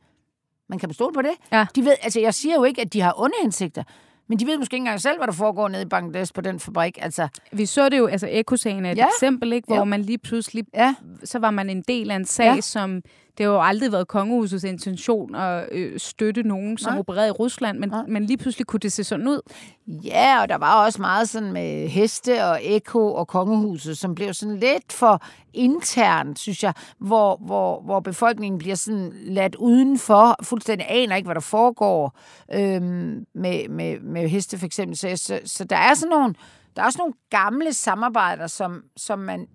Man 0.69 0.79
kan 0.79 0.93
stole 0.95 1.15
på 1.15 1.23
det. 1.23 1.31
Ja. 1.53 1.67
De 1.75 1.85
ved, 1.85 1.95
altså, 2.03 2.21
jeg 2.21 2.35
siger 2.35 2.55
jo 2.55 2.65
ikke, 2.65 2.81
at 2.81 2.93
de 2.93 3.01
har 3.01 3.15
onde 3.21 3.35
hensigter, 3.43 3.83
men 4.29 4.39
de 4.39 4.47
ved 4.47 4.59
måske 4.59 4.75
ikke 4.75 4.81
engang 4.83 5.01
selv, 5.01 5.19
hvad 5.19 5.27
der 5.27 5.33
foregår 5.33 5.69
nede 5.69 5.83
i 5.83 5.87
Bangladesh 5.87 6.33
på 6.35 6.41
den 6.41 6.61
fabrik. 6.61 6.99
Altså, 7.03 7.29
vi 7.53 7.67
så 7.67 7.89
det 7.89 7.99
jo, 7.99 8.07
altså 8.07 8.29
Ekosagen 8.31 8.87
er 8.87 8.93
et 8.93 8.99
Ja. 8.99 9.07
eksempel, 9.07 9.53
ikke, 9.53 9.67
hvor 9.67 9.77
Ja. 9.77 9.85
man 9.85 10.03
lige 10.03 10.19
pludselig, 10.19 10.65
ja, 10.75 10.95
så 11.25 11.39
var 11.39 11.51
man 11.51 11.71
en 11.71 11.83
del 11.89 12.11
af 12.11 12.17
en 12.17 12.25
sag, 12.25 12.55
Ja. 12.55 12.61
som 12.61 13.03
det 13.39 13.47
har 13.47 13.53
jo 13.53 13.61
aldrig 13.61 13.93
været 13.93 14.09
kongehusets 14.09 14.65
intention 14.65 15.35
at 15.35 15.69
øh, 15.73 16.01
støtte 16.01 16.43
nogen, 16.43 16.79
som 16.79 16.93
Nej. 16.93 16.99
opererede 16.99 17.29
i 17.29 17.31
Rusland, 17.31 17.79
men, 17.79 17.89
Nej. 17.89 18.03
men 18.09 18.25
lige 18.25 18.37
pludselig 18.37 18.67
kunne 18.67 18.81
det 18.81 18.93
se 18.93 19.05
sådan 19.05 19.29
ud. 19.29 19.41
Ja, 19.87 20.41
og 20.43 20.49
der 20.49 20.59
var 20.59 20.85
også 20.85 21.01
meget 21.01 21.29
sådan 21.29 21.53
med 21.53 21.89
heste 21.89 22.45
og 22.45 22.59
ekko 22.63 23.15
og 23.15 23.29
kongehuset, 23.29 23.99
som 23.99 24.15
blev 24.15 24.35
sådan 24.35 24.57
lidt 24.57 24.93
for 24.93 25.23
internt, 25.53 26.39
synes 26.39 26.63
jeg, 26.63 26.75
hvor, 26.99 27.37
hvor, 27.37 27.81
hvor 27.81 28.01
befolkningen 28.01 28.59
bliver 28.59 28.75
sådan 28.75 29.13
ladt 29.27 29.55
udenfor, 29.55 30.37
fuldstændig 30.43 30.87
aner 30.91 31.17
ikke, 31.17 31.27
hvad 31.27 31.35
der 31.35 31.41
foregår 31.41 32.19
øhm, 32.53 33.27
med, 33.35 33.69
med, 33.69 34.01
med 34.01 34.29
heste 34.29 34.59
for 34.59 34.67
eksempel. 34.67 34.97
Så, 34.97 35.17
så, 35.17 35.41
så 35.45 35.65
der 35.65 35.77
er 35.77 35.95
sådan 35.95 36.11
nogle, 36.11 36.35
der 36.77 36.83
er 36.83 36.87
også 36.87 36.99
nogle 36.99 37.15
gamle 37.31 37.73
samarbejder, 37.73 38.47
som, 38.47 38.83
som 38.97 39.19
man 39.19 39.47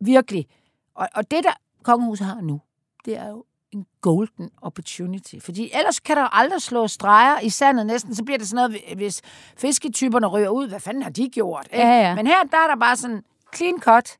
virkelig, 0.00 0.46
og, 0.94 1.08
og 1.14 1.30
det 1.30 1.44
der 1.44 1.52
kongehuset 1.82 2.26
har 2.26 2.40
nu, 2.40 2.60
det 3.04 3.18
er 3.18 3.28
jo 3.28 3.44
en 3.72 3.86
golden 4.00 4.50
opportunity. 4.62 5.34
Fordi 5.40 5.70
ellers 5.78 6.00
kan 6.00 6.16
der 6.16 6.22
jo 6.22 6.28
aldrig 6.32 6.62
slå 6.62 6.88
streger 6.88 7.40
i 7.40 7.48
sandet 7.48 7.86
næsten. 7.86 8.14
Så 8.14 8.24
bliver 8.24 8.38
det 8.38 8.48
sådan 8.48 8.70
noget, 8.70 8.96
hvis 8.96 9.22
fisketyperne 9.56 10.26
ryger 10.26 10.48
ud. 10.48 10.68
Hvad 10.68 10.80
fanden 10.80 11.02
har 11.02 11.10
de 11.10 11.28
gjort? 11.28 11.68
ikke? 11.72 11.86
Ja, 11.86 12.08
ja. 12.08 12.14
Men 12.14 12.26
her, 12.26 12.42
der 12.50 12.56
er 12.56 12.66
der 12.66 12.76
bare 12.80 12.96
sådan 12.96 13.22
clean 13.56 13.74
cut, 13.80 14.16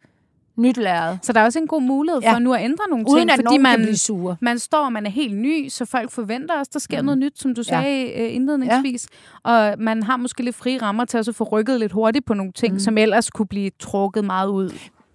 nyt 0.57 0.77
lærred. 0.77 1.18
Så 1.23 1.33
der 1.33 1.40
er 1.40 1.45
også 1.45 1.59
en 1.59 1.66
god 1.66 1.83
mulighed 1.83 2.23
for 2.23 2.31
Ja. 2.31 2.38
nu 2.38 2.55
at 2.55 2.64
ændre 2.64 2.85
nogle 2.90 3.05
Uden 3.09 3.18
ting, 3.18 3.31
at 3.31 3.37
fordi 3.37 3.45
nogen 3.45 3.62
man, 3.62 3.77
kan 3.77 3.85
blive 3.85 3.97
sure. 3.97 4.37
man 4.40 4.59
står, 4.59 4.85
og 4.85 4.92
man 4.92 5.07
er 5.07 5.11
helt 5.11 5.37
ny, 5.37 5.68
så 5.68 5.85
folk 5.85 6.11
forventer 6.11 6.59
også, 6.59 6.71
der 6.73 6.79
sker 6.79 7.01
mm. 7.01 7.05
noget 7.07 7.18
nyt, 7.18 7.38
som 7.38 7.55
du 7.55 7.62
sagde 7.62 8.07
ja. 8.07 8.27
indledningsvis. 8.27 9.09
Ja. 9.47 9.51
Og 9.51 9.75
man 9.79 10.03
har 10.03 10.16
måske 10.16 10.42
lidt 10.42 10.57
frie 10.57 10.83
rammer 10.83 11.05
til 11.05 11.18
at 11.18 11.25
så 11.25 11.33
få 11.33 11.45
rykket 11.45 11.81
lidt 11.81 11.92
hurtigt 11.92 12.25
på 12.27 12.35
nogle 12.35 12.53
ting, 12.53 12.73
mm. 12.73 12.81
som 12.81 12.99
ellers 12.99 13.31
kunne 13.31 13.47
blive 13.47 13.71
trukket 13.79 14.25
meget 14.25 14.49
ud. 14.49 14.71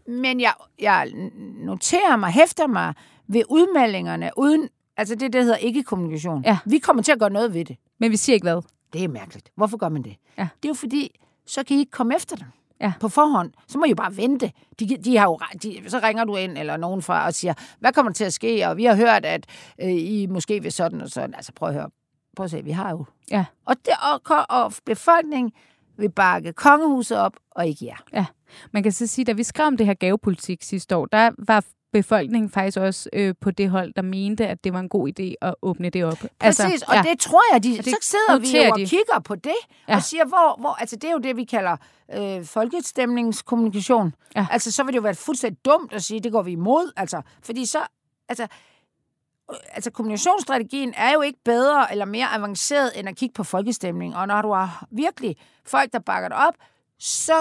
Men 0.08 0.40
jeg, 0.40 0.54
jeg 0.80 1.12
noterer 1.66 2.16
mig, 2.16 2.32
hæfter 2.32 2.68
mig 2.68 2.94
ved 3.28 3.44
udmeldingerne, 3.50 4.32
uden, 4.38 4.70
altså 4.98 5.16
det, 5.16 5.34
der 5.34 5.42
hedder 5.42 5.58
ikke-kommunikation. 5.58 6.44
Ja. 6.44 6.58
Vi 6.66 6.78
kommer 6.78 7.04
til 7.04 7.12
at 7.12 7.20
gøre 7.20 7.30
noget 7.30 7.54
ved 7.54 7.66
det. 7.66 7.78
Men 8.00 8.12
vi 8.12 8.18
siger 8.18 8.34
ikke 8.34 8.46
hvad. 8.46 8.62
Det 8.94 9.04
er 9.04 9.08
mærkeligt. 9.08 9.52
Hvorfor 9.56 9.78
gør 9.78 9.90
man 9.90 10.02
det? 10.04 10.16
Ja. 10.38 10.48
Det 10.64 10.66
er 10.66 10.70
jo 10.70 10.74
fordi, 10.74 11.20
så 11.46 11.64
kan 11.64 11.78
I 11.78 11.80
ikke 11.80 11.92
komme 11.92 12.16
efter 12.16 12.36
dem. 12.36 12.48
Ja. 12.82 12.94
På 13.00 13.10
forhånd. 13.10 13.52
Så 13.68 13.78
må 13.78 13.86
I 13.86 13.90
jo 13.90 13.96
bare 13.96 14.18
vente. 14.18 14.52
De, 14.80 14.98
de 14.98 15.18
har 15.18 15.26
jo, 15.26 15.40
de, 15.64 15.84
så 15.88 16.00
ringer 16.04 16.24
du 16.24 16.36
ind, 16.36 16.58
eller 16.58 16.78
nogen 16.78 17.02
fra, 17.02 17.26
og 17.26 17.34
siger, 17.34 17.54
hvad 17.80 17.94
kommer 17.94 18.10
der 18.10 18.14
til 18.14 18.24
at 18.24 18.34
ske? 18.34 18.68
Og 18.68 18.78
vi 18.78 18.86
har 18.86 18.96
hørt, 18.96 19.26
at 19.26 19.46
øh, 19.82 19.92
I 19.92 20.28
måske 20.30 20.64
vil 20.64 20.72
sådan 20.72 21.02
og 21.02 21.10
sådan. 21.10 21.36
Altså 21.36 21.52
prøv 21.54 21.70
at 21.70 21.76
høre. 21.76 21.90
Prøv 22.36 22.44
at 22.44 22.52
se, 22.52 22.64
vi 22.64 22.72
har 22.72 22.92
jo. 22.92 23.06
Ja. 23.32 23.46
Og, 23.66 23.76
det, 23.86 23.94
og, 24.14 24.46
og 24.50 24.74
befolkningen 24.86 25.52
vil 25.98 26.12
bakke 26.12 26.54
kongehuset 26.54 27.18
op, 27.18 27.34
og 27.52 27.68
ikke 27.68 27.86
jer. 27.86 27.98
Ja, 28.14 28.26
man 28.72 28.84
kan 28.84 28.92
så 28.92 29.08
sige, 29.08 29.26
da 29.26 29.32
vi 29.32 29.44
skrev 29.44 29.68
om 29.68 29.78
det 29.78 29.86
her 29.86 29.94
gavepolitik 29.94 30.64
sidste 30.64 30.96
år, 30.96 31.06
der 31.06 31.32
var 31.38 31.64
befolkningen 31.94 32.50
faktisk 32.50 32.78
også 32.78 33.10
øh, 33.14 33.36
på 33.42 33.52
det 33.52 33.70
hold, 33.70 33.94
der 33.94 34.02
mente, 34.02 34.48
at 34.48 34.64
det 34.64 34.74
var 34.74 34.80
en 34.80 34.90
god 34.90 35.10
idé 35.20 35.34
at 35.42 35.56
åbne 35.62 35.90
det 35.90 36.06
op. 36.06 36.18
Præcis, 36.40 36.60
altså, 36.60 36.86
og 36.88 36.96
ja. 36.96 37.02
det 37.02 37.20
tror 37.20 37.42
jeg, 37.54 37.64
de, 37.64 37.78
det 37.78 37.86
så 37.86 37.98
sidder 38.02 38.40
vi 38.40 38.66
jo 38.66 38.72
og 38.72 38.80
de. 38.80 38.86
kigger 38.86 39.20
på 39.20 39.36
det, 39.36 39.54
Ja. 39.88 39.96
og 39.96 40.04
siger, 40.04 40.26
hvor, 40.26 40.60
hvor, 40.60 40.70
altså 40.70 40.96
det 40.96 41.04
er 41.08 41.12
jo 41.12 41.18
det, 41.18 41.38
vi 41.38 41.44
kalder 41.44 41.78
øh, 42.14 42.46
folkestemningskommunikation. 42.46 44.14
Ja. 44.36 44.48
Altså, 44.52 44.72
så 44.72 44.84
vil 44.84 44.94
det 44.94 44.98
jo 44.98 45.02
være 45.02 45.16
fuldstændig 45.16 45.66
dumt 45.66 45.94
at 45.94 46.04
sige, 46.04 46.20
det 46.20 46.32
går 46.32 46.42
vi 46.42 46.52
imod, 46.52 46.92
altså, 46.96 47.22
fordi 47.44 47.66
så, 47.66 47.80
altså, 48.30 48.44
øh, 49.52 49.58
altså 49.72 49.92
kommunikationsstrategien 49.92 50.94
er 50.98 51.14
jo 51.14 51.22
ikke 51.22 51.40
bedre 51.46 51.92
eller 51.92 52.06
mere 52.06 52.28
avanceret, 52.34 52.92
end 53.00 53.10
at 53.10 53.16
kigge 53.16 53.34
på 53.34 53.44
folkestemning, 53.44 54.16
og 54.16 54.28
når 54.28 54.42
du 54.42 54.52
har 54.54 54.86
virkelig 54.92 55.36
folk, 55.66 55.94
der 55.94 56.00
bakker 56.00 56.30
dig 56.30 56.38
op, 56.48 56.54
så, 57.00 57.34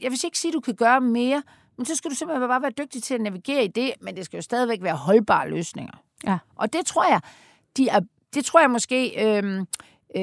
jeg 0.00 0.10
vil 0.10 0.20
ikke 0.24 0.38
sige, 0.38 0.50
at 0.50 0.54
du 0.54 0.60
kan 0.60 0.74
gøre 0.74 1.00
mere, 1.00 1.42
men 1.76 1.86
så 1.86 1.94
skal 1.94 2.10
du 2.10 2.16
simpelthen 2.16 2.48
bare 2.48 2.62
være 2.62 2.72
dygtig 2.78 3.02
til 3.02 3.14
at 3.14 3.20
navigere 3.20 3.64
i 3.64 3.68
det, 3.68 3.92
men 4.00 4.16
det 4.16 4.24
skal 4.24 4.36
jo 4.36 4.42
stadigvæk 4.42 4.82
være 4.82 4.96
holdbare 4.96 5.50
løsninger. 5.50 5.92
Ja. 6.26 6.38
Og 6.56 6.72
det 6.72 6.86
tror 6.86 7.04
jeg, 7.10 7.20
de 7.76 7.88
er, 7.88 8.00
det 8.34 8.44
tror 8.44 8.60
jeg 8.60 8.70
måske, 8.70 9.26
øhm, 9.26 9.66
øh, 10.16 10.22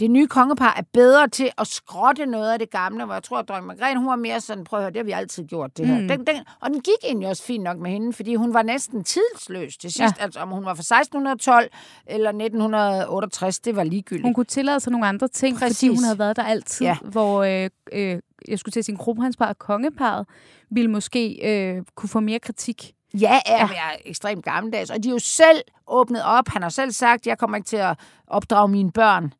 det 0.00 0.10
nye 0.10 0.26
kongepar 0.26 0.74
er 0.76 0.82
bedre 0.92 1.28
til 1.28 1.50
at 1.58 1.66
skrotte 1.66 2.26
noget 2.26 2.52
af 2.52 2.58
det 2.58 2.70
gamle, 2.70 3.04
hvor 3.04 3.14
jeg 3.14 3.22
tror, 3.22 3.38
at 3.38 3.48
dronning 3.48 3.66
Margrethe, 3.66 3.98
hun 3.98 4.06
var 4.06 4.16
mere 4.16 4.40
sådan, 4.40 4.64
prøv 4.64 4.78
at 4.78 4.82
høre, 4.82 4.90
det 4.90 4.98
har 4.98 5.04
vi 5.04 5.10
altid 5.10 5.44
gjort, 5.44 5.76
det 5.76 5.86
her. 5.86 5.94
Mm. 5.94 6.02
Mm. 6.02 6.08
Den, 6.08 6.26
den, 6.26 6.36
og 6.60 6.70
den 6.70 6.80
gik 6.80 6.94
egentlig 7.04 7.28
også 7.28 7.42
fint 7.42 7.64
nok 7.64 7.78
med 7.78 7.90
hende, 7.90 8.12
fordi 8.12 8.34
hun 8.34 8.54
var 8.54 8.62
næsten 8.62 9.04
tidsløs 9.04 9.76
til 9.76 9.92
sidst. 9.92 10.18
Ja. 10.18 10.24
Altså, 10.24 10.40
om 10.40 10.48
hun 10.48 10.64
var 10.64 10.74
fra 10.74 11.00
1612 11.00 11.70
eller 12.06 12.28
1968, 12.28 13.58
det 13.58 13.76
var 13.76 13.84
ligegyldigt. 13.84 14.26
Hun 14.26 14.34
kunne 14.34 14.44
tillade 14.44 14.80
sig 14.80 14.92
nogle 14.92 15.06
andre 15.06 15.28
ting, 15.28 15.58
Præcis. 15.58 15.78
fordi 15.78 15.88
hun 15.88 16.04
havde 16.04 16.18
været 16.18 16.36
der 16.36 16.44
altid. 16.44 16.86
Ja. 16.86 16.96
hvor 17.02 17.42
øh, 17.42 17.70
øh, 17.92 18.18
jeg 18.48 18.58
skulle 18.58 18.72
til 18.72 18.80
at 18.80 18.84
sige, 18.84 18.96
kronprinsparet 18.96 19.50
og 19.50 19.58
kongeparet 19.58 20.26
ville 20.70 20.90
måske 20.90 21.38
øh, 21.42 21.82
kunne 21.94 22.08
få 22.08 22.20
mere 22.20 22.38
kritik. 22.38 22.94
Ja, 23.14 23.40
er, 23.46 23.56
ja. 23.56 23.64
er 23.64 23.96
ekstremt 24.04 24.44
gammeldags. 24.44 24.90
Og 24.90 25.02
de 25.02 25.08
er 25.08 25.12
jo 25.12 25.18
selv 25.18 25.62
åbnet 25.86 26.22
op. 26.24 26.48
Han 26.48 26.62
har 26.62 26.68
selv 26.68 26.92
sagt, 26.92 27.26
jeg 27.26 27.38
kommer 27.38 27.56
ikke 27.56 27.66
til 27.66 27.76
at 27.76 27.98
opdrage 28.26 28.68
mine 28.68 28.92
børn. 28.92 29.32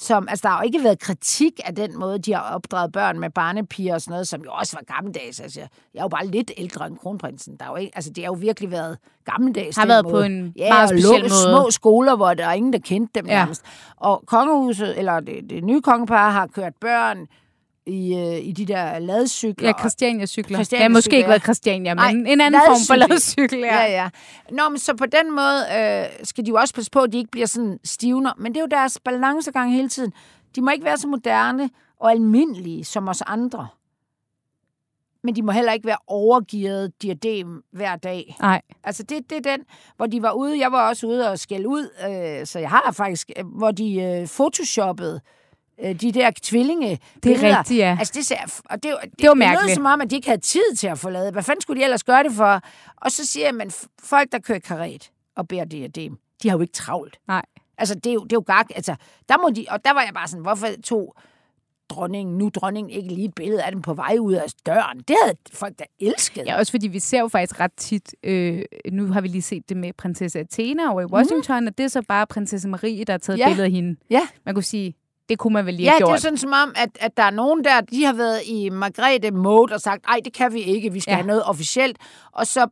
Som, 0.00 0.28
altså, 0.28 0.42
der 0.42 0.48
har 0.48 0.58
jo 0.58 0.64
ikke 0.66 0.84
været 0.84 0.98
kritik 0.98 1.60
af 1.64 1.74
den 1.74 1.98
måde, 1.98 2.18
de 2.18 2.34
har 2.34 2.54
opdraget 2.54 2.92
børn 2.92 3.20
med 3.20 3.30
barnepiger 3.30 3.94
og 3.94 4.00
sådan 4.00 4.12
noget, 4.12 4.28
som 4.28 4.42
jo 4.42 4.50
også 4.52 4.76
var 4.76 4.94
gammeldags. 4.94 5.40
Altså, 5.40 5.60
jeg 5.94 6.00
er 6.00 6.04
jo 6.04 6.08
bare 6.08 6.26
lidt 6.26 6.50
ældre 6.56 6.86
end 6.86 6.98
kronprinsen. 6.98 7.56
Der 7.56 7.64
er 7.64 7.70
jo 7.70 7.76
ikke, 7.76 7.92
altså, 7.94 8.10
det 8.10 8.24
har 8.24 8.32
jo 8.32 8.36
virkelig 8.40 8.70
været 8.70 8.98
gammeldags. 9.24 9.76
Har 9.76 9.86
været 9.86 10.04
på 10.04 10.10
måde. 10.10 10.26
en 10.26 10.52
ja, 10.56 10.72
meget 10.72 10.88
speciel 10.88 11.22
måde. 11.22 11.30
små 11.30 11.70
skoler, 11.70 12.16
hvor 12.16 12.34
der 12.34 12.46
er 12.46 12.52
ingen, 12.52 12.72
der 12.72 12.78
kendte 12.78 13.20
dem 13.20 13.26
ja. 13.26 13.34
nærmest. 13.34 13.62
Og 13.96 14.22
kongehuset, 14.26 14.98
eller 14.98 15.20
det, 15.20 15.50
det 15.50 15.64
nye 15.64 15.80
kongepar, 15.80 16.30
har 16.30 16.46
kørt 16.46 16.72
børn 16.80 17.26
i, 17.88 18.14
øh, 18.14 18.46
i 18.46 18.52
de 18.52 18.64
der 18.64 18.98
ladcykler. 18.98 19.68
Ja, 19.68 19.72
Christiania-cykler. 19.78 20.56
Christiania 20.56 20.84
har 20.84 20.88
måske 20.88 21.16
ikke 21.16 21.28
været 21.28 21.40
ja. 21.40 21.44
Christiania, 21.44 21.94
Nej, 21.94 22.12
men 22.12 22.26
en 22.26 22.40
anden 22.40 22.60
form 22.66 22.86
for 22.86 22.94
ladcykel. 22.94 23.58
ladcykel. 23.58 23.58
Ja, 23.58 24.02
ja. 24.02 24.08
Nå, 24.50 24.68
men 24.68 24.78
så 24.78 24.94
på 24.96 25.06
den 25.06 25.30
måde 25.36 25.64
øh, 25.78 26.26
skal 26.26 26.46
de 26.46 26.48
jo 26.48 26.56
også 26.56 26.74
passe 26.74 26.90
på, 26.90 27.00
at 27.00 27.12
de 27.12 27.18
ikke 27.18 27.30
bliver 27.30 27.46
sådan 27.46 27.78
stivner. 27.84 28.32
Men 28.38 28.52
det 28.52 28.56
er 28.56 28.62
jo 28.62 28.68
deres 28.70 28.98
balancegang 29.04 29.72
hele 29.72 29.88
tiden. 29.88 30.12
De 30.56 30.60
må 30.60 30.70
ikke 30.70 30.84
være 30.84 30.96
så 30.96 31.08
moderne 31.08 31.70
og 32.00 32.10
almindelige 32.10 32.84
som 32.84 33.08
os 33.08 33.22
andre. 33.26 33.68
Men 35.24 35.36
de 35.36 35.42
må 35.42 35.52
heller 35.52 35.72
ikke 35.72 35.86
være 35.86 35.98
overgivet 36.06 37.02
diadem 37.02 37.62
hver 37.72 37.96
dag. 37.96 38.36
Nej. 38.40 38.62
Altså, 38.84 39.02
det, 39.02 39.30
det 39.30 39.46
er 39.46 39.56
den, 39.56 39.64
hvor 39.96 40.06
de 40.06 40.22
var 40.22 40.32
ude. 40.32 40.58
Jeg 40.60 40.72
var 40.72 40.88
også 40.88 41.06
ude 41.06 41.30
og 41.30 41.38
skælde 41.38 41.68
ud, 41.68 41.88
øh, 42.08 42.46
så 42.46 42.58
jeg 42.58 42.70
har 42.70 42.92
faktisk, 42.92 43.30
øh, 43.36 43.46
hvor 43.46 43.70
de 43.70 43.94
øh, 43.94 44.26
photoshoppede 44.26 45.20
øh, 45.24 45.37
de 45.82 46.12
der 46.12 46.30
tvillinge. 46.42 46.98
Det 47.22 47.44
er 47.44 47.58
rigtigt, 47.58 47.78
ja. 47.78 47.96
Altså, 47.98 48.12
det, 48.16 48.26
ser, 48.26 48.60
og 48.64 48.82
det, 48.82 48.82
det, 48.82 48.92
Det 48.92 48.92
var 49.02 49.12
det 49.12 49.22
lød 49.22 49.34
mærkeligt. 49.34 49.74
som 49.74 49.86
om, 49.86 50.00
at 50.00 50.10
de 50.10 50.16
ikke 50.16 50.28
havde 50.28 50.40
tid 50.40 50.74
til 50.76 50.86
at 50.86 50.98
få 50.98 51.10
lavet. 51.10 51.32
Hvad 51.32 51.42
fanden 51.42 51.60
skulle 51.62 51.80
de 51.80 51.84
ellers 51.84 52.04
gøre 52.04 52.22
det 52.22 52.32
for? 52.32 52.60
Og 52.96 53.10
så 53.10 53.26
siger 53.26 53.46
jeg, 53.46 53.54
men 53.54 53.68
f- 53.68 53.86
folk, 54.02 54.32
der 54.32 54.38
kører 54.38 54.58
karet 54.58 55.10
og 55.36 55.48
bærer 55.48 55.64
diadem, 55.64 56.18
de 56.42 56.48
har 56.48 56.56
jo 56.56 56.60
ikke 56.62 56.72
travlt. 56.72 57.18
Nej. 57.28 57.42
Altså, 57.78 57.94
det 57.94 58.06
er 58.06 58.14
jo, 58.14 58.22
det 58.24 58.32
er 58.32 58.36
jo 58.36 58.44
gak. 58.46 58.66
Altså, 58.74 58.96
der 59.28 59.38
må 59.38 59.50
de, 59.50 59.66
og 59.70 59.84
der 59.84 59.92
var 59.94 60.02
jeg 60.02 60.14
bare 60.14 60.28
sådan, 60.28 60.42
hvorfor 60.42 60.66
tog 60.84 61.14
dronningen, 61.88 62.38
nu 62.38 62.48
dronningen, 62.54 62.90
ikke 62.90 63.08
lige 63.14 63.24
et 63.28 63.34
billede 63.34 63.62
af 63.62 63.72
dem 63.72 63.82
på 63.82 63.94
vej 63.94 64.16
ud 64.20 64.32
af 64.32 64.44
døren? 64.66 64.98
Det 64.98 65.16
havde 65.24 65.36
folk 65.52 65.78
da 65.78 65.84
elsket. 66.00 66.46
Ja, 66.46 66.58
også 66.58 66.70
fordi 66.72 66.88
vi 66.88 66.98
ser 67.00 67.20
jo 67.20 67.28
faktisk 67.28 67.60
ret 67.60 67.72
tit, 67.76 68.14
øh, 68.22 68.62
nu 68.92 69.06
har 69.12 69.20
vi 69.20 69.28
lige 69.28 69.42
set 69.42 69.68
det 69.68 69.76
med 69.76 69.92
prinsesse 69.92 70.38
Athena 70.40 70.90
over 70.90 71.00
i 71.00 71.04
Washington, 71.04 71.60
mm. 71.60 71.66
og 71.66 71.78
det 71.78 71.84
er 71.84 71.88
så 71.88 72.02
bare 72.08 72.26
prinsesse 72.26 72.68
Marie, 72.68 73.04
der 73.04 73.12
har 73.12 73.18
taget 73.18 73.38
Ja. 73.38 73.42
ja. 73.44 73.48
billede 73.48 73.64
af 73.66 73.70
hende. 73.72 73.96
Ja. 74.10 74.28
Man 74.46 74.54
kunne 74.54 74.64
sige, 74.64 74.94
det 75.28 75.38
kunne 75.38 75.52
man 75.52 75.66
vel 75.66 75.74
lige 75.74 75.84
Ja, 75.84 75.90
have 75.90 75.98
det 75.98 76.02
er 76.04 76.08
gjort. 76.08 76.20
sådan 76.20 76.38
som 76.38 76.52
om, 76.52 76.72
at, 76.76 76.88
at 77.00 77.16
der 77.16 77.22
er 77.22 77.30
nogen 77.30 77.64
der, 77.64 77.80
de 77.80 78.04
har 78.04 78.12
været 78.12 78.40
i 78.46 78.68
Margrethe 78.68 79.30
mode 79.30 79.74
og 79.74 79.80
sagt, 79.80 80.06
nej, 80.06 80.20
det 80.24 80.32
kan 80.32 80.52
vi 80.52 80.60
ikke, 80.60 80.92
vi 80.92 81.00
skal 81.00 81.10
ja. 81.12 81.16
Ja. 81.16 81.22
have 81.22 81.26
noget 81.26 81.44
officielt. 81.44 81.98
Og 82.32 82.46
så 82.46 82.66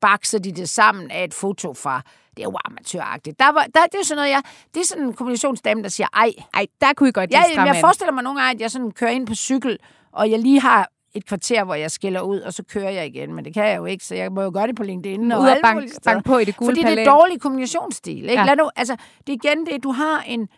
bakser 0.00 0.38
de 0.38 0.52
det 0.52 0.68
sammen 0.68 1.10
af 1.10 1.24
et 1.24 1.34
foto 1.34 1.74
fra, 1.74 2.02
det 2.36 2.42
er 2.42 2.46
jo 2.48 2.56
amatøragtigt. 2.64 3.38
Der 3.38 3.52
var, 3.52 3.62
der, 3.74 3.80
det 3.92 4.00
er 4.00 4.04
sådan 4.04 4.16
noget, 4.16 4.30
jeg, 4.30 4.42
det 4.74 4.80
er 4.80 4.84
sådan 4.86 5.04
en 5.04 5.12
kommunikationsdame, 5.12 5.82
der 5.82 5.88
siger, 5.88 6.06
ej, 6.14 6.32
Ej, 6.54 6.66
der 6.80 6.92
kunne 6.96 7.08
I 7.08 7.12
godt 7.12 7.30
Ja, 7.30 7.42
jeg 7.56 7.68
an. 7.68 7.80
forestiller 7.80 8.12
mig 8.12 8.22
nogle 8.24 8.40
gange, 8.40 8.54
at 8.54 8.60
jeg 8.60 8.70
sådan 8.70 8.90
kører 8.90 9.10
ind 9.10 9.26
på 9.26 9.34
cykel, 9.34 9.78
og 10.12 10.30
jeg 10.30 10.38
lige 10.38 10.60
har 10.60 10.88
et 11.14 11.26
kvarter, 11.26 11.64
hvor 11.64 11.74
jeg 11.74 11.90
skiller 11.90 12.20
ud, 12.20 12.40
og 12.40 12.52
så 12.52 12.62
kører 12.62 12.90
jeg 12.90 13.06
igen. 13.06 13.34
Men 13.34 13.44
det 13.44 13.54
kan 13.54 13.66
jeg 13.66 13.76
jo 13.76 13.84
ikke, 13.84 14.04
så 14.04 14.14
jeg 14.14 14.32
må 14.32 14.42
jo 14.42 14.50
gøre 14.54 14.66
det 14.66 14.76
på 14.76 14.82
LinkedIn. 14.82 15.32
Og 15.32 15.40
Ud 15.40 15.46
og 15.48 15.56
bank, 15.62 15.90
bank 16.04 16.24
på 16.24 16.38
i 16.38 16.44
det 16.44 16.56
gule 16.56 16.70
Fordi 16.70 16.80
det 16.82 16.86
er 16.90 16.90
palæ. 16.90 17.04
dårlig 17.04 17.40
kommunikationsstil. 17.40 18.16
Ikke? 18.16 18.32
Ja. 18.32 18.40
Ja. 18.40 18.46
Lad 18.46 18.56
nu, 18.56 18.70
altså, 18.76 18.96
det 19.26 19.32
er 19.32 19.36
igen 19.44 19.66
det, 19.66 19.82
du 19.82 19.90
har 19.92 20.22
en, 20.26 20.48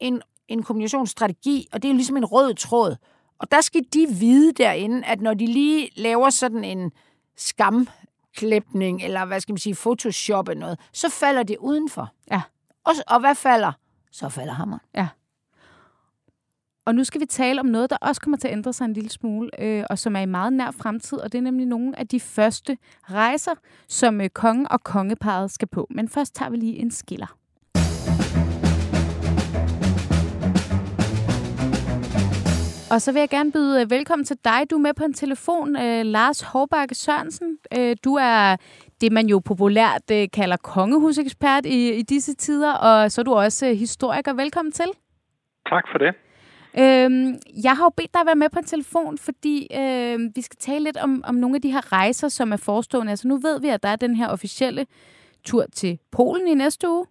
en, 0.00 0.22
en 0.48 0.62
kommunikationsstrategi, 0.62 1.68
og 1.72 1.82
det 1.82 1.88
er 1.88 1.92
jo 1.92 1.96
ligesom 1.96 2.16
en 2.16 2.24
rød 2.24 2.54
tråd. 2.54 2.96
Og 3.38 3.50
der 3.50 3.60
skal 3.60 3.84
de 3.92 4.06
vide 4.10 4.52
derinde, 4.52 5.06
at 5.06 5.20
når 5.20 5.34
de 5.34 5.46
lige 5.46 5.90
laver 5.96 6.30
sådan 6.30 6.64
en 6.64 6.92
skamklæbning, 7.36 9.02
eller 9.02 9.24
hvad 9.24 9.40
skal 9.40 9.52
man 9.52 9.58
sige, 9.58 9.74
photoshop 9.74 10.48
eller 10.48 10.60
noget, 10.60 10.80
så 10.92 11.08
falder 11.08 11.42
det 11.42 11.56
udenfor. 11.60 12.12
Ja. 12.30 12.42
Og, 12.84 12.92
og 13.06 13.20
hvad 13.20 13.34
falder? 13.34 13.72
Så 14.12 14.28
falder 14.28 14.52
hammeren. 14.52 14.80
Og 16.88 16.94
nu 16.94 17.04
skal 17.04 17.20
vi 17.20 17.26
tale 17.26 17.60
om 17.60 17.66
noget, 17.66 17.90
der 17.90 17.96
også 18.00 18.20
kommer 18.20 18.36
til 18.36 18.48
at 18.48 18.52
ændre 18.52 18.72
sig 18.72 18.84
en 18.84 18.92
lille 18.92 19.10
smule, 19.10 19.50
øh, 19.58 19.84
og 19.90 19.98
som 19.98 20.16
er 20.16 20.20
i 20.20 20.26
meget 20.26 20.52
nær 20.52 20.70
fremtid, 20.70 21.18
og 21.18 21.32
det 21.32 21.38
er 21.38 21.42
nemlig 21.42 21.66
nogle 21.66 21.98
af 21.98 22.08
de 22.08 22.20
første 22.20 22.78
rejser, 23.02 23.54
som 23.88 24.20
øh, 24.20 24.28
kongen 24.28 24.66
og 24.70 24.82
kongeparet 24.82 25.50
skal 25.50 25.68
på. 25.68 25.86
Men 25.90 26.08
først 26.08 26.34
tager 26.34 26.50
vi 26.50 26.56
lige 26.56 26.76
en 26.76 26.90
skiller. 26.90 27.37
Og 32.90 33.00
så 33.02 33.12
vil 33.12 33.20
jeg 33.20 33.28
gerne 33.28 33.52
byde 33.52 33.82
øh, 33.82 33.90
velkommen 33.90 34.24
til 34.24 34.36
dig. 34.44 34.70
Du 34.70 34.76
er 34.76 34.80
med 34.80 34.94
på 34.94 35.04
en 35.04 35.14
telefon, 35.14 35.76
øh, 35.76 36.04
Lars 36.04 36.42
Hårbakke 36.42 36.94
Sørensen. 36.94 37.58
Øh, 37.78 37.96
du 38.04 38.14
er 38.14 38.56
det, 39.00 39.12
man 39.12 39.26
jo 39.26 39.38
populært 39.38 40.10
øh, 40.12 40.28
kalder 40.32 40.56
kongehusekspert 40.56 41.66
i, 41.66 41.92
i 41.92 42.02
disse 42.02 42.34
tider, 42.34 42.72
og 42.72 43.12
så 43.12 43.20
er 43.20 43.22
du 43.22 43.34
også 43.34 43.66
øh, 43.66 43.72
historiker. 43.76 44.32
Velkommen 44.32 44.72
til. 44.72 44.90
Tak 45.68 45.84
for 45.92 45.98
det. 45.98 46.14
Øhm, 46.78 47.38
jeg 47.64 47.76
har 47.76 47.84
jo 47.84 47.92
bedt 47.96 48.14
dig 48.14 48.20
at 48.20 48.26
være 48.26 48.34
med 48.34 48.50
på 48.50 48.58
en 48.58 48.64
telefon, 48.64 49.18
fordi 49.18 49.68
øh, 49.76 50.18
vi 50.34 50.42
skal 50.42 50.56
tale 50.60 50.84
lidt 50.84 50.96
om, 50.96 51.22
om 51.26 51.34
nogle 51.34 51.56
af 51.56 51.62
de 51.62 51.72
her 51.72 51.92
rejser, 51.92 52.28
som 52.28 52.52
er 52.52 52.56
forestående. 52.56 53.10
Altså 53.10 53.28
nu 53.28 53.36
ved 53.36 53.60
vi, 53.60 53.68
at 53.68 53.82
der 53.82 53.88
er 53.88 53.96
den 53.96 54.14
her 54.14 54.28
officielle 54.28 54.86
tur 55.44 55.64
til 55.72 55.98
Polen 56.12 56.48
i 56.48 56.54
næste 56.54 56.88
uge, 56.88 57.06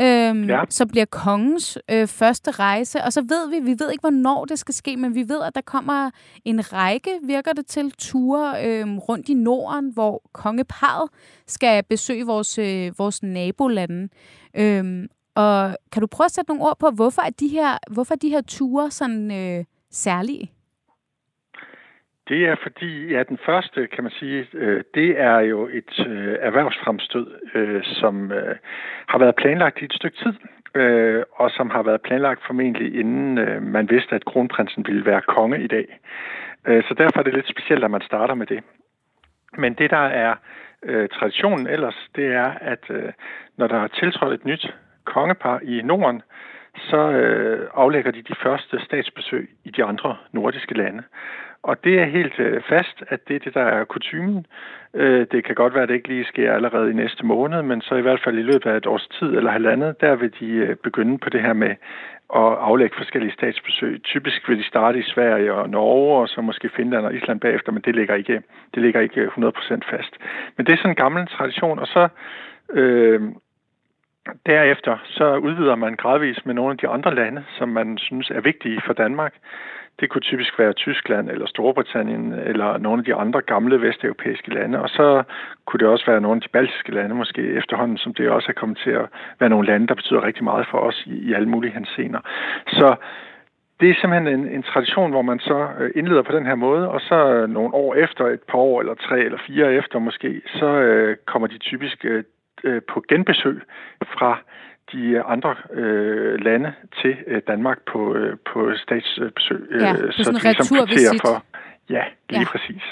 øhm, 0.00 0.44
Ja. 0.44 0.62
som 0.70 0.88
bliver 0.88 1.04
kongens 1.04 1.78
øh, 1.90 2.06
første 2.06 2.50
rejse. 2.50 3.02
Og 3.04 3.12
så 3.12 3.20
ved 3.20 3.50
vi, 3.50 3.58
vi 3.60 3.76
ved 3.78 3.90
ikke, 3.92 4.00
hvornår 4.00 4.44
det 4.44 4.58
skal 4.58 4.74
ske, 4.74 4.96
men 4.96 5.14
vi 5.14 5.28
ved, 5.28 5.42
at 5.42 5.54
der 5.54 5.60
kommer 5.60 6.10
en 6.44 6.72
række, 6.72 7.10
virker 7.22 7.52
det 7.52 7.66
til, 7.66 7.90
ture 7.98 8.66
øh, 8.66 8.96
rundt 8.96 9.28
i 9.28 9.34
Norden, 9.34 9.90
hvor 9.92 10.22
kongeparet 10.32 11.10
skal 11.46 11.82
besøge 11.88 12.26
vores, 12.26 12.58
øh, 12.58 12.92
vores 12.98 13.22
nabolande. 13.22 14.08
Øhm, 14.54 15.08
og 15.34 15.76
kan 15.92 16.00
du 16.00 16.06
prøve 16.06 16.24
at 16.24 16.32
sætte 16.32 16.50
nogle 16.50 16.64
ord 16.64 16.78
på, 16.78 16.90
hvorfor 16.90 17.22
er 17.22 17.30
de 17.30 17.48
her, 17.48 17.78
hvorfor 17.90 18.14
er 18.14 18.18
de 18.18 18.28
her 18.28 18.40
ture 18.40 18.90
sådan 18.90 19.30
øh, 19.30 19.64
særlige? 19.90 20.52
Det 22.28 22.46
er 22.46 22.56
fordi, 22.62 23.06
ja, 23.06 23.22
den 23.22 23.38
første, 23.46 23.86
kan 23.86 24.04
man 24.04 24.12
sige, 24.12 24.46
øh, 24.54 24.84
det 24.94 25.20
er 25.20 25.38
jo 25.38 25.68
et 25.72 26.06
øh, 26.06 26.36
erhvervsfremstød, 26.40 27.26
øh, 27.54 27.82
som 27.84 28.32
øh, 28.32 28.56
har 29.06 29.18
været 29.18 29.34
planlagt 29.34 29.78
i 29.82 29.84
et 29.84 29.92
stykke 29.92 30.16
tid, 30.16 30.34
øh, 30.74 31.22
og 31.32 31.50
som 31.50 31.70
har 31.70 31.82
været 31.82 32.02
planlagt 32.02 32.46
formentlig 32.46 32.94
inden 33.00 33.38
øh, 33.38 33.62
man 33.62 33.90
vidste, 33.90 34.14
at 34.14 34.24
kronprinsen 34.24 34.86
ville 34.86 35.06
være 35.06 35.20
konge 35.20 35.64
i 35.64 35.66
dag. 35.66 36.00
Øh, 36.66 36.84
så 36.88 36.94
derfor 36.94 37.18
er 37.18 37.22
det 37.22 37.34
lidt 37.34 37.48
specielt, 37.48 37.84
at 37.84 37.90
man 37.90 38.02
starter 38.02 38.34
med 38.34 38.46
det. 38.46 38.64
Men 39.58 39.74
det, 39.74 39.90
der 39.90 40.06
er 40.24 40.34
øh, 40.82 41.08
traditionen 41.08 41.66
ellers, 41.66 42.08
det 42.16 42.26
er, 42.26 42.50
at 42.60 42.84
øh, 42.90 43.12
når 43.56 43.66
der 43.66 43.78
er 43.78 43.88
tiltrådt 43.88 44.34
et 44.34 44.44
nyt 44.44 44.74
kongepar 45.04 45.60
i 45.62 45.82
Norden, 45.82 46.22
så 46.76 47.10
øh, 47.10 47.70
aflægger 47.74 48.10
de 48.10 48.22
de 48.22 48.34
første 48.42 48.80
statsbesøg 48.84 49.50
i 49.64 49.70
de 49.70 49.84
andre 49.84 50.16
nordiske 50.32 50.74
lande. 50.74 51.02
Og 51.62 51.84
det 51.84 52.00
er 52.00 52.04
helt 52.04 52.38
øh, 52.38 52.62
fast, 52.68 53.02
at 53.08 53.28
det 53.28 53.36
er 53.36 53.40
det, 53.40 53.54
der 53.54 53.62
er 53.62 53.84
kutumen. 53.84 54.46
Øh, 54.94 55.26
det 55.32 55.44
kan 55.44 55.54
godt 55.54 55.74
være, 55.74 55.82
at 55.82 55.88
det 55.88 55.94
ikke 55.94 56.08
lige 56.08 56.24
sker 56.24 56.54
allerede 56.54 56.90
i 56.90 56.94
næste 56.94 57.26
måned, 57.26 57.62
men 57.62 57.80
så 57.80 57.94
i 57.94 58.00
hvert 58.00 58.20
fald 58.24 58.38
i 58.38 58.42
løbet 58.42 58.66
af 58.66 58.76
et 58.76 58.86
års 58.86 59.08
tid 59.18 59.26
eller 59.36 59.50
halvandet, 59.50 60.00
der 60.00 60.14
vil 60.14 60.32
de 60.40 60.46
øh, 60.46 60.76
begynde 60.76 61.18
på 61.18 61.30
det 61.30 61.42
her 61.42 61.52
med 61.52 61.74
at 62.34 62.52
aflægge 62.68 62.96
forskellige 62.96 63.32
statsbesøg. 63.32 64.00
Typisk 64.04 64.48
vil 64.48 64.58
de 64.58 64.64
starte 64.64 64.98
i 64.98 65.02
Sverige 65.02 65.52
og 65.54 65.70
Norge, 65.70 66.20
og 66.20 66.28
så 66.28 66.40
måske 66.40 66.68
Finland 66.76 67.06
og 67.06 67.14
Island 67.14 67.40
bagefter, 67.40 67.72
men 67.72 67.82
det 67.82 67.94
ligger 67.94 68.14
ikke, 68.14 68.42
det 68.74 68.82
ligger 68.82 69.00
ikke 69.00 69.26
100% 69.26 69.90
fast. 69.90 70.16
Men 70.56 70.66
det 70.66 70.72
er 70.72 70.76
sådan 70.76 70.90
en 70.90 71.02
gammel 71.04 71.26
tradition, 71.26 71.78
og 71.78 71.86
så 71.86 72.08
øh, 72.72 73.20
derefter 74.46 74.98
så 75.04 75.36
udvider 75.36 75.74
man 75.74 75.96
gradvist 75.96 76.46
med 76.46 76.54
nogle 76.54 76.72
af 76.72 76.78
de 76.78 76.88
andre 76.88 77.14
lande, 77.14 77.44
som 77.58 77.68
man 77.68 77.98
synes 77.98 78.30
er 78.30 78.40
vigtige 78.40 78.82
for 78.86 78.92
Danmark. 78.92 79.34
Det 80.02 80.10
kunne 80.10 80.30
typisk 80.30 80.58
være 80.58 80.72
Tyskland 80.72 81.30
eller 81.30 81.46
Storbritannien 81.46 82.32
eller 82.32 82.78
nogle 82.78 83.00
af 83.00 83.04
de 83.04 83.14
andre 83.14 83.40
gamle 83.40 83.80
vesteuropæiske 83.80 84.54
lande. 84.54 84.82
Og 84.82 84.88
så 84.88 85.22
kunne 85.66 85.78
det 85.78 85.88
også 85.88 86.06
være 86.06 86.20
nogle 86.20 86.36
af 86.36 86.42
de 86.42 86.48
baltiske 86.52 86.92
lande 86.92 87.14
måske 87.14 87.42
efterhånden, 87.42 87.98
som 87.98 88.14
det 88.14 88.30
også 88.30 88.48
er 88.48 88.60
kommet 88.60 88.78
til 88.84 88.90
at 88.90 89.06
være 89.40 89.50
nogle 89.50 89.66
lande, 89.66 89.86
der 89.86 89.94
betyder 89.94 90.24
rigtig 90.24 90.44
meget 90.44 90.66
for 90.70 90.78
os 90.78 91.02
i, 91.06 91.14
i 91.28 91.32
alle 91.32 91.48
mulige 91.48 91.72
hensener. 91.72 92.20
Så 92.66 92.96
det 93.80 93.90
er 93.90 93.94
simpelthen 94.00 94.40
en, 94.40 94.48
en 94.48 94.62
tradition, 94.62 95.10
hvor 95.10 95.22
man 95.22 95.38
så 95.38 95.68
øh, 95.78 95.90
indleder 95.94 96.22
på 96.22 96.32
den 96.32 96.46
her 96.46 96.54
måde, 96.54 96.88
og 96.88 97.00
så 97.00 97.34
øh, 97.34 97.48
nogle 97.50 97.74
år 97.74 97.94
efter, 97.94 98.24
et 98.26 98.42
par 98.48 98.58
år 98.58 98.80
eller 98.80 98.94
tre 98.94 99.20
eller 99.20 99.38
fire 99.46 99.74
efter 99.74 99.98
måske, 99.98 100.42
så 100.46 100.66
øh, 100.66 101.16
kommer 101.26 101.48
de 101.48 101.58
typisk 101.58 102.04
øh, 102.04 102.24
øh 102.64 102.82
på 102.88 103.04
genbesøg 103.08 103.60
fra 104.06 104.38
de 104.92 105.22
andre 105.22 105.54
øh, 105.72 106.40
lande 106.40 106.72
til 107.02 107.16
øh, 107.26 107.42
Danmark 107.46 107.78
på, 107.92 108.14
øh, 108.14 108.36
på 108.52 108.70
statsbesøg. 108.76 109.60
Ja, 109.80 109.92
på 109.92 110.12
så 110.12 110.24
sådan 110.24 110.40
de 110.40 110.48
en 110.48 110.54
ligesom 110.54 110.86
kvitterer 110.86 111.18
for. 111.24 111.44
Ja, 111.90 111.94
lige 111.94 112.04
Ja. 112.30 112.38
ja. 112.40 112.44
præcis. 112.52 112.82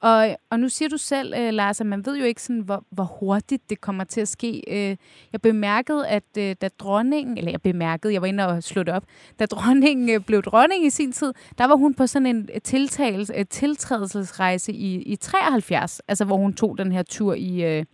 Og, 0.00 0.36
og 0.50 0.60
nu 0.60 0.68
siger 0.68 0.88
du 0.88 0.96
selv, 0.96 1.34
øh, 1.38 1.52
Lars, 1.52 1.80
at 1.80 1.86
man 1.86 2.06
ved 2.06 2.18
jo 2.18 2.24
ikke, 2.24 2.42
sådan, 2.42 2.60
hvor, 2.60 2.84
hvor 2.90 3.04
hurtigt 3.04 3.70
det 3.70 3.80
kommer 3.80 4.04
til 4.04 4.20
at 4.20 4.28
ske. 4.28 4.62
Øh, 4.68 4.96
jeg 5.32 5.40
bemærkede, 5.42 6.08
at 6.08 6.24
øh, 6.38 6.56
da 6.60 6.68
dronningen, 6.68 7.38
eller 7.38 7.50
jeg 7.50 7.62
bemærkede, 7.62 8.12
jeg 8.12 8.22
var 8.22 8.28
inde 8.28 8.46
og 8.46 8.62
slå 8.62 8.82
det 8.82 8.94
op, 8.94 9.02
da 9.38 9.46
dronningen 9.46 10.10
øh, 10.10 10.20
blev 10.26 10.42
dronning 10.42 10.86
i 10.86 10.90
sin 10.90 11.12
tid, 11.12 11.32
der 11.58 11.66
var 11.66 11.74
hun 11.76 11.94
på 11.94 12.06
sådan 12.06 12.26
en 12.26 12.48
øh, 12.54 12.60
tiltagelse, 12.60 13.34
øh, 13.38 13.46
tiltrædelsesrejse 13.46 14.72
i, 14.72 15.02
i 15.02 15.16
73, 15.16 16.00
altså 16.08 16.24
hvor 16.24 16.36
hun 16.36 16.52
tog 16.54 16.78
den 16.78 16.92
her 16.92 17.02
tur 17.02 17.34
i... 17.34 17.78
Øh, 17.78 17.84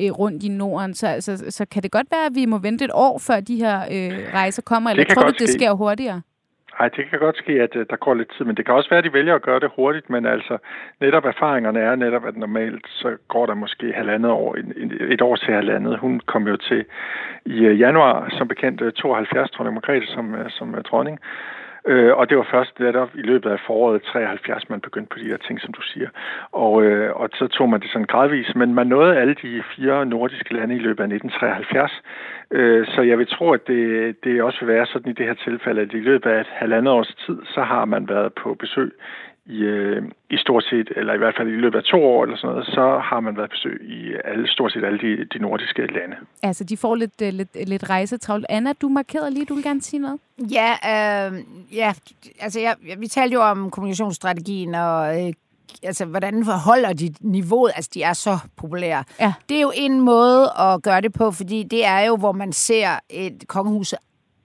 øh, 0.00 0.10
rundt 0.10 0.42
i 0.42 0.48
Norden. 0.48 0.94
Så, 0.94 1.16
så, 1.20 1.50
så 1.50 1.66
kan 1.72 1.82
det 1.82 1.90
godt 1.90 2.06
være, 2.10 2.26
at 2.26 2.34
vi 2.34 2.46
må 2.46 2.58
vente 2.58 2.84
et 2.84 2.90
år, 2.94 3.18
før 3.18 3.40
de 3.40 3.56
her 3.56 3.76
øh, 3.94 4.34
rejser 4.34 4.62
kommer, 4.62 4.90
eller 4.90 5.04
tror 5.04 5.22
du, 5.22 5.34
det 5.38 5.48
ske. 5.48 5.58
sker 5.58 5.72
hurtigere? 5.72 6.22
Nej, 6.78 6.88
det 6.88 7.10
kan 7.10 7.18
godt 7.18 7.36
ske, 7.36 7.52
at 7.52 7.76
øh, 7.76 7.86
der 7.90 7.96
går 7.96 8.14
lidt 8.14 8.32
tid, 8.36 8.44
men 8.44 8.56
det 8.56 8.64
kan 8.64 8.74
også 8.74 8.90
være, 8.90 8.98
at 8.98 9.04
de 9.04 9.12
vælger 9.12 9.34
at 9.34 9.42
gøre 9.42 9.60
det 9.60 9.70
hurtigt, 9.76 10.10
men 10.10 10.26
altså 10.26 10.58
netop 11.00 11.24
erfaringerne 11.24 11.80
er 11.80 11.94
netop, 11.94 12.24
at 12.24 12.36
normalt 12.36 12.86
så 12.88 13.16
går 13.28 13.46
der 13.46 13.54
måske 13.54 13.92
halvandet 13.92 14.30
år, 14.30 14.56
et 15.10 15.22
år 15.22 15.36
til 15.36 15.54
halvandet. 15.54 15.98
Hun 15.98 16.20
kom 16.20 16.48
jo 16.48 16.56
til 16.56 16.84
i 17.46 17.58
øh, 17.64 17.80
januar, 17.80 18.34
som 18.38 18.48
bekendt, 18.48 18.80
øh, 18.80 18.92
72, 18.92 19.50
dronning 19.50 19.74
Margrethe 19.74 20.06
som, 20.06 20.34
som 20.48 20.74
dronning. 20.90 21.18
Øh, 21.86 22.16
og 22.16 22.30
det 22.30 22.36
var 22.36 22.46
først 22.50 22.80
netop 22.80 23.10
i 23.14 23.22
løbet 23.22 23.50
af 23.50 23.60
foråret 23.66 24.02
73, 24.02 24.68
man 24.68 24.80
begyndte 24.80 25.08
på 25.12 25.18
de 25.18 25.28
her 25.28 25.36
ting, 25.36 25.60
som 25.60 25.72
du 25.72 25.82
siger. 25.82 26.08
Og, 26.52 26.82
øh, 26.82 27.16
og 27.16 27.28
så 27.34 27.46
tog 27.48 27.68
man 27.70 27.80
det 27.80 27.90
sådan 27.90 28.06
gradvist, 28.06 28.56
men 28.56 28.74
man 28.74 28.86
nåede 28.86 29.16
alle 29.16 29.34
de 29.34 29.62
fire 29.76 30.06
nordiske 30.06 30.54
lande 30.54 30.74
i 30.74 30.78
løbet 30.78 31.02
af 31.04 31.08
1973. 31.08 32.02
Øh, 32.50 32.86
så 32.86 33.02
jeg 33.02 33.18
vil 33.18 33.26
tro, 33.26 33.52
at 33.52 33.66
det, 33.66 34.16
det 34.24 34.42
også 34.42 34.58
vil 34.60 34.74
være 34.74 34.86
sådan 34.86 35.10
i 35.10 35.14
det 35.14 35.26
her 35.26 35.34
tilfælde, 35.34 35.80
at 35.80 35.92
i 35.92 36.00
løbet 36.10 36.30
af 36.30 36.40
et 36.40 36.50
halvandet 36.52 36.92
års 36.92 37.14
tid, 37.26 37.38
så 37.54 37.62
har 37.62 37.84
man 37.84 38.08
været 38.08 38.32
på 38.32 38.54
besøg 38.54 38.92
i, 39.46 39.58
øh, 39.58 40.02
i 40.30 40.36
stort 40.36 40.64
set, 40.64 40.88
eller 40.96 41.14
i 41.14 41.18
hvert 41.18 41.34
fald 41.38 41.48
i 41.48 41.60
løbet 41.64 41.78
af 41.78 41.84
to 41.84 42.04
år 42.04 42.22
eller 42.22 42.36
sådan 42.36 42.50
noget, 42.50 42.66
så 42.66 43.00
har 43.04 43.20
man 43.20 43.36
været 43.36 43.50
besøg 43.50 43.80
i 43.82 44.12
alle, 44.24 44.48
stort 44.48 44.72
set 44.72 44.84
alle 44.84 44.98
de, 44.98 45.24
de 45.24 45.38
nordiske 45.38 45.86
lande. 45.86 46.16
Altså, 46.42 46.64
de 46.64 46.76
får 46.76 46.94
lidt, 46.94 47.22
uh, 47.22 47.28
lidt, 47.28 47.68
lidt 47.68 47.90
rejsetravlt. 47.90 48.46
Anna, 48.48 48.72
du 48.72 48.88
markerede 48.88 49.30
lige, 49.30 49.44
du 49.46 49.54
vil 49.54 49.62
gerne 49.64 49.82
sige 49.82 50.00
noget? 50.00 50.20
Ja, 50.38 50.70
øh, 50.72 51.38
ja 51.76 51.92
altså 52.40 52.60
jeg, 52.60 52.76
vi 52.98 53.06
talte 53.06 53.34
jo 53.34 53.40
om 53.40 53.70
kommunikationsstrategien 53.70 54.74
og 54.74 55.20
øh, 55.20 55.32
altså, 55.82 56.04
hvordan 56.04 56.44
forholder 56.44 56.92
de 56.92 57.14
niveauet? 57.20 57.72
Altså, 57.76 57.90
de 57.94 58.02
er 58.02 58.12
så 58.12 58.38
populære. 58.56 59.04
Ja. 59.20 59.32
Det 59.48 59.56
er 59.56 59.60
jo 59.60 59.72
en 59.74 60.00
måde 60.00 60.50
at 60.58 60.82
gøre 60.82 61.00
det 61.00 61.12
på, 61.12 61.30
fordi 61.30 61.62
det 61.62 61.86
er 61.86 62.00
jo, 62.00 62.16
hvor 62.16 62.32
man 62.32 62.52
ser 62.52 62.88
et 63.10 63.44
kongehus 63.48 63.94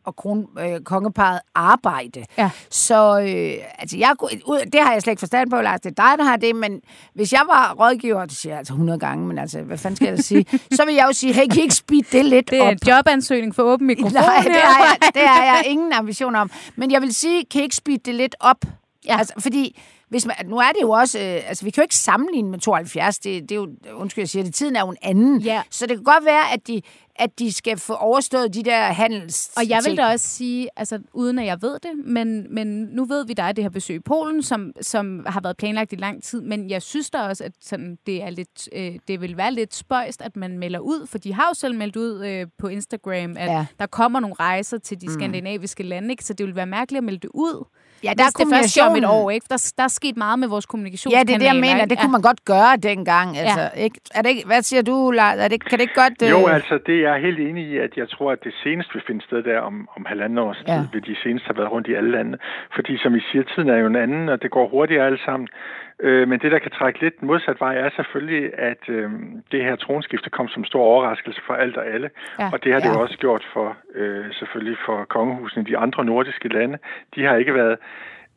og 0.08 0.16
kron, 0.16 0.46
øh, 0.60 0.80
kongeparet 0.82 1.40
arbejde. 1.56 2.26
Ja. 2.38 2.50
Så 2.72 3.20
øh, 3.20 3.66
altså 3.80 3.98
jeg, 3.98 4.14
ud, 4.46 4.70
det 4.74 4.82
har 4.82 4.94
jeg 4.94 5.02
slet 5.02 5.12
ikke 5.12 5.20
forstand 5.20 5.50
på, 5.50 5.62
Lars. 5.62 5.82
Det 5.82 6.00
er 6.00 6.04
dig, 6.10 6.18
der 6.18 6.24
har 6.24 6.38
det, 6.38 6.56
men 6.56 6.82
hvis 7.14 7.34
jeg 7.34 7.42
var 7.48 7.76
rådgiver, 7.80 8.26
det 8.26 8.38
siger 8.38 8.54
jeg 8.54 8.58
altså 8.60 8.74
100 8.74 9.00
gange, 9.00 9.28
men 9.28 9.38
altså, 9.38 9.62
hvad 9.62 9.78
fanden 9.78 9.96
skal 9.96 10.08
jeg 10.08 10.20
sige? 10.20 10.46
så 10.78 10.86
vil 10.86 10.96
jeg 10.96 11.06
jo 11.08 11.14
sige, 11.14 11.34
hey, 11.34 11.48
kan 11.48 11.58
I 11.60 11.62
ikke 11.62 11.76
speed 11.76 12.04
det 12.12 12.26
lidt 12.26 12.50
Det 12.50 12.60
er 12.60 12.64
op? 12.64 12.72
en 12.72 12.80
jobansøgning 12.88 13.56
for 13.56 13.64
åben 13.64 13.88
mikrofon. 13.88 14.14
Nej, 14.14 14.44
det 14.44 14.56
har, 14.56 14.98
jeg, 15.02 15.14
det 15.14 15.22
har 15.22 15.44
jeg 15.44 15.64
ingen 15.66 15.94
ambition 15.94 16.36
om. 16.36 16.52
Men 16.76 16.92
jeg 16.92 17.02
vil 17.02 17.16
sige, 17.16 17.46
kan 17.52 17.62
I 17.62 17.64
ikke 17.64 17.76
speede 17.76 18.00
det 18.06 18.16
lidt 18.16 18.36
op? 18.40 18.58
Ja. 19.06 19.18
Altså, 19.20 19.34
fordi 19.40 19.80
hvis 20.10 20.26
man, 20.26 20.36
nu 20.46 20.58
er 20.58 20.72
det 20.76 20.82
jo 20.82 20.90
også, 20.90 21.20
øh, 21.20 21.50
altså 21.50 21.66
vi 21.66 21.72
kan 21.72 21.82
jo 21.82 21.84
ikke 21.86 21.96
sammenligne 21.96 22.50
med 22.50 22.60
72, 22.60 23.20
det, 23.20 23.42
det 23.42 23.52
er 23.52 23.56
jo, 23.56 23.70
undskyld 23.94 24.22
jeg 24.22 24.30
siger 24.30 24.44
det, 24.44 24.54
tiden 24.54 24.76
er 24.76 24.80
jo 24.82 24.90
en 24.90 24.98
anden. 25.02 25.42
Ja. 25.42 25.62
Så 25.70 25.86
det 25.86 25.98
kan 25.98 26.04
godt 26.04 26.26
være, 26.26 26.54
at 26.54 26.68
de, 26.68 26.82
at 27.16 27.40
de 27.40 27.54
skal 27.54 27.78
få 27.78 27.94
overstået 27.94 28.54
de 28.54 28.64
der 28.64 28.82
handels... 28.82 29.52
Og 29.58 29.70
jeg 29.70 29.82
vil 29.86 29.98
da 29.98 30.06
også 30.06 30.28
sige, 30.28 30.70
altså 30.76 31.00
uden 31.14 31.40
at 31.40 31.46
jeg 31.46 31.62
ved 31.62 31.80
det, 31.84 31.92
men, 32.06 32.56
men 32.56 32.68
nu 32.68 33.06
ved 33.06 33.26
vi, 33.26 33.34
der 33.34 33.44
er 33.44 33.52
det 33.52 33.64
her 33.64 33.70
besøg 33.70 33.96
i 33.96 34.00
Polen, 34.00 34.44
som, 34.44 34.72
som 34.82 35.26
har 35.28 35.42
været 35.42 35.58
planlagt 35.58 35.94
i 35.94 35.96
lang 35.96 36.24
tid, 36.24 36.42
men 36.42 36.70
jeg 36.70 36.82
synes 36.82 37.10
da 37.10 37.18
også, 37.22 37.44
at 37.44 37.52
sådan, 37.62 37.98
det, 38.06 38.24
er 38.24 38.30
lidt, 38.30 38.70
øh, 38.74 38.96
det 39.08 39.22
vil 39.22 39.38
være 39.38 39.54
lidt 39.54 39.76
spøjst, 39.76 40.22
at 40.22 40.36
man 40.36 40.58
melder 40.58 40.80
ud, 40.80 41.08
for 41.08 41.18
de 41.18 41.34
har 41.34 41.48
jo 41.50 41.54
selv 41.54 41.76
meldt 41.76 41.96
ud 41.96 42.26
øh, 42.26 42.48
på 42.58 42.68
Instagram, 42.68 43.38
at 43.38 43.48
Ja. 43.52 43.66
der 43.80 43.86
kommer 43.86 44.20
nogle 44.20 44.36
rejser 44.40 44.78
til 44.78 45.02
de 45.02 45.14
skandinaviske 45.14 45.84
lande, 45.84 46.12
ikke? 46.12 46.24
så 46.26 46.34
det 46.34 46.46
vil 46.46 46.56
være 46.56 46.66
mærkeligt 46.66 46.98
at 46.98 47.04
melde 47.04 47.20
det 47.20 47.30
ud. 47.34 47.66
Ja, 48.04 48.12
Hvis 48.14 48.34
det 48.40 48.48
først 48.56 48.80
om 48.90 48.96
et 48.96 49.06
år, 49.06 49.30
ikke? 49.32 49.46
Der, 49.50 49.74
der 49.78 49.84
er 49.84 49.88
sket 49.88 50.18
meget 50.18 50.40
med 50.40 50.48
vores 50.48 50.66
kommunikation. 50.66 51.12
Ja, 51.14 51.20
det 51.28 51.34
er 51.36 51.38
det, 51.38 51.46
jeg 51.46 51.56
mener. 51.68 51.86
Det 51.86 52.00
kunne 52.00 52.12
man 52.12 52.22
godt 52.22 52.46
gøre 52.46 52.74
dengang. 52.90 53.38
Altså, 53.38 53.60
Ja. 53.76 53.82
ikke? 53.86 54.00
Er 54.16 54.22
det 54.22 54.30
ikke, 54.30 54.46
hvad 54.46 54.62
siger 54.62 54.82
du, 54.82 55.12
Lars? 55.12 55.38
Er 55.40 55.48
det, 55.48 55.60
kan 55.70 55.78
det 55.80 55.82
ikke 55.88 56.00
godt... 56.04 56.18
øh, 56.24 56.30
Jo, 56.30 56.48
altså 56.48 56.80
det 56.88 56.96
er 56.96 57.12
jeg 57.12 57.22
helt 57.22 57.40
enig 57.40 57.64
i, 57.72 57.78
at 57.78 57.92
jeg 57.98 58.10
tror, 58.10 58.32
at 58.32 58.40
det 58.44 58.54
senest 58.64 58.90
vil 58.96 59.04
finde 59.08 59.22
sted 59.26 59.44
der 59.44 59.60
om, 59.60 59.76
om 59.98 60.06
halvanden 60.12 60.38
års 60.38 60.58
tid, 60.58 60.66
Ja. 60.68 60.74
ja. 60.74 60.82
vil 60.94 61.02
de 61.06 61.16
senest 61.24 61.46
have 61.46 61.58
været 61.58 61.72
rundt 61.72 61.88
i 61.88 61.94
alle 61.94 62.12
lande. 62.12 62.38
Fordi 62.76 62.98
som 63.04 63.16
I 63.16 63.22
siger, 63.32 63.44
tiden 63.44 63.70
er 63.70 63.78
jo 63.78 63.88
en 63.88 63.96
anden, 63.96 64.30
og 64.30 64.42
det 64.42 64.52
går 64.52 64.68
hurtigere 64.70 65.06
alle 65.06 65.20
sammen. 65.26 65.48
Øh, 66.00 66.28
men 66.30 66.40
det, 66.40 66.52
der 66.52 66.60
kan 66.60 66.72
trække 66.72 67.02
lidt 67.02 67.24
modsat 67.24 67.60
vej, 67.60 67.76
er 67.78 67.90
selvfølgelig, 67.96 68.60
at 68.60 68.84
øh, 68.90 69.12
det 69.52 69.64
her 69.64 69.76
tronskifte 69.76 70.30
kom 70.30 70.48
som 70.48 70.64
stor 70.66 70.82
overraskelse 70.84 71.42
for 71.48 71.54
alt 71.54 71.78
og 71.78 71.88
alle. 71.88 72.10
Ja. 72.40 72.50
Og 72.54 72.64
det 72.64 72.74
har 72.74 72.80
det 72.80 72.88
Ja. 72.88 72.94
jo 72.94 73.02
også 73.02 73.18
gjort 73.18 73.46
for 73.54 73.78
øh, 73.96 74.26
selvfølgelig 74.34 74.78
for 74.86 75.06
kongehusene 75.10 75.62
i 75.64 75.72
de 75.72 75.78
andre 75.78 76.06
nordiske 76.06 76.48
lande. 76.48 76.78
De 77.16 77.24
har 77.26 77.36
ikke 77.36 77.54
været 77.54 77.78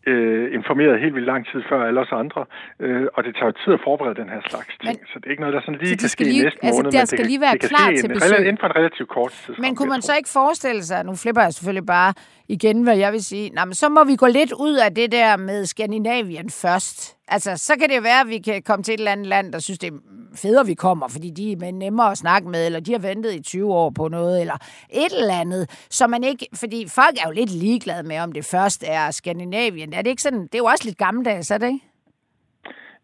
øh, 0.07 0.55
informeret 0.55 1.01
helt 1.01 1.15
vildt 1.15 1.27
lang 1.27 1.47
tid 1.53 1.63
før 1.69 1.85
alle 1.87 2.01
os 2.01 2.13
andre, 2.13 2.45
øh, 2.81 3.07
og 3.15 3.25
det 3.25 3.35
tager 3.35 3.47
jo 3.47 3.53
tid 3.65 3.73
at 3.75 3.81
forberede 3.85 4.15
den 4.21 4.29
her 4.29 4.41
slags 4.51 4.67
ting, 4.83 4.97
Men- 4.99 5.07
så 5.13 5.19
det 5.19 5.27
er 5.27 5.31
ikke 5.31 5.41
noget, 5.43 5.55
der 5.55 5.61
sådan 5.61 5.79
lige 5.81 5.89
Så 5.89 5.95
de 5.95 5.99
kan 5.99 6.09
ske 6.09 6.25
lige- 6.25 6.41
i 6.41 6.45
næste 6.45 6.59
altså, 6.65 6.79
måned, 6.79 6.93
der 6.93 6.99
men 7.01 7.07
skal 7.07 7.19
det, 7.19 7.27
lige 7.27 7.41
være 7.41 7.53
det 7.53 7.61
kan 7.61 7.69
klar 7.69 7.87
ske 7.87 7.97
til 7.97 8.11
en, 8.11 8.15
besøg. 8.15 8.39
Inden 8.39 8.59
for 8.59 8.67
en 8.67 8.77
relativt 8.77 9.09
kort 9.09 9.33
tid. 9.33 9.55
Men 9.59 9.77
kunne 9.77 9.89
man 9.89 10.03
så 10.03 10.13
ikke 10.17 10.29
forestille 10.33 10.83
sig, 10.83 11.05
nu 11.05 11.13
flipper 11.23 11.43
jeg 11.43 11.53
selvfølgelig 11.53 11.87
bare 11.87 12.13
igen, 12.49 12.83
hvad 12.83 12.97
jeg 13.05 13.13
vil 13.13 13.25
sige, 13.25 13.51
nej, 13.51 13.65
men 13.65 13.75
så 13.75 13.89
må 13.89 14.05
vi 14.05 14.17
gå 14.17 14.27
lidt 14.27 14.53
ud 14.67 14.75
af 14.87 14.95
det 14.95 15.13
der 15.13 15.37
med 15.37 15.67
Skandinavien 15.67 16.51
først. 16.63 16.99
Altså, 17.31 17.57
så 17.57 17.77
kan 17.77 17.89
det 17.89 17.97
jo 17.97 18.01
være, 18.01 18.21
at 18.21 18.29
vi 18.29 18.39
kan 18.39 18.63
komme 18.63 18.83
til 18.83 18.95
et 18.95 18.99
eller 18.99 19.13
andet 19.13 19.27
land, 19.27 19.53
der 19.53 19.59
synes, 19.59 19.79
det 19.79 19.93
er 19.93 19.99
federe, 20.35 20.67
vi 20.67 20.75
kommer, 20.75 21.09
fordi 21.09 21.31
de 21.31 21.53
er 21.53 21.73
nemmere 21.73 22.11
at 22.11 22.19
snakke 22.19 22.49
med, 22.49 22.67
eller 22.67 22.81
de 22.81 22.93
har 22.93 22.99
ventet 22.99 23.35
i 23.35 23.43
20 23.43 23.75
år 23.75 23.91
på 23.91 24.09
noget, 24.09 24.41
eller 24.41 24.57
et 24.91 25.13
eller 25.13 25.35
andet. 25.35 25.71
Så 25.91 26.07
man 26.07 26.25
ikke, 26.25 26.47
fordi 26.55 26.89
folk 26.89 27.17
er 27.23 27.27
jo 27.27 27.33
lidt 27.33 27.51
ligeglade 27.51 28.03
med, 28.03 28.19
om 28.19 28.33
det 28.33 28.45
først 28.45 28.85
er 28.87 29.11
Skandinavien. 29.11 29.93
Er 29.93 30.03
det 30.03 30.11
ikke 30.11 30.23
sådan, 30.23 30.43
det 30.43 30.55
er 30.55 30.59
jo 30.59 30.65
også 30.65 30.85
lidt 30.85 30.99
gammeldags, 30.99 31.51
er 31.51 31.59
det 31.59 31.67
ikke? 31.67 31.90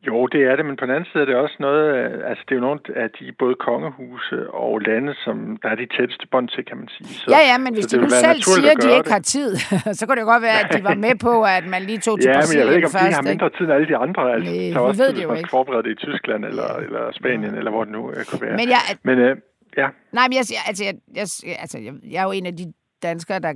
Jo, 0.08 0.26
det 0.26 0.40
er 0.50 0.56
det, 0.56 0.64
men 0.66 0.76
på 0.76 0.84
den 0.86 0.94
anden 0.94 1.08
side 1.12 1.22
er 1.22 1.28
det 1.30 1.36
også 1.44 1.56
noget, 1.60 1.84
øh, 1.96 2.30
altså 2.30 2.42
det 2.46 2.52
er 2.54 2.58
jo 2.60 2.66
nogle 2.68 2.80
af 3.04 3.08
de 3.18 3.24
både 3.42 3.54
kongehuse 3.66 4.50
og 4.62 4.72
lande, 4.88 5.14
som 5.24 5.36
der 5.62 5.68
er 5.68 5.74
de 5.82 5.86
tætteste 5.96 6.26
bånd 6.32 6.48
til, 6.48 6.64
kan 6.64 6.76
man 6.76 6.88
sige. 6.96 7.08
Så, 7.08 7.26
Ja, 7.34 7.40
ja, 7.50 7.56
men 7.58 7.74
hvis 7.74 7.86
de 7.86 7.96
nu 8.04 8.08
selv 8.08 8.40
siger, 8.42 8.70
at 8.76 8.82
de 8.82 8.96
ikke 8.98 9.10
har 9.16 9.24
tid, 9.34 9.50
så 9.98 10.00
kunne 10.06 10.16
det 10.16 10.22
jo 10.26 10.30
godt 10.34 10.42
være, 10.42 10.58
at 10.64 10.68
de 10.76 10.84
var 10.90 10.94
med 11.06 11.14
på, 11.26 11.32
at 11.56 11.64
man 11.74 11.82
lige 11.82 11.98
tog 11.98 12.14
til 12.20 12.28
Ja, 12.30 12.32
men 12.32 12.36
jeg 12.36 12.42
Brasilien 12.42 12.68
ved 12.68 12.76
ikke, 12.76 12.86
om 12.86 12.92
de 12.92 12.98
først. 12.98 13.14
har 13.16 13.22
ikke? 13.22 13.30
mindre 13.32 13.48
tid 13.56 13.64
end 13.66 13.72
alle 13.76 13.88
de 13.92 13.96
andre. 14.04 14.22
Altså, 14.34 14.50
Nej, 14.52 14.70
der 14.74 14.80
er 14.80 14.84
også 14.90 15.02
ved 15.02 15.08
tid, 15.10 15.16
det 15.18 15.24
jo 15.28 15.34
ikke. 15.40 15.48
forberede 15.56 15.82
det 15.86 15.90
i 15.96 15.98
Tyskland 16.06 16.42
eller, 16.50 16.68
eller 16.86 17.02
Spanien, 17.20 17.54
eller 17.60 17.70
hvor 17.74 17.82
det 17.84 17.92
nu 17.98 18.02
øh, 18.14 18.20
kunne 18.30 18.42
være. 18.46 18.56
Men 18.60 18.68
jeg, 18.76 18.82
Men 19.08 19.16
øh, 19.26 19.32
ja, 19.80 19.86
Nej, 20.18 20.24
men 20.28 20.34
jeg, 20.40 20.44
altså, 20.70 20.82
jeg, 20.88 20.94
jeg, 21.20 21.26
altså, 21.64 21.76
jeg, 21.86 21.92
jeg 22.12 22.18
er 22.22 22.26
jo 22.30 22.32
en 22.40 22.46
af 22.46 22.56
de 22.60 22.66
danskere, 23.02 23.38
der 23.46 23.52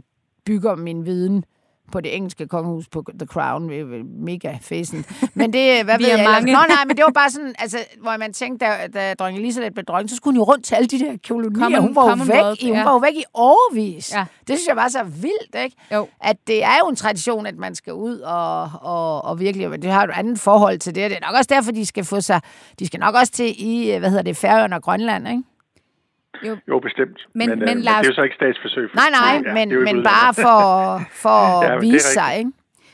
bygger 0.47 0.75
min 0.77 1.01
viden 1.07 1.45
på 1.93 2.01
det 2.01 2.17
engelske 2.17 2.47
kongehus 2.47 2.89
på 2.89 3.05
The 3.19 3.27
Crown. 3.27 3.71
Mega 4.25 4.59
facen. 4.61 5.05
Men 5.35 5.53
det, 5.53 5.85
hvad 5.85 5.99
Vi 5.99 6.05
ved 6.05 6.11
jeg 6.11 6.25
mange. 6.25 6.53
Nå, 6.53 6.59
nej, 6.69 6.85
men 6.87 6.97
det 6.97 7.05
var 7.05 7.13
bare 7.13 7.31
sådan, 7.31 7.55
altså, 7.59 7.79
hvor 8.01 8.17
man 8.19 8.33
tænkte, 8.33 8.67
da, 8.67 8.87
da 8.95 9.15
dronning 9.15 9.43
Elisabeth 9.43 9.73
blev 9.75 9.85
dronning, 9.85 10.11
så 10.11 10.17
skulle 10.17 10.33
hun 10.33 10.47
jo 10.47 10.53
rundt 10.53 10.65
til 10.65 10.75
alle 10.75 10.89
de 10.89 10.99
der 10.99 11.17
kolonier. 11.29 11.67
Common- 11.67 11.81
hun 11.81 11.97
var 11.97 12.43
jo 12.43 12.49
væk, 12.49 12.63
i, 12.63 12.67
hun 12.67 12.77
ja. 12.77 12.85
var 12.85 12.93
jo 12.93 12.99
væk 12.99 13.15
i 13.15 13.25
overvis. 13.35 14.15
Ja. 14.15 14.25
Det 14.49 14.59
synes 14.59 14.67
jeg 14.69 14.77
var 14.77 14.89
så 14.89 15.03
vildt, 15.03 15.65
ikke? 15.65 15.77
Jo. 15.95 16.09
At 16.21 16.37
det 16.47 16.65
er 16.65 16.79
jo 16.85 16.89
en 16.89 16.97
tradition, 16.97 17.47
at 17.47 17.57
man 17.57 17.75
skal 17.75 17.93
ud 17.93 18.19
og, 18.19 18.71
og, 18.81 19.25
og 19.25 19.41
virkelig, 19.41 19.83
det 19.83 19.91
har 19.91 20.05
et 20.05 20.11
andet 20.15 20.41
forhold 20.41 20.79
til 20.79 20.95
det. 20.95 21.11
Det 21.11 21.19
er 21.23 21.27
nok 21.27 21.37
også 21.39 21.49
derfor, 21.55 21.73
de 21.73 21.87
skal 21.87 22.05
få 22.05 22.21
sig, 22.21 22.41
de 22.79 22.87
skal 22.87 23.01
nok 23.01 23.15
også 23.15 23.33
til 23.33 23.55
i, 23.67 23.97
hvad 23.99 24.09
hedder 24.11 24.23
det, 24.23 24.37
Færøerne 24.37 24.77
og 24.77 24.83
Grønland, 24.83 25.29
ikke? 25.29 25.43
Jo 26.69 26.79
bestemt. 26.81 27.19
Men- 27.35 27.49
men, 27.49 27.59
men 27.59 27.69
øh, 27.69 27.75
men 27.75 27.85
Lars- 27.85 27.99
det 28.03 28.07
er 28.07 28.11
jo 28.11 28.15
så 28.15 28.23
ikke 28.23 28.37
statsforsøg. 28.37 28.91
for- 28.91 28.97
Nej, 28.97 29.11
nej, 29.11 29.43
Ja, 29.47 29.55
men, 29.55 29.71
jo 29.71 29.81
men 29.81 30.03
bare 30.03 30.35
for, 30.35 30.61
for 31.25 31.65
Ja, 31.65 31.73
at 31.75 31.83
men 31.83 31.93
vise 31.93 32.09
sig, 32.13 32.39
ikke? 32.39 32.51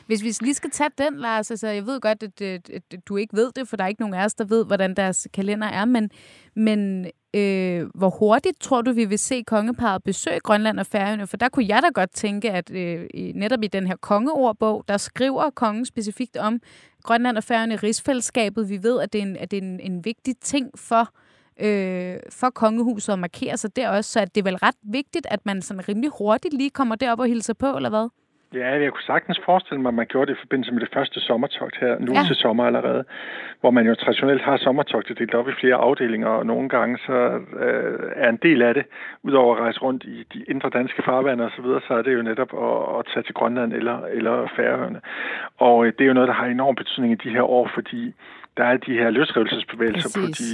Hvis 0.07 0.23
vi 0.23 0.31
lige 0.41 0.53
skal 0.53 0.69
tage 0.69 0.89
den, 0.97 1.17
Lars, 1.19 1.51
altså 1.51 1.67
jeg 1.67 1.85
ved 1.85 2.01
godt, 2.01 2.23
at, 2.23 2.41
at, 2.41 2.69
at 2.69 2.81
du 3.09 3.17
ikke 3.17 3.35
ved 3.35 3.51
det, 3.55 3.67
for 3.67 3.77
der 3.77 3.83
er 3.83 3.87
ikke 3.87 4.01
nogen 4.01 4.13
af 4.15 4.25
os, 4.25 4.33
der 4.33 4.45
ved, 4.45 4.65
hvordan 4.65 4.93
deres 4.95 5.27
kalender 5.33 5.67
er, 5.67 5.85
men, 5.85 6.09
men 6.55 7.05
øh, 7.35 7.85
hvor 7.95 8.09
hurtigt 8.09 8.61
tror 8.61 8.81
du, 8.81 8.91
vi 8.91 9.05
vil 9.05 9.19
se 9.19 9.43
kongeparet 9.47 10.03
besøge 10.03 10.39
Grønland 10.39 10.79
og 10.79 10.85
Færøerne? 10.85 11.27
For 11.27 11.37
der 11.37 11.49
kunne 11.49 11.65
jeg 11.67 11.81
da 11.83 11.89
godt 11.93 12.11
tænke, 12.13 12.51
at 12.51 12.71
øh, 12.75 13.07
netop 13.35 13.63
i 13.63 13.67
den 13.67 13.87
her 13.87 13.95
kongeordbog, 13.95 14.83
der 14.87 14.97
skriver 14.97 15.49
kongen 15.49 15.85
specifikt 15.85 16.37
om 16.37 16.59
Grønland 17.03 17.37
og 17.37 17.43
Færøerne 17.43 17.73
i 17.73 17.77
rigsfællesskabet. 17.77 18.69
Vi 18.69 18.83
ved, 18.83 19.01
at 19.01 19.13
det 19.13 19.19
er 19.19 19.23
en, 19.25 19.37
at 19.37 19.51
det 19.51 19.57
er 19.57 19.61
en, 19.61 19.79
en 19.79 20.05
vigtig 20.05 20.33
ting 20.41 20.69
for 20.75 20.99
øh, 20.99 21.07
for 22.39 22.49
kongehuset 22.49 23.13
at 23.13 23.19
markere 23.19 23.57
sig 23.57 23.75
der 23.75 23.89
også, 23.89 24.11
så 24.11 24.19
at 24.19 24.35
det 24.35 24.41
er 24.41 24.49
vel 24.51 24.55
ret 24.57 24.75
vigtigt, 24.83 25.27
at 25.31 25.39
man 25.45 25.61
sådan 25.61 25.89
rimelig 25.89 26.11
hurtigt 26.17 26.53
lige 26.53 26.69
kommer 26.69 26.95
derop 26.95 27.19
og 27.19 27.27
hilser 27.27 27.53
på, 27.53 27.75
eller 27.75 27.89
hvad? 27.89 28.09
Ja, 28.53 28.69
jeg 28.83 28.91
kunne 28.91 29.03
sagtens 29.13 29.39
forestille 29.45 29.81
mig, 29.81 29.89
at 29.89 29.93
man 29.95 30.05
gjorde 30.05 30.31
det 30.31 30.37
i 30.37 30.41
forbindelse 30.41 30.71
med 30.71 30.81
det 30.81 30.89
første 30.93 31.19
sommertogt 31.19 31.77
her, 31.79 31.99
nu 31.99 32.13
Ja. 32.13 32.23
til 32.27 32.35
sommer 32.35 32.65
allerede, 32.65 33.03
hvor 33.61 33.71
man 33.71 33.85
jo 33.87 33.95
traditionelt 33.95 34.41
har 34.41 34.57
sommertogtet 34.57 35.19
delt 35.19 35.33
op 35.33 35.49
i 35.49 35.51
flere 35.61 35.75
afdelinger, 35.75 36.27
og 36.27 36.45
nogle 36.45 36.69
gange 36.69 36.97
så 37.05 37.39
øh, 37.59 38.11
er 38.15 38.29
en 38.29 38.39
del 38.41 38.61
af 38.61 38.73
det, 38.73 38.85
udover 39.23 39.55
at 39.55 39.61
rejse 39.61 39.79
rundt 39.79 40.03
i 40.03 40.25
de 40.33 40.43
indre 40.47 40.69
danske 40.69 41.01
farvande 41.05 41.43
og 41.45 41.51
så 41.55 41.61
videre, 41.61 41.81
så 41.87 41.93
er 41.93 42.01
det 42.01 42.13
jo 42.13 42.21
netop 42.21 42.51
at, 42.53 42.99
at 42.99 43.05
tage 43.13 43.23
til 43.23 43.33
Grønland 43.33 43.73
eller, 43.73 43.97
eller 44.05 44.47
Færøerne. 44.55 45.01
Og 45.57 45.85
øh, 45.85 45.93
det 45.97 46.01
er 46.03 46.07
jo 46.07 46.13
noget, 46.13 46.27
der 46.27 46.33
har 46.33 46.45
enorm 46.45 46.75
betydning 46.75 47.13
i 47.13 47.21
de 47.29 47.33
her 47.35 47.41
år, 47.43 47.71
fordi 47.73 48.13
der 48.57 48.63
er 48.63 48.77
de 48.77 48.93
her 48.93 49.09
løsrivelsesbevægelser 49.09 50.19
på 50.21 50.25
de, 50.39 50.47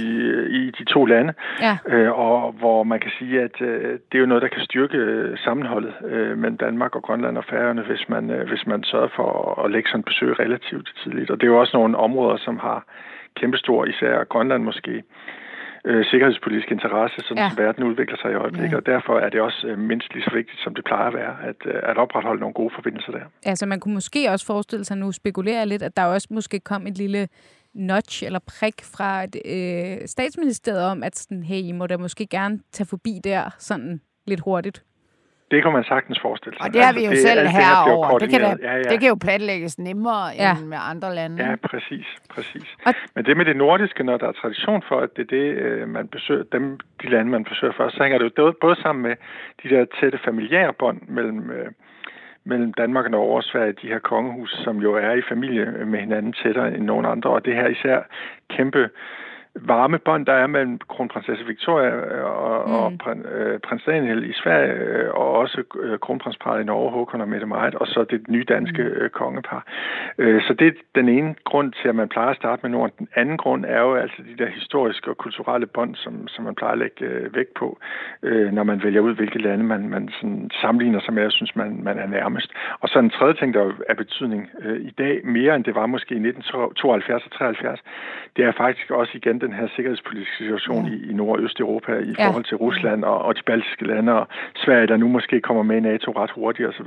i 0.50 0.70
de 0.78 0.84
to 0.84 1.04
lande, 1.04 1.32
Ja. 1.60 1.78
øh, 1.86 2.18
og 2.18 2.52
hvor 2.52 2.82
man 2.82 3.00
kan 3.00 3.10
sige, 3.18 3.40
at 3.42 3.60
øh, 3.60 3.92
det 3.92 4.14
er 4.14 4.18
jo 4.18 4.26
noget, 4.26 4.42
der 4.42 4.48
kan 4.48 4.62
styrke 4.62 4.96
øh, 4.96 5.38
sammenholdet 5.38 5.94
øh, 6.04 6.38
mellem 6.38 6.56
Danmark 6.56 6.94
og 6.96 7.02
Grønland 7.02 7.38
og 7.38 7.44
Færøerne, 7.50 7.82
hvis 7.82 8.08
man, 8.08 8.30
øh, 8.30 8.48
hvis 8.48 8.66
man 8.66 8.84
sørger 8.84 9.08
for 9.16 9.28
at, 9.58 9.64
at 9.64 9.70
lægge 9.70 9.88
sådan 9.88 10.00
et 10.00 10.04
besøg 10.04 10.38
relativt 10.38 10.88
tidligt. 11.02 11.30
Og 11.30 11.36
det 11.40 11.46
er 11.46 11.50
jo 11.52 11.60
også 11.60 11.76
nogle 11.76 11.96
områder, 11.98 12.36
som 12.36 12.58
har 12.58 12.84
kæmpestor, 13.40 13.84
især 13.84 14.24
Grønland 14.24 14.62
måske, 14.62 15.02
øh, 15.84 16.04
sikkerhedspolitisk 16.04 16.70
interesse, 16.70 17.16
sådan 17.20 17.36
Ja. 17.42 17.48
som 17.50 17.58
verden 17.64 17.84
udvikler 17.84 18.16
sig 18.22 18.30
i 18.32 18.34
øjeblikket. 18.34 18.72
Ja. 18.72 18.76
Og 18.76 18.86
derfor 18.86 19.18
er 19.18 19.28
det 19.28 19.40
også 19.40 19.66
øh, 19.66 19.78
mindst 19.78 20.14
lige 20.14 20.24
så 20.24 20.30
vigtigt, 20.34 20.60
som 20.64 20.74
det 20.74 20.84
plejer 20.84 21.06
at 21.06 21.14
være, 21.14 21.34
at, 21.42 21.56
øh, 21.66 21.74
at 21.82 21.96
opretholde 21.98 22.40
nogle 22.40 22.54
gode 22.54 22.70
forbindelser 22.74 23.12
der. 23.12 23.20
Altså 23.46 23.66
man 23.66 23.80
kunne 23.80 23.94
måske 23.94 24.30
også 24.30 24.46
forestille 24.46 24.84
sig, 24.84 24.96
nu 24.96 25.12
spekulerer 25.12 25.58
jeg 25.58 25.66
lidt, 25.66 25.82
at 25.82 25.96
der 25.96 26.04
også 26.04 26.28
måske 26.30 26.60
kom 26.60 26.86
et 26.86 26.98
lille 26.98 27.28
notch 27.74 28.24
eller 28.24 28.38
prik 28.58 28.74
fra 28.96 29.24
øh, 29.24 30.06
statsministeriet 30.08 30.84
om, 30.84 31.02
at 31.02 31.16
sådan, 31.18 31.42
hey, 31.42 31.56
I 31.62 31.72
må 31.72 31.86
da 31.86 31.96
måske 31.96 32.26
gerne 32.26 32.60
tage 32.72 32.86
forbi 32.86 33.20
der 33.24 33.54
sådan 33.58 34.00
lidt 34.26 34.40
hurtigt. 34.40 34.82
Det 35.50 35.62
kan 35.62 35.72
man 35.72 35.84
sagtens 35.84 36.18
forestille 36.22 36.56
sig. 36.58 36.66
Og 36.66 36.74
det 36.74 36.84
har 36.84 36.92
vi 36.92 37.04
jo 37.04 37.10
altså, 37.10 37.26
selv 37.28 37.40
alt 37.40 37.50
herover. 37.50 38.18
Det, 38.18 38.20
det, 38.20 38.30
kan 38.30 38.40
da, 38.40 38.56
ja, 38.68 38.76
ja. 38.76 38.82
det 38.82 39.00
kan 39.00 39.08
jo 39.08 39.14
planlægges 39.14 39.78
nemmere 39.78 40.26
Ja. 40.28 40.56
end 40.56 40.66
med 40.66 40.78
andre 40.80 41.14
lande. 41.14 41.44
Ja, 41.44 41.56
præcis, 41.56 42.06
præcis. 42.30 42.68
Og- 42.86 42.94
Men 43.14 43.24
det 43.24 43.36
med 43.36 43.44
det 43.44 43.56
nordiske, 43.56 44.04
når 44.04 44.16
der 44.16 44.28
er 44.28 44.32
tradition 44.32 44.82
for, 44.88 45.00
at 45.00 45.10
det 45.16 45.22
er 45.22 45.26
det, 45.38 45.46
øh, 45.64 45.88
man 45.88 46.08
besøger, 46.08 46.44
dem, 46.52 46.78
de 47.02 47.10
lande, 47.10 47.30
man 47.30 47.44
besøger 47.44 47.72
først, 47.76 47.96
så 47.96 48.02
hænger 48.02 48.18
det 48.18 48.32
jo 48.38 48.54
både 48.60 48.76
sammen 48.82 49.02
med 49.02 49.16
de 49.62 49.68
der 49.68 49.84
tætte 50.00 50.18
familiære 50.24 50.72
bånd 50.78 51.00
mellem, 51.08 51.50
øh, 51.50 51.66
mellem 52.44 52.72
Danmark 52.72 53.04
og 53.04 53.10
Norge 53.10 53.36
og 53.36 53.42
Sverige, 53.42 53.72
de 53.82 53.88
her 53.88 53.98
kongehus, 53.98 54.50
som 54.64 54.76
jo 54.78 54.94
er 54.94 55.12
i 55.12 55.22
familie 55.28 55.64
med 55.86 55.98
hinanden 56.00 56.32
tættere 56.32 56.74
end 56.74 56.84
nogen 56.84 57.06
andre, 57.06 57.30
og 57.30 57.44
det 57.44 57.54
her 57.54 57.68
især 57.68 57.98
kæmpe 58.50 58.88
varme 59.54 59.98
bånd, 59.98 60.26
der 60.26 60.32
er 60.32 60.46
mellem 60.46 60.78
kronprinsesse 60.88 61.44
Victoria 61.44 61.90
øh, 61.90 62.24
og, 62.24 62.68
mm. 62.68 62.74
og 62.74 63.16
øh, 63.32 63.60
prins 63.60 63.82
Daniel 63.84 64.30
i 64.30 64.32
Sverige, 64.32 64.72
øh, 64.72 65.10
og 65.14 65.32
også 65.32 65.62
kronprinsparet 66.02 66.60
i 66.60 66.64
Norge, 66.64 66.90
Håkon 66.90 67.20
og 67.20 67.28
Mette 67.28 67.46
Marit, 67.46 67.74
og 67.74 67.86
så 67.86 68.04
det 68.10 68.28
nye 68.28 68.44
danske 68.44 68.82
øh, 68.82 69.10
kongepar. 69.10 69.62
Så 70.18 70.54
det 70.58 70.66
er 70.66 70.72
den 70.94 71.08
ene 71.08 71.34
grund 71.44 71.72
til, 71.72 71.88
at 71.88 71.94
man 71.94 72.08
plejer 72.08 72.30
at 72.30 72.36
starte 72.36 72.60
med 72.62 72.70
Norden. 72.70 72.94
Den 72.98 73.08
anden 73.14 73.36
grund 73.36 73.64
er 73.64 73.80
jo 73.80 73.94
altså 73.94 74.22
de 74.22 74.44
der 74.44 74.50
historiske 74.50 75.10
og 75.10 75.16
kulturelle 75.16 75.66
bånd, 75.66 75.94
som, 75.94 76.28
som 76.28 76.44
man 76.44 76.54
plejer 76.54 76.72
at 76.72 76.78
lægge 76.78 77.34
vægt 77.34 77.54
på, 77.54 77.78
når 78.52 78.62
man 78.62 78.82
vælger 78.82 79.00
ud, 79.00 79.14
hvilke 79.14 79.38
lande 79.38 79.64
man, 79.64 79.88
man 79.88 80.08
sådan 80.08 80.50
sammenligner 80.60 81.00
sig 81.00 81.14
med, 81.14 81.24
og 81.24 81.32
synes, 81.32 81.56
man, 81.56 81.80
man 81.82 81.98
er 81.98 82.06
nærmest. 82.06 82.52
Og 82.80 82.88
så 82.88 82.98
en 82.98 83.10
tredje 83.10 83.34
ting, 83.34 83.54
der 83.54 83.72
er 83.88 83.94
betydning 83.94 84.50
i 84.78 84.90
dag, 84.98 85.20
mere 85.24 85.56
end 85.56 85.64
det 85.64 85.74
var 85.74 85.86
måske 85.86 86.12
i 86.14 86.26
1972 86.28 87.24
og 87.24 87.30
73, 87.30 87.80
det 88.36 88.44
er 88.44 88.52
faktisk 88.52 88.90
også 88.90 89.12
igen 89.14 89.40
den 89.46 89.52
her 89.52 89.66
sikkerhedspolitiske 89.76 90.36
situation 90.42 90.82
i, 90.94 90.96
i 91.10 91.12
Nord- 91.20 91.38
og 91.38 91.44
Østeuropa 91.44 91.92
i 92.10 92.14
Ja. 92.18 92.26
forhold 92.28 92.44
til 92.44 92.56
Rusland 92.56 93.04
og, 93.04 93.18
og 93.26 93.32
de 93.36 93.42
baltiske 93.46 93.84
lande 93.92 94.12
og 94.20 94.26
Sverige, 94.64 94.86
der 94.86 94.96
nu 94.96 95.08
måske 95.08 95.40
kommer 95.40 95.62
med 95.62 95.76
i 95.76 95.80
NATO 95.80 96.08
ret 96.20 96.30
hurtigt 96.38 96.68
osv. 96.68 96.86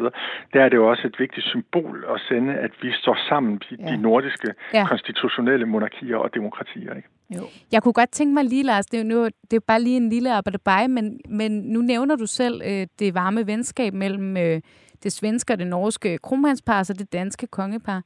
Der 0.53 0.59
er 0.65 0.69
det 0.69 0.77
jo 0.81 0.89
også 0.89 1.03
et 1.07 1.15
vigtigt 1.19 1.45
symbol 1.53 2.05
at 2.13 2.19
sende, 2.29 2.53
at 2.65 2.71
vi 2.81 2.89
står 3.01 3.17
sammen, 3.29 3.53
de, 3.69 3.75
Ja. 3.79 3.85
de 3.91 3.97
nordiske 4.01 4.49
Ja. 4.73 4.85
konstitutionelle 4.87 5.65
monarkier 5.65 6.17
og 6.17 6.29
demokratier. 6.33 6.93
Ikke? 6.93 7.09
Jo. 7.35 7.41
Jeg 7.71 7.83
kunne 7.83 7.93
godt 7.93 8.11
tænke 8.11 8.33
mig 8.33 8.43
lige, 8.45 8.63
Lars, 8.63 8.85
det 8.85 8.99
er, 8.99 9.03
jo 9.03 9.07
nu, 9.09 9.25
det 9.51 9.55
er 9.57 9.65
bare 9.67 9.81
lige 9.81 9.97
en 9.97 10.09
lille 10.09 10.33
arbejde 10.33 10.87
men, 10.87 11.19
men 11.29 11.51
nu 11.51 11.79
nævner 11.81 12.15
du 12.15 12.25
selv 12.25 12.61
øh, 12.65 12.87
det 12.99 13.13
varme 13.15 13.47
venskab 13.47 13.93
mellem 13.93 14.37
øh, 14.37 14.61
det 15.03 15.11
svenske 15.11 15.53
og 15.53 15.59
det 15.59 15.67
norske 15.67 16.17
kronprinspar 16.17 16.79
og 16.89 16.99
det 16.99 17.13
danske 17.13 17.47
kongepar. 17.47 18.01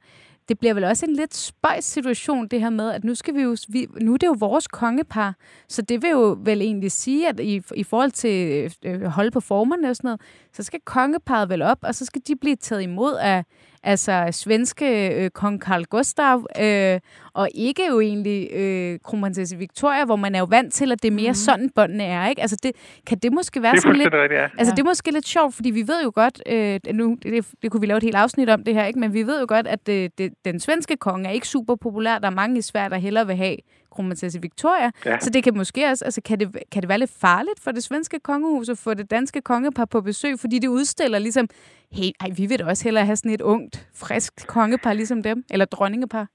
Det 0.48 0.58
bliver 0.58 0.74
vel 0.74 0.84
også 0.84 1.06
en 1.06 1.16
lidt 1.16 1.34
spøjs 1.34 1.84
situation, 1.84 2.48
det 2.48 2.60
her 2.60 2.70
med, 2.70 2.90
at 2.90 3.04
nu, 3.04 3.14
skal 3.14 3.34
vi 3.34 3.42
jo, 3.42 3.56
vi, 3.68 3.86
nu 4.00 4.14
er 4.14 4.18
det 4.18 4.26
jo 4.26 4.36
vores 4.38 4.66
kongepar, 4.68 5.36
så 5.68 5.82
det 5.82 6.02
vil 6.02 6.10
jo 6.10 6.38
vel 6.40 6.60
egentlig 6.62 6.92
sige, 6.92 7.28
at 7.28 7.40
i, 7.40 7.62
i 7.74 7.82
forhold 7.82 8.10
til 8.10 8.70
øh, 8.84 8.94
øh 8.94 9.02
holde 9.02 9.30
på 9.30 9.40
formerne 9.40 9.90
og 9.90 9.96
sådan 9.96 10.08
noget, 10.08 10.20
så 10.52 10.62
skal 10.62 10.80
kongeparet 10.84 11.48
vel 11.48 11.62
op, 11.62 11.78
og 11.82 11.94
så 11.94 12.04
skal 12.04 12.22
de 12.26 12.36
blive 12.36 12.56
taget 12.56 12.82
imod 12.82 13.14
af 13.14 13.44
altså 13.82 14.28
svenske 14.30 15.14
øh, 15.14 15.30
kong 15.30 15.60
Carl 15.60 15.84
Gustav, 15.84 16.46
øh, 16.60 17.00
og 17.34 17.48
ikke 17.54 17.82
jo 17.90 18.00
egentlig 18.00 18.52
øh, 18.52 18.98
kronprinsesse 19.04 19.56
Victoria, 19.56 20.04
hvor 20.04 20.16
man 20.16 20.34
er 20.34 20.38
jo 20.38 20.44
vant 20.44 20.72
til, 20.72 20.92
at 20.92 21.02
det 21.02 21.08
er 21.08 21.14
mere 21.14 21.30
mm. 21.30 21.34
sådan 21.34 21.70
båndene 21.74 22.04
er, 22.04 22.28
ikke? 22.28 22.42
Altså 22.42 22.56
det, 22.62 22.72
kan 23.06 23.18
det 23.18 23.32
måske 23.32 23.62
være 23.62 23.72
Det 23.72 23.82
sådan 23.82 23.96
lidt... 23.96 24.14
rigtigt, 24.14 24.40
ja. 24.40 24.48
Altså, 24.58 24.74
det 24.74 24.78
er 24.78 24.84
måske 24.84 25.10
lidt 25.10 25.28
sjovt, 25.28 25.54
fordi 25.54 25.70
vi 25.70 25.88
ved 25.88 26.02
jo 26.04 26.12
godt, 26.14 26.42
øh, 26.46 26.80
nu, 26.94 27.16
det, 27.22 27.46
det 27.62 27.70
kunne 27.70 27.80
vi 27.80 27.86
lave 27.86 27.96
et 27.96 28.02
helt 28.02 28.16
afsnit 28.16 28.48
om 28.48 28.64
det 28.64 28.74
her, 28.74 28.84
ikke? 28.84 28.98
men 28.98 29.14
vi 29.14 29.22
ved 29.22 29.40
jo 29.40 29.46
godt, 29.48 29.66
at 29.66 29.86
det, 29.86 30.18
det, 30.18 30.32
den 30.44 30.60
svenske 30.60 30.96
konge 30.96 31.28
er 31.28 31.32
ikke 31.32 31.48
super 31.48 31.74
populær. 31.76 32.18
Der 32.18 32.26
er 32.26 32.34
mange 32.34 32.58
i 32.58 32.62
Sverige, 32.62 32.90
der 32.90 32.96
hellere 32.96 33.26
vil 33.26 33.36
have 33.36 33.56
kronprinsesse 33.92 34.38
Victoria. 34.42 34.90
Ja. 35.06 35.18
Så 35.18 35.30
det 35.30 35.44
kan 35.44 35.56
måske 35.56 35.80
også, 35.90 36.04
altså, 36.04 36.20
kan 36.28 36.40
det, 36.40 36.48
kan 36.72 36.82
det 36.82 36.88
være 36.88 36.98
lidt 36.98 37.14
farligt 37.20 37.60
for 37.64 37.70
det 37.70 37.82
svenske 37.82 38.18
kongehus 38.20 38.68
at 38.68 38.78
få 38.78 38.94
det 38.94 39.10
danske 39.10 39.40
kongepar 39.40 39.84
på 39.84 40.00
besøg, 40.00 40.34
fordi 40.40 40.58
det 40.58 40.68
udstiller 40.68 41.18
ligesom, 41.18 41.48
hey, 41.92 42.10
ej, 42.20 42.28
vi 42.36 42.46
vil 42.46 42.58
da 42.58 42.64
også 42.64 42.84
hellere 42.84 43.04
have 43.04 43.16
sådan 43.16 43.34
et 43.34 43.40
ungt, 43.40 43.88
frisk 43.94 44.46
kongepar 44.46 44.92
ligesom 44.92 45.22
dem, 45.22 45.44
eller 45.50 45.64
dronningepar. 45.64 46.26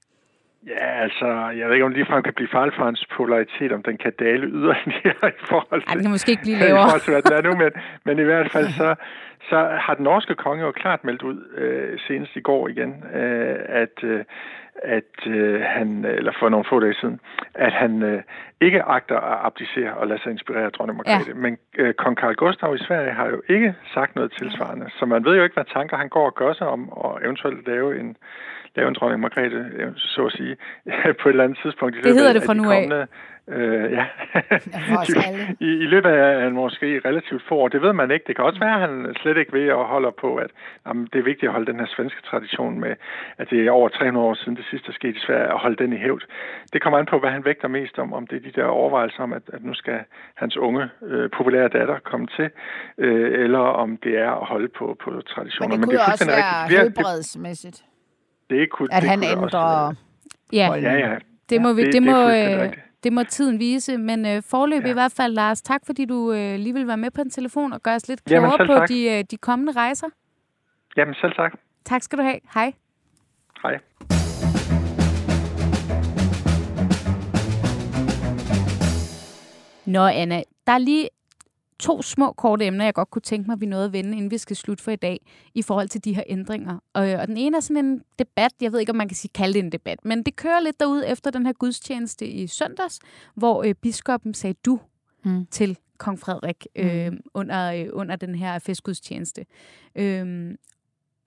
Ja, 0.66 1.02
altså, 1.04 1.26
jeg 1.58 1.66
ved 1.66 1.74
ikke, 1.74 1.84
om 1.84 1.90
det 1.90 1.98
ligefrem 1.98 2.22
kan 2.22 2.34
blive 2.34 2.48
farligt 2.52 2.76
for 2.76 2.84
hans 2.84 3.06
popularitet, 3.10 3.72
om 3.72 3.82
den 3.82 3.96
kan 3.96 4.12
dale 4.18 4.46
yderligere 4.46 5.28
i 5.38 5.42
forhold 5.50 5.82
Ej, 5.82 5.92
den 5.94 5.98
til, 5.98 6.02
kan 6.02 6.10
måske 6.10 6.30
ikke 6.30 6.42
blive 6.42 6.56
i 6.60 6.62
lavere. 6.62 6.84
forhold 6.84 7.00
til, 7.00 7.12
hvad 7.12 7.22
den 7.22 7.32
er 7.38 7.42
nu, 7.48 7.52
men, 7.62 7.70
men 8.04 8.18
i 8.18 8.26
hvert 8.30 8.50
fald 8.52 8.68
så, 8.80 8.94
så 9.50 9.58
har 9.84 9.94
den 9.94 10.04
norske 10.04 10.34
konge 10.34 10.64
jo 10.64 10.72
klart 10.72 11.04
meldt 11.04 11.22
ud, 11.22 11.38
øh, 11.56 11.98
senest 12.06 12.36
i 12.36 12.40
går 12.40 12.68
igen, 12.68 12.90
øh, 13.14 13.56
at, 13.82 13.96
øh, 14.02 14.24
at 14.82 15.26
øh, 15.26 15.60
han, 15.60 16.04
eller 16.04 16.32
for 16.38 16.48
nogle 16.48 16.66
få 16.68 16.80
dage 16.80 16.94
siden, 16.94 17.20
at 17.54 17.72
han 17.72 18.02
øh, 18.02 18.22
ikke 18.60 18.82
agter 18.82 19.16
at 19.16 19.38
abdicere 19.46 19.94
og 19.94 20.06
lade 20.06 20.22
sig 20.22 20.32
inspirere 20.32 20.64
af 20.64 20.72
dronning 20.72 20.96
Margrethe. 20.96 21.32
Ja. 21.34 21.40
Men 21.44 21.58
øh, 21.78 21.94
kong 21.94 22.16
Carl 22.16 22.34
Gustav 22.34 22.74
i 22.74 22.78
Sverige 22.78 23.12
har 23.12 23.26
jo 23.26 23.42
ikke 23.48 23.74
sagt 23.94 24.16
noget 24.16 24.32
tilsvarende, 24.38 24.86
så 24.98 25.06
man 25.06 25.24
ved 25.24 25.36
jo 25.36 25.42
ikke, 25.42 25.54
hvad 25.54 25.64
tanker 25.64 25.96
han 25.96 26.08
går 26.08 26.26
og 26.26 26.34
gør 26.34 26.52
sig 26.52 26.66
om, 26.66 26.92
og 26.92 27.20
eventuelt 27.24 27.66
lave 27.66 28.00
en, 28.00 28.16
lave 28.78 28.88
en 28.88 28.96
dronning 28.98 29.20
Margrethe, 29.20 29.62
øh, 29.78 29.90
så 29.96 30.20
at 30.30 30.32
sige, 30.38 30.54
på 31.20 31.24
et 31.28 31.32
eller 31.32 31.44
andet 31.44 31.58
tidspunkt. 31.62 31.92
i 31.96 32.00
Det 32.00 32.14
hedder 32.20 32.32
det 32.32 32.42
fra 32.46 32.54
de 32.54 32.62
nu 32.62 32.70
af. 32.70 32.76
kommende, 32.76 33.06
Øh, 33.50 33.92
ja. 33.92 34.04
I, 35.66 35.70
I 35.84 35.86
løbet 35.94 36.10
af 36.10 36.46
en 36.46 36.54
måske 36.54 37.00
relativt 37.04 37.42
få 37.48 37.54
år. 37.54 37.68
Det 37.68 37.82
ved 37.82 37.92
man 37.92 38.10
ikke. 38.10 38.24
Det 38.26 38.36
kan 38.36 38.44
også 38.44 38.60
være, 38.60 38.74
at 38.74 38.80
han 38.80 39.14
slet 39.22 39.36
ikke 39.36 39.52
ved 39.52 39.66
at 39.68 39.84
holde 39.84 40.12
på, 40.20 40.36
at 40.36 40.50
jamen, 40.86 41.08
det 41.12 41.18
er 41.18 41.22
vigtigt 41.22 41.48
at 41.48 41.52
holde 41.52 41.72
den 41.72 41.80
her 41.80 41.86
svenske 41.96 42.22
tradition 42.30 42.80
med, 42.80 42.94
at 43.38 43.50
det 43.50 43.66
er 43.66 43.70
over 43.70 43.88
300 43.88 44.26
år 44.26 44.34
siden 44.34 44.56
det 44.56 44.64
sidste 44.70 44.88
er 44.88 44.92
sket 44.92 45.16
i 45.16 45.20
Sverige, 45.26 45.52
at 45.54 45.58
holde 45.58 45.76
den 45.76 45.92
i 45.92 45.96
hævd. 45.96 46.22
Det 46.72 46.82
kommer 46.82 46.98
an 46.98 47.06
på, 47.06 47.18
hvad 47.18 47.30
han 47.30 47.44
vægter 47.44 47.68
mest 47.68 47.98
om, 47.98 48.12
om 48.12 48.26
det 48.26 48.36
er 48.36 48.50
de 48.50 48.60
der 48.60 48.64
overvejelser 48.64 49.22
om, 49.22 49.32
at, 49.32 49.42
at 49.52 49.64
nu 49.64 49.74
skal 49.74 49.98
hans 50.34 50.56
unge, 50.56 50.88
øh, 51.02 51.30
populære 51.30 51.68
datter 51.68 51.98
komme 51.98 52.26
til, 52.36 52.50
øh, 52.98 53.44
eller 53.44 53.58
om 53.58 53.96
det 53.96 54.18
er 54.18 54.30
at 54.30 54.46
holde 54.46 54.68
på, 54.68 54.96
på 55.04 55.10
traditioner. 55.20 55.68
Men 55.68 55.80
det 55.80 55.88
kunne 55.88 55.98
er 55.98 56.12
også 56.12 56.26
være 56.26 56.68
det, 56.68 56.78
helbredsmæssigt, 56.78 57.84
det 58.50 58.70
kunne, 58.70 58.88
at 58.94 59.02
det 59.02 59.10
han 59.10 59.18
kunne 59.18 59.28
det 59.30 59.36
også 59.38 59.56
ændrer... 59.56 59.94
Ja. 60.52 60.74
Ja, 60.74 60.92
ja. 61.10 61.14
det 61.50 61.62
må, 61.62 61.72
vi, 61.72 61.80
det- 61.80 61.86
det, 61.86 61.92
det 61.94 62.02
må, 62.02 62.12
fuldstændig 62.12 62.54
øh, 62.56 62.62
rigtigt. 62.62 62.82
det 63.04 63.12
må 63.12 63.22
tiden 63.22 63.58
vise, 63.58 63.96
men 63.98 64.26
øh, 64.26 64.42
forløb 64.42 64.84
Ja. 64.84 64.90
i 64.90 64.92
hvert 64.92 65.12
fald, 65.12 65.32
Lars, 65.34 65.62
tak 65.62 65.80
fordi 65.86 66.04
du 66.04 66.32
øh, 66.32 66.54
lige 66.58 66.72
vil 66.74 66.86
være 66.86 66.96
med 66.96 67.10
på 67.10 67.20
en 67.20 67.30
telefon 67.30 67.72
og 67.72 67.82
gøre 67.82 67.94
os 67.94 68.08
lidt 68.08 68.24
klogere 68.24 68.66
på 68.66 68.84
de, 68.88 69.18
øh, 69.18 69.24
de 69.30 69.36
kommende 69.36 69.72
rejser. 69.72 70.06
Jamen, 70.96 71.14
selv 71.14 71.32
tak. 71.32 71.52
Tak 71.84 72.02
skal 72.02 72.18
du 72.18 72.22
have. 72.22 72.40
Hej. 72.54 72.72
Hej. 73.62 73.78
Nå, 79.86 80.06
Anna, 80.06 80.42
der 80.66 80.72
er 80.72 80.78
lige 80.78 81.08
to 81.80 82.02
små 82.02 82.32
korte 82.32 82.66
emner, 82.66 82.84
jeg 82.84 82.94
godt 82.94 83.10
kunne 83.10 83.22
tænke 83.22 83.46
mig, 83.46 83.54
at 83.54 83.60
vi 83.60 83.66
nåede 83.66 83.84
at 83.84 83.92
vende, 83.92 84.16
inden 84.16 84.30
vi 84.30 84.38
skal 84.38 84.56
slutte 84.56 84.84
for 84.84 84.90
i 84.90 84.96
dag, 84.96 85.20
i 85.54 85.62
forhold 85.62 85.88
til 85.88 86.04
de 86.04 86.14
her 86.14 86.22
ændringer. 86.26 86.78
Og, 86.94 87.02
og 87.08 87.26
den 87.26 87.36
ene 87.36 87.56
er 87.56 87.60
sådan 87.60 87.84
en 87.84 88.02
debat, 88.18 88.52
jeg 88.60 88.72
ved 88.72 88.80
ikke, 88.80 88.90
om 88.92 88.96
man 88.96 89.08
kan 89.08 89.16
sige, 89.16 89.30
kalde 89.34 89.54
det 89.54 89.64
en 89.64 89.72
debat, 89.72 90.04
men 90.04 90.22
det 90.22 90.36
kører 90.36 90.60
lidt 90.60 90.80
derud 90.80 91.02
efter 91.06 91.30
den 91.30 91.46
her 91.46 91.52
gudstjeneste 91.52 92.26
i 92.26 92.46
søndags, 92.46 92.98
hvor 93.34 93.62
øh, 93.62 93.74
biskoppen 93.74 94.34
sagde 94.34 94.54
du 94.66 94.80
Mm. 95.24 95.46
til 95.50 95.78
kong 95.98 96.18
Frederik 96.20 96.66
øh, 96.76 97.12
under, 97.34 97.72
øh, 97.72 97.86
under 97.92 98.16
den 98.16 98.34
her 98.34 98.58
festgudstjeneste. 98.58 99.46
Øhm, 99.94 100.56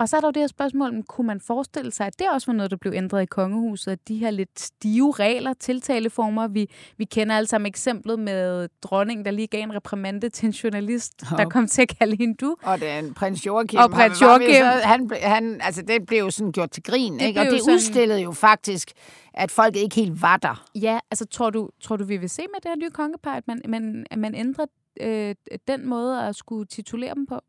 og 0.02 0.10
så 0.10 0.18
er 0.18 0.20
der 0.22 0.28
jo 0.28 0.32
det 0.32 0.42
her 0.42 0.48
spørgsmål, 0.48 0.90
om 0.90 1.04
kunne 1.04 1.28
man 1.28 1.42
forestille 1.42 1.92
sig, 1.92 2.08
at 2.08 2.20
det 2.20 2.28
også 2.30 2.48
var 2.52 2.54
noget, 2.54 2.72
der 2.72 2.78
blev 2.78 2.94
ændret 2.94 3.22
i 3.22 3.26
kongehuset, 3.26 3.92
at 3.92 4.00
de 4.08 4.18
her 4.18 4.32
lidt 4.32 4.60
stive 4.60 5.12
regler, 5.12 5.54
tiltaleformer, 5.54 6.48
vi, 6.48 6.68
vi 6.98 7.06
kender 7.06 7.36
alle 7.38 7.48
sammen 7.48 7.66
eksemplet 7.68 8.20
med 8.20 8.70
dronningen, 8.82 9.26
der 9.26 9.32
lige 9.32 9.48
gav 9.48 9.64
en 9.64 9.76
reprimande 9.76 10.30
til 10.30 10.46
en 10.46 10.52
journalist, 10.52 11.20
der 11.22 11.26
Hop. 11.26 11.52
kom 11.52 11.68
til 11.68 11.82
at 11.82 11.98
kalde 12.00 12.16
hende 12.20 12.34
du. 12.36 12.56
Og 12.64 12.80
den 12.82 13.14
prins 13.14 13.46
Joachim. 13.46 13.80
Og 13.80 13.90
prins 13.92 14.20
han 14.20 14.30
Joachim. 14.30 14.66
Han, 14.84 15.12
ble- 15.14 15.26
han, 15.26 15.62
altså, 15.64 15.82
det 15.82 16.06
blev 16.08 16.20
jo 16.20 16.30
sådan 16.30 16.52
gjort 16.52 16.72
til 16.72 16.84
grin, 16.84 17.14
Det 17.20 17.22
ikke? 17.28 17.40
Og 17.40 17.46
det 17.46 17.60
sådan- 17.60 17.76
udstillede 17.76 18.22
jo 18.22 18.32
faktisk, 18.32 18.92
at 19.34 19.52
folk 19.52 19.76
ikke 19.76 19.96
helt 19.96 20.22
var 20.22 20.38
der. 20.38 20.66
Ja, 20.76 21.00
altså 21.12 21.26
tror 21.26 21.50
du, 21.50 21.70
tror 21.82 21.96
du 21.96 22.04
vi 22.04 22.18
vil 22.18 22.30
se 22.30 22.42
med 22.42 22.62
det 22.62 22.70
her 22.72 22.76
nye 22.76 22.90
kongepar, 22.90 23.34
at 23.36 23.48
man, 23.48 23.62
man, 23.68 24.06
at 24.12 24.20
man 24.20 24.36
ændrer 24.36 24.66
øh, 25.02 25.36
den 25.68 25.88
måde 25.90 26.22
at 26.24 26.36
skulle 26.36 26.66
titulere 26.66 27.16
dem 27.16 27.26
på? 27.26 27.40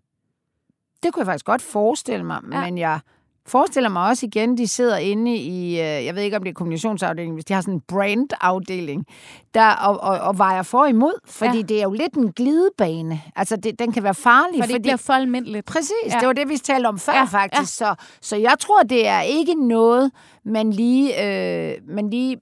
Det 1.02 1.12
kunne 1.12 1.20
jeg 1.20 1.26
faktisk 1.26 1.44
godt 1.46 1.62
forestille 1.62 2.24
mig, 2.26 2.38
Ja. 2.52 2.60
men 2.60 2.78
jeg 2.78 3.00
forestiller 3.46 3.88
mig 3.90 4.08
også 4.08 4.26
igen, 4.26 4.58
de 4.58 4.68
sidder 4.68 4.96
inde 4.96 5.36
i, 5.36 5.70
øh, 5.72 6.04
jeg 6.04 6.14
ved 6.14 6.22
ikke 6.22 6.36
om 6.36 6.42
det 6.42 6.50
er 6.50 6.54
kommunikationsafdelingen, 6.54 7.34
hvis 7.34 7.44
de 7.44 7.54
har 7.54 7.60
sådan 7.60 7.74
en 7.74 7.80
brandafdeling, 7.88 9.06
der 9.54 9.70
og, 9.70 10.00
og, 10.00 10.18
og 10.18 10.38
vejer 10.38 10.62
for 10.62 10.86
imod, 10.86 11.12
fordi 11.26 11.56
Ja. 11.56 11.62
det 11.62 11.78
er 11.78 11.82
jo 11.82 11.92
lidt 11.92 12.14
en 12.14 12.32
glidebane. 12.32 13.22
Altså, 13.36 13.56
det, 13.56 13.78
den 13.78 13.92
kan 13.92 14.02
være 14.02 14.14
farlig, 14.14 14.58
For 14.60 14.66
det 14.66 14.70
fordi... 14.74 14.82
bliver 14.82 14.96
for 14.96 15.12
almindeligt. 15.12 15.66
Præcis, 15.66 15.92
Ja. 16.06 16.18
det 16.20 16.26
var 16.26 16.32
det, 16.32 16.48
vi 16.48 16.56
talte 16.56 16.86
om 16.86 16.98
før 16.98 17.12
Ja, 17.12 17.24
faktisk. 17.24 17.80
Ja. 17.80 17.94
Så, 17.94 17.94
så 18.20 18.36
jeg 18.36 18.54
tror, 18.60 18.82
det 18.82 19.08
er 19.08 19.20
ikke 19.20 19.54
noget, 19.68 20.10
man 20.44 20.70
lige, 20.72 21.24
øh, 21.24 21.74
man 21.88 22.10
lige 22.10 22.36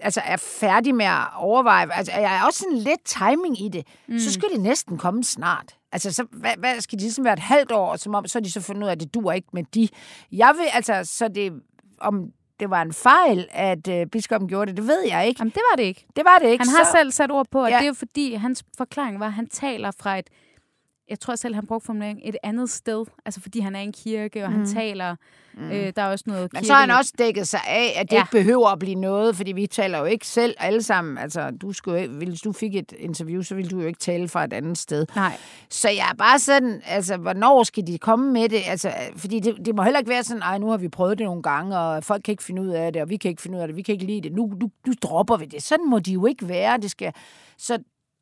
altså 0.00 0.20
er 0.24 0.36
færdig 0.36 0.94
med 0.94 1.06
at 1.06 1.20
overveje. 1.36 1.86
Altså, 1.92 2.12
jeg 2.12 2.36
er 2.36 2.46
også 2.46 2.58
sådan 2.58 2.78
lidt 2.78 3.04
timing 3.04 3.60
i 3.64 3.68
det. 3.68 3.86
Mm. 4.08 4.18
Så 4.18 4.32
skal 4.32 4.48
det 4.54 4.60
næsten 4.60 4.98
komme 4.98 5.24
snart. 5.24 5.74
Altså, 5.94 6.12
så, 6.12 6.24
hvad, 6.30 6.52
hvad 6.58 6.80
skal 6.80 6.98
de 6.98 7.04
ligesom 7.04 7.24
være 7.24 7.32
et 7.32 7.38
halvt 7.38 7.72
år, 7.72 7.96
som 7.96 8.14
om, 8.14 8.26
så 8.26 8.38
er 8.38 8.42
de 8.42 8.52
så 8.52 8.60
fundet 8.60 8.82
ud 8.82 8.88
af, 8.88 8.92
at 8.92 9.00
det 9.00 9.14
dur 9.14 9.32
ikke 9.32 9.48
med 9.52 9.64
de. 9.74 9.88
Jeg 10.32 10.54
vil, 10.58 10.66
altså, 10.72 11.00
så 11.04 11.28
det, 11.28 11.52
om 12.00 12.30
det 12.60 12.70
var 12.70 12.82
en 12.82 12.92
fejl, 12.92 13.48
at 13.50 13.88
øh, 13.88 14.06
biskoppen 14.06 14.48
gjorde 14.48 14.66
det, 14.66 14.76
det 14.76 14.86
ved 14.86 15.02
jeg 15.08 15.26
ikke. 15.28 15.38
Jamen, 15.38 15.50
det 15.50 15.62
var 15.70 15.76
det 15.76 15.82
ikke. 15.82 16.06
Det 16.16 16.24
var 16.24 16.38
det 16.38 16.48
ikke. 16.48 16.64
Han 16.64 16.76
har 16.76 16.84
så, 16.84 16.90
selv 16.90 17.12
sat 17.12 17.30
ord 17.30 17.46
på, 17.50 17.64
at 17.64 17.72
ja. 17.72 17.76
Det 17.76 17.82
er 17.82 17.88
jo 17.88 17.94
fordi, 17.94 18.34
hans 18.34 18.64
forklaring 18.78 19.20
var, 19.20 19.26
at 19.26 19.32
han 19.32 19.48
taler 19.48 19.90
fra 19.90 20.18
et 20.18 20.30
jeg 21.08 21.20
tror 21.20 21.34
selv, 21.34 21.54
han 21.54 21.66
brugte 21.66 21.86
formulering 21.86 22.20
et 22.24 22.36
andet 22.42 22.70
sted, 22.70 23.04
altså 23.24 23.40
fordi 23.40 23.60
han 23.60 23.76
er 23.76 23.80
en 23.80 23.92
kirke, 23.92 24.44
og 24.44 24.50
mm. 24.50 24.56
han 24.56 24.66
taler, 24.66 25.16
mm. 25.54 25.70
øh, 25.70 25.92
der 25.96 26.02
er 26.02 26.10
også 26.10 26.24
noget 26.26 26.52
Men 26.52 26.64
så 26.64 26.72
har 26.72 26.80
han 26.80 26.90
også 26.90 27.12
dækket 27.18 27.48
sig 27.48 27.60
af, 27.68 27.92
at 27.96 28.10
det 28.10 28.16
ja. 28.16 28.22
ikke 28.22 28.30
behøver 28.30 28.68
at 28.68 28.78
blive 28.78 28.94
noget, 28.94 29.36
fordi 29.36 29.52
vi 29.52 29.66
taler 29.66 29.98
jo 29.98 30.04
ikke 30.04 30.26
selv 30.26 30.54
alle 30.58 30.82
sammen, 30.82 31.18
altså 31.18 31.50
du 31.50 31.72
skulle, 31.72 32.08
hvis 32.08 32.40
du 32.40 32.52
fik 32.52 32.76
et 32.76 32.92
interview, 32.98 33.42
så 33.42 33.54
ville 33.54 33.70
du 33.70 33.80
jo 33.80 33.86
ikke 33.86 33.98
tale 33.98 34.28
fra 34.28 34.44
et 34.44 34.52
andet 34.52 34.78
sted. 34.78 35.06
Nej. 35.16 35.36
Så 35.70 35.88
jeg 35.88 36.08
er 36.10 36.14
bare 36.14 36.38
sådan, 36.38 36.82
altså 36.86 37.16
hvornår 37.16 37.62
skal 37.62 37.86
de 37.86 37.98
komme 37.98 38.32
med 38.32 38.48
det, 38.48 38.60
altså 38.66 38.92
fordi 39.16 39.40
det, 39.40 39.66
det 39.66 39.74
må 39.74 39.82
heller 39.82 39.98
ikke 39.98 40.10
være 40.10 40.24
sådan, 40.24 40.42
ej 40.42 40.58
nu 40.58 40.70
har 40.70 40.76
vi 40.76 40.88
prøvet 40.88 41.18
det 41.18 41.24
nogle 41.24 41.42
gange, 41.42 41.78
og 41.78 42.04
folk 42.04 42.22
kan 42.22 42.32
ikke 42.32 42.44
finde 42.44 42.62
ud 42.62 42.68
af 42.68 42.92
det, 42.92 43.02
og 43.02 43.08
vi 43.08 43.16
kan 43.16 43.28
ikke 43.28 43.42
finde 43.42 43.56
ud 43.56 43.62
af 43.62 43.68
det, 43.68 43.76
vi 43.76 43.82
kan 43.82 43.92
ikke 43.92 44.06
lide 44.06 44.20
det, 44.20 44.32
nu, 44.32 44.52
nu, 44.60 44.70
nu 44.86 44.92
dropper 45.02 45.36
vi 45.36 45.44
det. 45.44 45.62
Sådan 45.62 45.90
må 45.90 45.98
de 45.98 46.12
jo 46.12 46.26
ikke 46.26 46.48
være, 46.48 46.78
det 46.78 46.90
skal, 46.90 47.12
så 47.58 47.78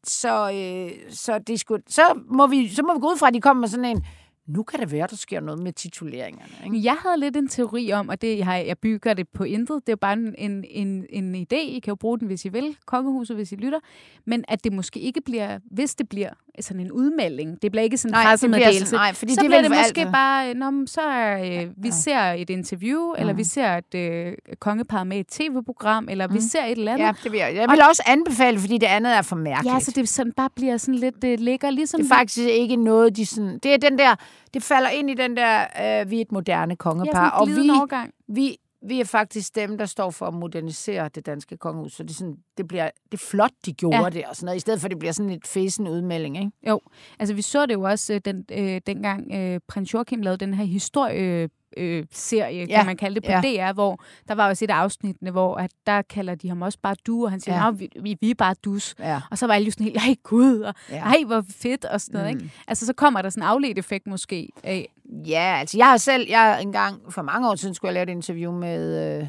så, 0.07 0.50
øh, 0.53 1.12
så, 1.14 1.38
det 1.38 1.61
skulle, 1.61 1.82
så, 1.88 2.03
må 2.28 2.46
vi, 2.46 2.68
så 2.68 2.82
må 2.82 2.94
vi 2.94 3.00
gå 3.00 3.07
ud 3.07 3.18
fra, 3.18 3.28
at 3.28 3.34
de 3.34 3.40
kommer 3.40 3.61
med 3.61 3.68
sådan 3.68 3.84
en, 3.84 4.05
nu 4.47 4.62
kan 4.62 4.80
det 4.80 4.93
være, 4.93 5.07
der 5.11 5.16
sker 5.16 5.40
noget 5.40 5.62
med 5.62 5.72
tituleringerne. 5.72 6.53
Ikke? 6.64 6.84
Jeg 6.84 6.97
havde 7.03 7.20
lidt 7.20 7.36
en 7.36 7.49
teori 7.49 7.93
om, 7.93 8.09
og 8.09 8.22
det, 8.22 8.38
jeg, 8.38 8.64
jeg 8.66 8.78
bygger 8.78 9.14
det 9.14 9.28
på 9.28 9.45
intet, 9.45 9.86
det 9.86 9.93
er 9.93 9.97
bare 9.97 10.12
en, 10.12 10.64
en, 10.70 11.07
en 11.11 11.34
idé, 11.34 11.57
I 11.57 11.78
kan 11.78 11.90
jo 11.90 11.95
bruge 11.95 12.18
den, 12.18 12.26
hvis 12.26 12.45
I 12.45 12.49
vil, 12.49 12.76
kongehuset, 12.86 13.36
hvis 13.36 13.53
I 13.53 13.57
lytter, 13.57 13.78
men 14.24 14.45
at 14.49 14.64
det 14.64 14.72
måske 14.72 15.01
ikke 15.01 15.20
bliver, 15.20 15.59
hvis 15.70 15.95
det 15.95 16.09
bliver 16.09 16.30
sådan 16.61 16.80
en 16.80 16.93
udmelding, 16.93 17.62
det 17.62 17.70
bliver 17.70 17.82
ikke 17.82 17.97
sådan 17.97 18.18
en 18.18 18.24
pressemeddelelse, 18.24 18.95
nej, 18.95 19.12
fordi 19.12 19.34
så 19.34 19.40
det 19.40 19.49
bliver 19.49 19.62
det 19.62 19.70
måske 19.70 20.01
alt. 20.01 20.12
bare, 20.12 20.55
Nå, 20.55 20.86
så 20.86 21.11
øh, 21.11 21.70
vi 21.76 21.88
ja. 21.88 21.90
ser 21.90 22.20
et 22.20 22.51
interview, 22.51 23.09
mm. 23.09 23.14
eller 23.18 23.32
vi 23.32 23.45
ser 23.45 23.76
et 23.76 23.95
øh, 23.95 24.32
kongepar 24.61 25.05
med 25.05 25.18
et 25.18 25.26
tv-program, 25.26 26.09
eller 26.11 26.26
mm. 26.26 26.34
vi 26.34 26.40
ser 26.40 26.64
et 26.64 26.78
eller 26.78 26.93
andet. 26.93 27.05
Ja, 27.05 27.12
det 27.24 27.32
vil 27.32 27.38
jeg. 27.38 27.55
Jeg 27.55 27.68
vil 27.70 27.80
og, 27.80 27.88
også 27.88 28.03
anbefale, 28.07 28.59
fordi 28.59 28.78
det 28.78 28.86
andet 28.86 29.16
er 29.16 29.22
for 29.22 29.36
mærkeligt. 29.36 29.74
Ja, 29.74 29.80
så 29.80 29.90
det 29.90 30.09
sådan 30.09 30.32
bare 30.32 30.51
bliver 30.57 30.76
sådan 30.76 30.95
lidt, 30.95 31.22
det 31.22 31.40
ligger 31.40 31.70
ligesom... 31.70 32.01
Det 32.01 32.11
er 32.11 32.14
faktisk 32.14 32.49
ikke 32.49 32.76
noget, 32.76 33.16
de 33.16 33.26
sådan... 33.26 33.59
Det 33.62 33.74
er 33.74 33.76
den 33.76 33.99
der 33.99 34.14
det 34.55 34.62
falder 34.62 34.89
ind 34.89 35.11
i 35.11 35.14
den 35.14 35.37
der, 35.37 35.61
øh, 35.61 36.11
vi 36.11 36.16
er 36.16 36.20
et 36.20 36.33
moderne 36.33 36.76
kongepar. 36.76 37.24
Ja, 37.24 37.41
og 37.41 37.49
vi, 37.49 37.70
overgang. 37.70 38.11
vi, 38.28 38.57
vi 38.83 39.01
er 39.01 39.05
faktisk 39.05 39.55
dem, 39.55 39.78
der 39.78 39.87
står 39.87 40.11
for 40.11 40.26
at 40.26 40.35
modernisere 40.35 41.09
det 41.09 41.26
danske 41.26 41.57
kongehus. 41.57 41.93
Så 41.93 42.03
det 42.03 42.11
er, 42.11 42.14
sådan, 42.14 42.37
det 42.57 42.68
bliver, 42.68 42.91
det 43.12 43.14
er 43.14 43.24
flot, 43.26 43.51
de 43.66 43.72
gjorde 43.72 44.03
ja. 44.03 44.11
det, 44.11 44.24
og 44.24 44.37
sådan 44.37 44.47
noget, 44.47 44.57
i 44.57 44.61
stedet 44.61 44.80
for, 44.80 44.87
at 44.87 44.91
det 44.91 44.99
bliver 44.99 45.12
sådan 45.12 45.30
et 45.30 45.47
fæsen 45.47 45.89
udmelding, 45.89 46.37
ikke? 46.37 46.51
Jo, 46.68 46.80
altså 47.18 47.35
vi 47.35 47.43
så 47.43 47.66
det 47.66 47.74
jo 47.74 47.83
også 47.83 48.14
øh, 48.14 48.20
den, 48.24 48.45
øh, 48.53 48.80
dengang 48.87 49.33
øh, 49.35 49.61
prins 49.68 49.95
Joachim 49.95 50.22
lavede 50.22 50.45
den 50.45 50.55
her 50.55 50.64
historie 50.64 51.49
øh, 51.77 52.05
serie, 52.11 52.66
ja. 52.68 52.77
kan 52.77 52.87
man 52.87 52.97
kalde 52.97 53.14
det, 53.14 53.25
på 53.25 53.49
ja. 53.49 53.68
DR, 53.68 53.73
hvor 53.73 54.01
der 54.29 54.35
var 54.35 54.49
også 54.49 54.64
et 54.64 54.70
afsnit, 54.70 55.16
hvor 55.33 55.57
at 55.57 55.70
der 55.87 56.03
kalder 56.03 56.35
de 56.35 56.49
ham 56.49 56.62
også 56.62 56.79
bare 56.83 56.97
du, 57.07 57.25
og 57.25 57.31
han 57.31 57.41
siger, 57.41 57.64
ja. 57.64 57.70
vi, 57.70 57.89
vi, 58.01 58.16
vi 58.20 58.31
er 58.31 58.35
bare 58.35 58.55
dus. 58.64 58.95
Ja. 58.99 59.20
Og 59.31 59.39
så 59.39 59.47
var 59.47 59.55
alle 59.55 59.64
jo 59.64 59.70
sådan 59.70 59.85
helt, 59.85 59.97
ej 59.97 60.14
gud, 60.23 60.61
og 60.61 60.75
ja. 60.91 61.03
ej 61.03 61.25
hvor 61.27 61.45
fedt, 61.51 61.85
og 61.85 62.01
sådan 62.01 62.20
noget. 62.20 62.35
Mm. 62.35 62.45
Ikke? 62.45 62.55
Altså 62.68 62.87
så 62.87 62.93
kommer 62.93 63.23
der 63.23 63.31
sådan 63.31 63.43
en 63.43 63.49
afledt 63.49 63.79
effekt 63.79 64.07
måske 64.07 64.49
af. 64.62 64.89
Ja, 65.27 65.57
altså 65.61 65.79
jeg 65.79 65.87
har 65.87 65.97
selv, 65.97 66.27
jeg 66.29 66.62
engang 66.62 67.12
for 67.12 67.23
mange 67.23 67.51
år 67.51 67.55
siden 67.55 67.75
skulle 67.75 67.89
jeg 67.89 67.95
lave 67.95 68.03
et 68.03 68.16
interview 68.16 68.53
med 68.53 69.20
øh, 69.20 69.29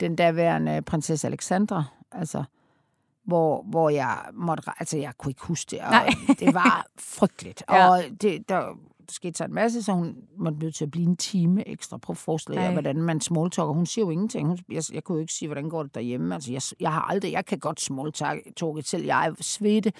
den 0.00 0.16
daværende 0.16 0.82
prinsesse 0.82 1.26
Alexandra, 1.26 1.84
altså 2.12 2.44
hvor, 3.28 3.62
hvor 3.62 3.90
jeg 3.90 4.18
måtte, 4.32 4.62
altså 4.78 4.98
jeg 4.98 5.12
kunne 5.18 5.30
ikke 5.30 5.44
huske 5.44 5.70
det, 5.70 5.80
og 5.80 5.90
Nej. 5.90 6.10
det 6.38 6.54
var 6.54 6.86
frygteligt. 6.98 7.62
ja. 7.70 7.88
Og 7.88 8.02
det, 8.22 8.48
der 8.48 8.78
skete 9.12 9.38
så 9.38 9.44
en 9.44 9.54
masse, 9.54 9.82
så 9.82 9.92
hun 9.92 10.16
måtte 10.38 10.58
nødt 10.58 10.74
til 10.74 10.84
at 10.84 10.90
blive 10.90 11.06
en 11.06 11.16
time 11.16 11.68
ekstra 11.68 11.96
på 11.96 12.14
forslag 12.14 12.58
af, 12.58 12.72
hvordan 12.72 13.02
man 13.02 13.20
smalltalker. 13.20 13.72
Hun 13.72 13.86
siger 13.86 14.04
jo 14.04 14.10
ingenting. 14.10 14.48
Hun, 14.48 14.58
jeg, 14.70 14.82
jeg 14.92 15.04
kunne 15.04 15.16
jo 15.16 15.20
ikke 15.20 15.32
sige, 15.32 15.48
hvordan 15.48 15.68
går 15.68 15.82
det 15.82 15.94
derhjemme. 15.94 16.34
Altså, 16.34 16.52
jeg, 16.52 16.62
jeg 16.80 16.92
har 16.92 17.00
aldrig, 17.00 17.32
jeg 17.32 17.46
kan 17.46 17.58
godt 17.58 17.80
smalltalke 17.80 18.52
selv. 18.82 19.04
Jeg 19.04 19.26
er 19.26 19.34
svedte. 19.40 19.92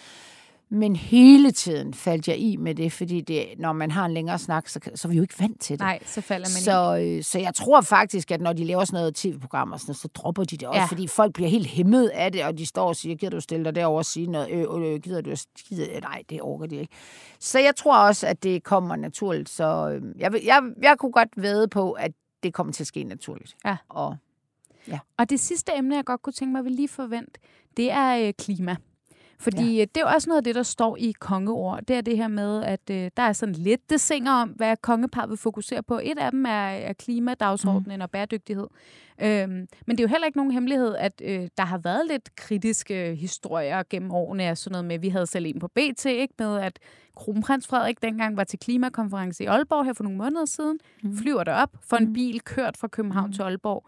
Men 0.71 0.97
hele 0.97 1.51
tiden 1.51 1.95
faldt 1.95 2.29
jeg 2.29 2.39
i 2.39 2.57
med 2.57 2.75
det, 2.75 2.93
fordi 2.93 3.21
det, 3.21 3.47
når 3.59 3.73
man 3.73 3.91
har 3.91 4.07
en 4.07 4.15
længere 4.15 4.39
snak, 4.39 4.69
så, 4.69 4.81
så 4.95 5.09
er 5.09 5.11
vi 5.11 5.17
jo 5.17 5.23
ikke 5.23 5.41
vant 5.41 5.61
til 5.61 5.73
det. 5.73 5.81
Nej, 5.81 5.99
så 6.07 6.21
falder 6.21 6.47
man 6.47 6.63
så, 6.63 6.95
i. 6.95 7.17
Øh, 7.17 7.23
så 7.23 7.39
jeg 7.39 7.55
tror 7.55 7.81
faktisk, 7.81 8.31
at 8.31 8.41
når 8.41 8.53
de 8.53 8.65
laver 8.65 8.85
sådan 8.85 8.99
noget 9.01 9.15
tv-program, 9.15 9.73
og 9.73 9.81
sådan 9.81 9.95
så 9.95 10.09
dropper 10.09 10.45
de 10.45 10.57
det 10.57 10.69
også, 10.69 10.81
ja. 10.81 10.87
fordi 10.87 11.07
folk 11.07 11.33
bliver 11.35 11.51
helt 11.51 11.67
hæmmet 11.67 12.09
af 12.09 12.33
det, 12.33 12.45
og 12.45 12.59
de 12.59 12.67
står 12.67 12.89
og 12.89 12.97
siger, 12.97 13.17
gider 13.17 13.31
du 13.31 13.41
stille 13.41 13.65
dig 13.65 13.75
derovre 13.75 14.01
og 14.01 14.05
sige 14.05 14.27
noget? 14.27 14.51
Øh, 14.51 14.93
øh, 14.93 15.01
gider 15.01 15.21
du 15.21 15.35
gider, 15.69 16.01
Nej, 16.01 16.23
det 16.31 16.43
orker 16.43 16.67
de 16.67 16.77
ikke. 16.77 16.95
Så 17.41 17.59
jeg 17.59 17.77
tror 17.77 17.99
også, 17.99 18.27
at 18.27 18.43
det 18.43 18.63
kommer 18.63 18.97
naturligt. 18.97 19.49
Så 19.49 19.91
øh, 19.91 20.21
jeg, 20.21 20.33
jeg, 20.45 20.63
jeg 20.83 20.97
kunne 20.99 21.13
godt 21.13 21.29
vide 21.37 21.69
på, 21.69 21.93
at 21.93 22.13
det 22.43 22.55
kommer 22.55 22.73
til 22.73 22.83
at 22.83 22.87
ske 22.87 23.05
naturligt. 23.05 23.57
Ja. 23.65 23.77
Og, 23.89 24.17
ja. 24.89 24.99
og 25.17 25.31
det 25.31 25.41
sidste 25.41 25.73
emne, 25.77 25.97
jeg 25.97 26.05
godt 26.05 26.23
kunne 26.23 26.33
tænke 26.33 26.53
mig, 26.53 26.59
at 26.59 26.65
vi 26.65 26.71
lige 26.71 26.89
forvente, 26.89 27.41
det 27.77 27.91
er 27.91 28.27
øh, 28.27 28.33
klima. 28.39 28.77
Fordi 29.41 29.77
ja. 29.77 29.83
Øh, 29.83 29.87
det 29.95 29.97
er 29.97 30.01
jo 30.01 30.15
også 30.15 30.29
noget 30.29 30.39
af 30.39 30.45
det, 30.45 30.55
der 30.55 30.63
står 30.63 30.97
i 30.97 31.15
kongeord. 31.21 31.85
Det 31.89 31.97
er 31.97 32.01
det 32.01 32.17
her 32.17 32.29
med, 32.29 32.65
at 32.65 32.91
øh, 32.91 33.11
der 33.17 33.23
er 33.23 33.33
sådan 33.33 33.55
lidt 33.55 33.91
det 33.91 34.01
singer 34.01 34.33
om, 34.33 34.49
hvad 34.49 34.77
kongeparet 34.77 35.31
vil 35.31 35.39
fokusere 35.39 35.83
på. 35.83 36.01
Et 36.03 36.19
af 36.19 36.31
dem 36.31 36.47
er, 36.47 36.69
er 36.69 36.93
klimadagsordenen 36.93 37.99
mm. 37.99 38.03
og 38.03 38.11
bæredygtighed. 38.11 38.67
Øhm, 39.23 39.69
men 39.87 39.97
det 39.97 40.01
er 40.01 40.05
jo 40.05 40.09
heller 40.09 40.27
ikke 40.27 40.39
nogen 40.39 40.53
hemmelighed, 40.53 40.95
at 40.95 41.23
øh, 41.25 41.49
der 41.57 41.65
har 41.65 41.79
været 41.79 42.03
lidt 42.11 42.37
kritiske 42.37 43.15
historier 43.15 43.83
gennem 43.91 44.11
årene 44.11 44.45
af 44.45 44.59
sådan 44.59 44.73
noget 44.73 44.85
med, 44.85 44.99
vi 44.99 45.09
havde 45.09 45.27
selv 45.27 45.47
en 45.47 45.59
på 45.59 45.69
BT, 45.69 46.05
ikke 46.05 46.35
med 46.39 46.59
at 46.59 46.79
kronprins 47.17 47.67
Frederik 47.67 48.03
dengang 48.03 48.37
var 48.37 48.45
til 48.45 48.59
klimakonference 48.59 49.45
i 49.45 49.47
Aalborg 49.47 49.85
her 49.85 49.93
for 49.93 50.05
nogle 50.05 50.19
måneder 50.19 50.45
siden, 50.45 50.79
mm. 51.03 51.17
flyver 51.17 51.45
derop, 51.45 51.71
for 51.83 51.97
en 51.97 52.07
mm. 52.07 52.13
bil 52.13 52.41
kørt 52.41 52.77
fra 52.77 52.89
København 52.89 53.27
mm. 53.27 53.33
til 53.33 53.43
Aalborg 53.43 53.85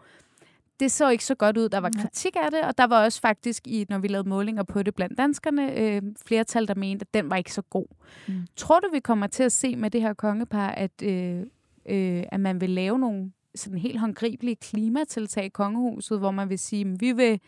det 0.81 0.91
så 0.91 1.09
ikke 1.09 1.25
så 1.25 1.35
godt 1.35 1.57
ud. 1.57 1.69
Der 1.69 1.77
var 1.77 1.91
kritik 2.01 2.35
af 2.35 2.51
det, 2.51 2.61
og 2.61 2.77
der 2.77 2.87
var 2.87 3.03
også 3.03 3.21
faktisk, 3.21 3.67
i, 3.67 3.85
når 3.89 3.97
vi 3.97 4.07
lavede 4.07 4.29
målinger 4.29 4.63
på 4.63 4.83
det 4.83 4.95
blandt 4.95 5.17
danskerne, 5.17 5.79
øh, 5.79 6.01
flertal, 6.25 6.67
der 6.67 6.75
mente, 6.75 7.03
at 7.03 7.13
den 7.13 7.29
var 7.29 7.35
ikke 7.35 7.53
så 7.53 7.61
god. 7.61 7.85
Mm. 8.27 8.33
Tror 8.55 8.79
du, 8.79 8.89
vi 8.93 8.99
kommer 8.99 9.27
til 9.27 9.43
at 9.43 9.51
se 9.51 9.75
med 9.75 9.91
det 9.91 10.01
her 10.01 10.13
kongepar, 10.13 10.69
at, 10.69 10.91
øh, 11.03 11.39
øh, 11.85 12.23
at 12.31 12.39
man 12.39 12.61
vil 12.61 12.69
lave 12.69 12.99
nogle 12.99 13.31
sådan 13.55 13.79
helt 13.79 13.99
håndgribelige 13.99 14.55
klimatiltag 14.55 15.45
i 15.45 15.49
kongehuset, 15.49 16.19
hvor 16.19 16.31
man 16.31 16.49
vil 16.49 16.59
sige, 16.59 16.81
at 16.81 17.01
vi 17.01 17.11
vil 17.11 17.39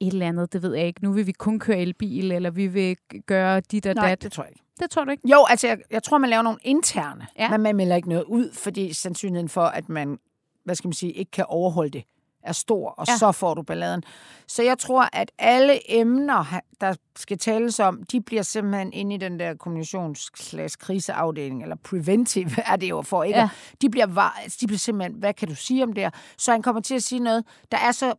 et 0.00 0.12
eller 0.12 0.28
andet, 0.28 0.52
det 0.52 0.62
ved 0.62 0.74
jeg 0.74 0.86
ikke. 0.86 1.04
Nu 1.04 1.12
vil 1.12 1.26
vi 1.26 1.32
kun 1.32 1.58
køre 1.58 1.78
elbil, 1.78 2.32
eller 2.32 2.50
vi 2.50 2.66
vil 2.66 2.96
gøre 3.26 3.60
dit 3.60 3.86
og 3.86 3.94
Nej, 3.94 4.08
dat. 4.08 4.22
det 4.22 4.32
tror 4.32 4.44
jeg 4.44 4.50
ikke. 4.50 4.62
Det 4.80 4.90
tror 4.90 5.04
du 5.04 5.10
ikke? 5.10 5.28
Jo, 5.28 5.44
altså 5.48 5.66
jeg, 5.66 5.78
jeg 5.90 6.02
tror, 6.02 6.18
man 6.18 6.30
laver 6.30 6.42
nogle 6.42 6.58
interne, 6.62 7.26
ja. 7.38 7.50
men 7.50 7.60
man 7.60 7.76
melder 7.76 7.96
ikke 7.96 8.08
noget 8.08 8.24
ud, 8.24 8.52
fordi 8.52 8.92
sandsynligheden 8.92 9.48
for, 9.48 9.62
at 9.62 9.88
man 9.88 10.18
hvad 10.64 10.74
skal 10.74 10.88
man 10.88 10.92
sige, 10.92 11.12
ikke 11.12 11.30
kan 11.30 11.44
overholde 11.48 11.90
det, 11.90 12.04
er 12.42 12.52
stor, 12.52 12.90
og 12.90 13.06
ja. 13.08 13.16
så 13.16 13.32
får 13.32 13.54
du 13.54 13.62
balladen. 13.62 14.02
Så 14.46 14.62
jeg 14.62 14.78
tror, 14.78 15.08
at 15.12 15.32
alle 15.38 16.00
emner, 16.00 16.60
der 16.80 16.94
skal 17.16 17.38
tales 17.38 17.80
om, 17.80 18.02
de 18.02 18.20
bliver 18.20 18.42
simpelthen 18.42 18.92
inde 18.92 19.14
i 19.14 19.18
den 19.18 19.38
der 19.38 19.54
kommunikationskriseafdeling, 19.54 21.62
eller 21.62 21.76
preventive 21.76 22.50
er 22.72 22.76
det 22.76 22.90
jo 22.90 23.02
for 23.02 23.22
ikke. 23.22 23.38
Ja. 23.38 23.48
De, 23.82 23.90
bliver, 23.90 24.18
altså, 24.18 24.58
de 24.60 24.66
bliver 24.66 24.78
simpelthen, 24.78 25.18
hvad 25.18 25.34
kan 25.34 25.48
du 25.48 25.54
sige 25.54 25.82
om 25.82 25.92
det 25.92 26.14
Så 26.38 26.52
han 26.52 26.62
kommer 26.62 26.82
til 26.82 26.94
at 26.94 27.02
sige 27.02 27.18
noget, 27.18 27.44
der 27.72 27.78
er 27.78 27.92
så, 27.92 28.14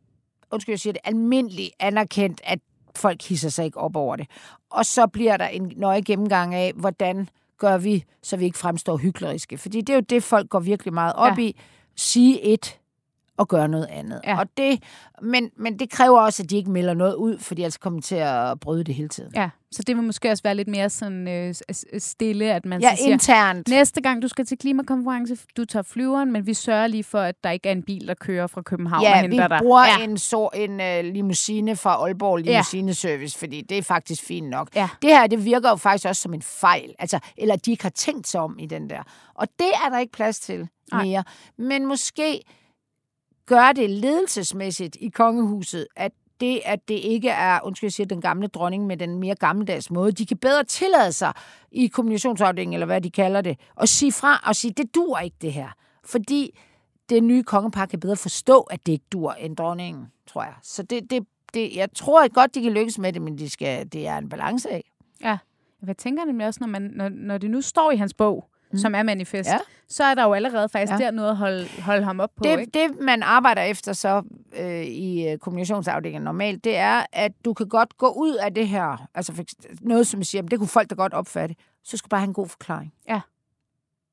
undskyld, 0.52 0.74
jeg 0.74 0.80
siger 0.80 0.94
det, 0.94 1.02
almindeligt 1.04 1.72
anerkendt, 1.80 2.42
at 2.44 2.60
folk 2.96 3.24
hisser 3.24 3.50
sig 3.50 3.66
ikke 3.66 3.78
op 3.78 3.96
over 3.96 4.16
det. 4.16 4.28
Og 4.70 4.86
så 4.86 5.08
bliver 5.08 5.38
der 5.38 5.48
en 5.48 5.74
nøje 5.76 6.02
gennemgang 6.02 6.56
af, 6.56 6.74
hvordan 6.76 7.30
gør 7.58 7.78
vi, 7.78 8.04
så 8.24 8.38
vi 8.38 8.46
ikke 8.46 8.58
fremstår 8.58 8.98
hykleriske. 8.98 9.58
Fordi 9.58 9.82
det 9.82 9.90
er 9.90 9.98
jo 9.98 10.04
det, 10.10 10.24
folk 10.24 10.50
går 10.50 10.60
virkelig 10.60 10.94
meget 10.94 11.14
op 11.16 11.38
ja. 11.38 11.44
i 11.44 11.56
sige 11.96 12.42
et 12.42 12.80
og 13.38 13.48
gøre 13.48 13.68
noget 13.68 13.88
andet. 13.90 14.22
Ja. 14.24 14.40
Og 14.40 14.48
det, 14.58 14.84
men, 15.22 15.50
men 15.58 15.80
det 15.80 15.90
kræver 15.90 16.20
også, 16.20 16.44
at 16.44 16.50
de 16.50 16.58
ikke 16.58 16.72
melder 16.72 16.94
noget 16.94 17.16
ud, 17.16 17.40
for 17.40 17.56
de 17.56 17.64
altså 17.64 17.80
kommer 17.80 18.02
til 18.02 18.16
at 18.16 18.60
bryde 18.60 18.84
det 18.84 18.96
hele 18.96 19.10
tiden. 19.10 19.32
Ja, 19.36 19.50
så 19.72 19.84
det 19.84 19.96
vil 19.96 20.04
måske 20.04 20.32
også 20.32 20.44
være 20.44 20.56
lidt 20.56 20.68
mere 20.68 20.90
sådan 20.90 21.28
øh, 21.28 21.56
stille, 21.98 22.54
at 22.54 22.66
man 22.66 22.82
ja, 22.82 22.96
så 22.96 23.04
siger, 23.04 23.14
internt. 23.14 23.68
næste 23.68 24.02
gang 24.02 24.22
du 24.22 24.28
skal 24.28 24.46
til 24.46 24.58
klimakonference, 24.58 25.38
du 25.58 25.66
tager 25.66 25.84
flyveren, 25.84 26.32
men 26.32 26.48
vi 26.48 26.54
sørger 26.54 26.88
lige 26.88 27.04
for, 27.04 27.20
at 27.20 27.44
der 27.44 27.50
ikke 27.50 27.70
er 27.70 27.74
en 27.74 27.84
bil, 27.84 28.08
der 28.08 28.14
kører 28.14 28.48
fra 28.48 28.62
København 28.62 29.04
ja, 29.04 29.12
og 29.12 29.22
henter 29.22 29.48
dig. 29.48 29.56
Ja, 29.56 29.58
vi 29.58 29.64
bruger 29.64 29.84
en, 30.04 30.18
så, 30.18 30.50
en 30.56 30.72
uh, 30.72 31.14
limousine 31.14 31.76
fra 31.76 31.96
Aalborg 31.96 32.38
Limousine 32.38 32.94
Service, 32.94 33.40
fordi 33.40 33.62
det 33.62 33.78
er 33.78 33.82
faktisk 33.82 34.24
fint 34.24 34.50
nok. 34.50 34.70
Ja. 34.76 34.90
Det 35.02 35.10
her, 35.10 35.28
det 35.28 35.46
virker 35.46 35.70
jo 35.70 35.76
faktisk 35.76 36.08
også 36.08 36.22
som 36.22 36.34
en 36.34 36.42
fejl, 36.42 36.94
altså, 37.00 37.20
eller 37.38 37.56
de 37.56 37.72
ikke 37.72 37.84
har 37.84 37.90
tænkt 37.90 38.28
sig 38.28 38.42
om 38.42 38.60
i 38.60 38.66
den 38.66 38.90
der. 38.90 39.04
Og 39.34 39.48
det 39.60 39.72
er 39.86 39.90
der 39.90 40.00
ikke 40.00 40.14
plads 40.14 40.40
til 40.40 40.68
mere. 40.92 41.04
Nej. 41.04 41.24
Men 41.58 41.86
måske 41.86 42.42
gør 43.46 43.72
det 43.72 43.90
ledelsesmæssigt 43.90 44.98
i 45.00 45.10
kongehuset, 45.10 45.88
at 45.96 46.12
det, 46.40 46.62
at 46.66 46.88
det 46.88 46.94
ikke 46.94 47.30
er, 47.30 47.60
undskyld, 47.64 47.88
jeg 47.88 47.94
siger, 47.94 48.08
den 48.08 48.22
gamle 48.22 48.48
dronning 48.48 48.88
med 48.88 48.98
den 48.98 49.20
mere 49.20 49.36
gammeldags 49.36 49.92
måde. 49.92 50.12
De 50.12 50.26
kan 50.26 50.38
bedre 50.38 50.64
tillade 50.64 51.12
sig 51.12 51.34
i 51.72 51.88
kommunikationsafdelingen, 51.88 52.74
eller 52.74 52.86
hvad 52.86 53.02
de 53.02 53.12
kalder 53.12 53.42
det, 53.42 53.60
og 53.76 53.88
sige 53.88 54.12
fra 54.12 54.44
og 54.48 54.56
sige, 54.56 54.74
det 54.78 54.96
dur 54.96 55.18
ikke 55.18 55.38
det 55.42 55.54
her. 55.54 55.70
Fordi 56.06 56.60
det 57.10 57.24
nye 57.24 57.44
kongepar 57.44 57.86
kan 57.86 58.00
bedre 58.00 58.16
forstå, 58.16 58.62
at 58.62 58.86
det 58.86 58.92
ikke 58.92 59.06
dur 59.12 59.32
end 59.32 59.56
dronningen, 59.56 60.08
tror 60.28 60.44
jeg. 60.44 60.54
Så 60.64 60.84
det, 60.84 61.12
det, 61.12 61.28
det, 61.54 61.76
jeg 61.76 61.90
tror 61.96 62.28
godt, 62.28 62.56
de 62.56 62.62
kan 62.62 62.72
lykkes 62.72 62.98
med 62.98 63.14
det, 63.14 63.22
men 63.22 63.38
de 63.38 63.50
skal, 63.50 63.88
det 63.92 64.08
er 64.08 64.18
en 64.18 64.30
balance 64.30 64.70
af. 64.70 64.92
Ja, 65.22 65.38
jeg 65.88 65.98
tænker 65.98 66.26
nemlig 66.26 66.48
også, 66.48 66.60
når, 66.60 66.68
man, 66.68 66.82
når, 66.82 67.10
når 67.10 67.38
det 67.38 67.52
nu 67.52 67.62
står 67.62 67.92
i 67.92 67.96
hans 67.96 68.14
bog, 68.14 68.50
mm. 68.74 68.78
som 68.80 68.96
er 68.96 69.04
manifest, 69.04 69.50
Ja. 69.50 69.58
så 69.88 70.04
er 70.04 70.16
der 70.16 70.24
jo 70.24 70.34
allerede 70.34 70.70
faktisk 70.70 70.92
Ja. 70.92 70.98
der 70.98 71.12
noget 71.12 71.30
at 71.30 71.38
holde, 71.38 71.68
holde 71.82 72.04
ham 72.04 72.20
op 72.20 72.30
på. 72.36 72.44
Det, 72.44 72.60
ikke? 72.60 72.72
det, 72.74 73.00
man 73.02 73.24
arbejder 73.24 73.62
efter 73.62 73.94
så 73.94 74.24
øh, 74.60 74.84
i 74.84 75.28
øh, 75.28 75.38
kommunikationsafdelingen 75.38 76.24
normalt, 76.24 76.64
det 76.64 76.78
er, 76.78 77.06
at 77.12 77.32
du 77.46 77.54
kan 77.54 77.70
godt 77.70 77.98
gå 77.98 78.10
ud 78.10 78.36
af 78.36 78.54
det 78.54 78.68
her, 78.68 79.08
altså 79.16 79.34
for, 79.34 79.44
noget, 79.82 80.08
som 80.08 80.24
siger, 80.24 80.42
det 80.42 80.60
kunne 80.60 80.68
folk 80.68 80.90
da 80.90 80.96
godt 80.96 81.14
opfatte, 81.14 81.56
så 81.84 81.98
skal 81.98 82.06
du 82.06 82.10
bare 82.10 82.20
have 82.22 82.28
en 82.28 82.34
god 82.34 82.48
forklaring. 82.48 82.94
Ja. 83.10 83.22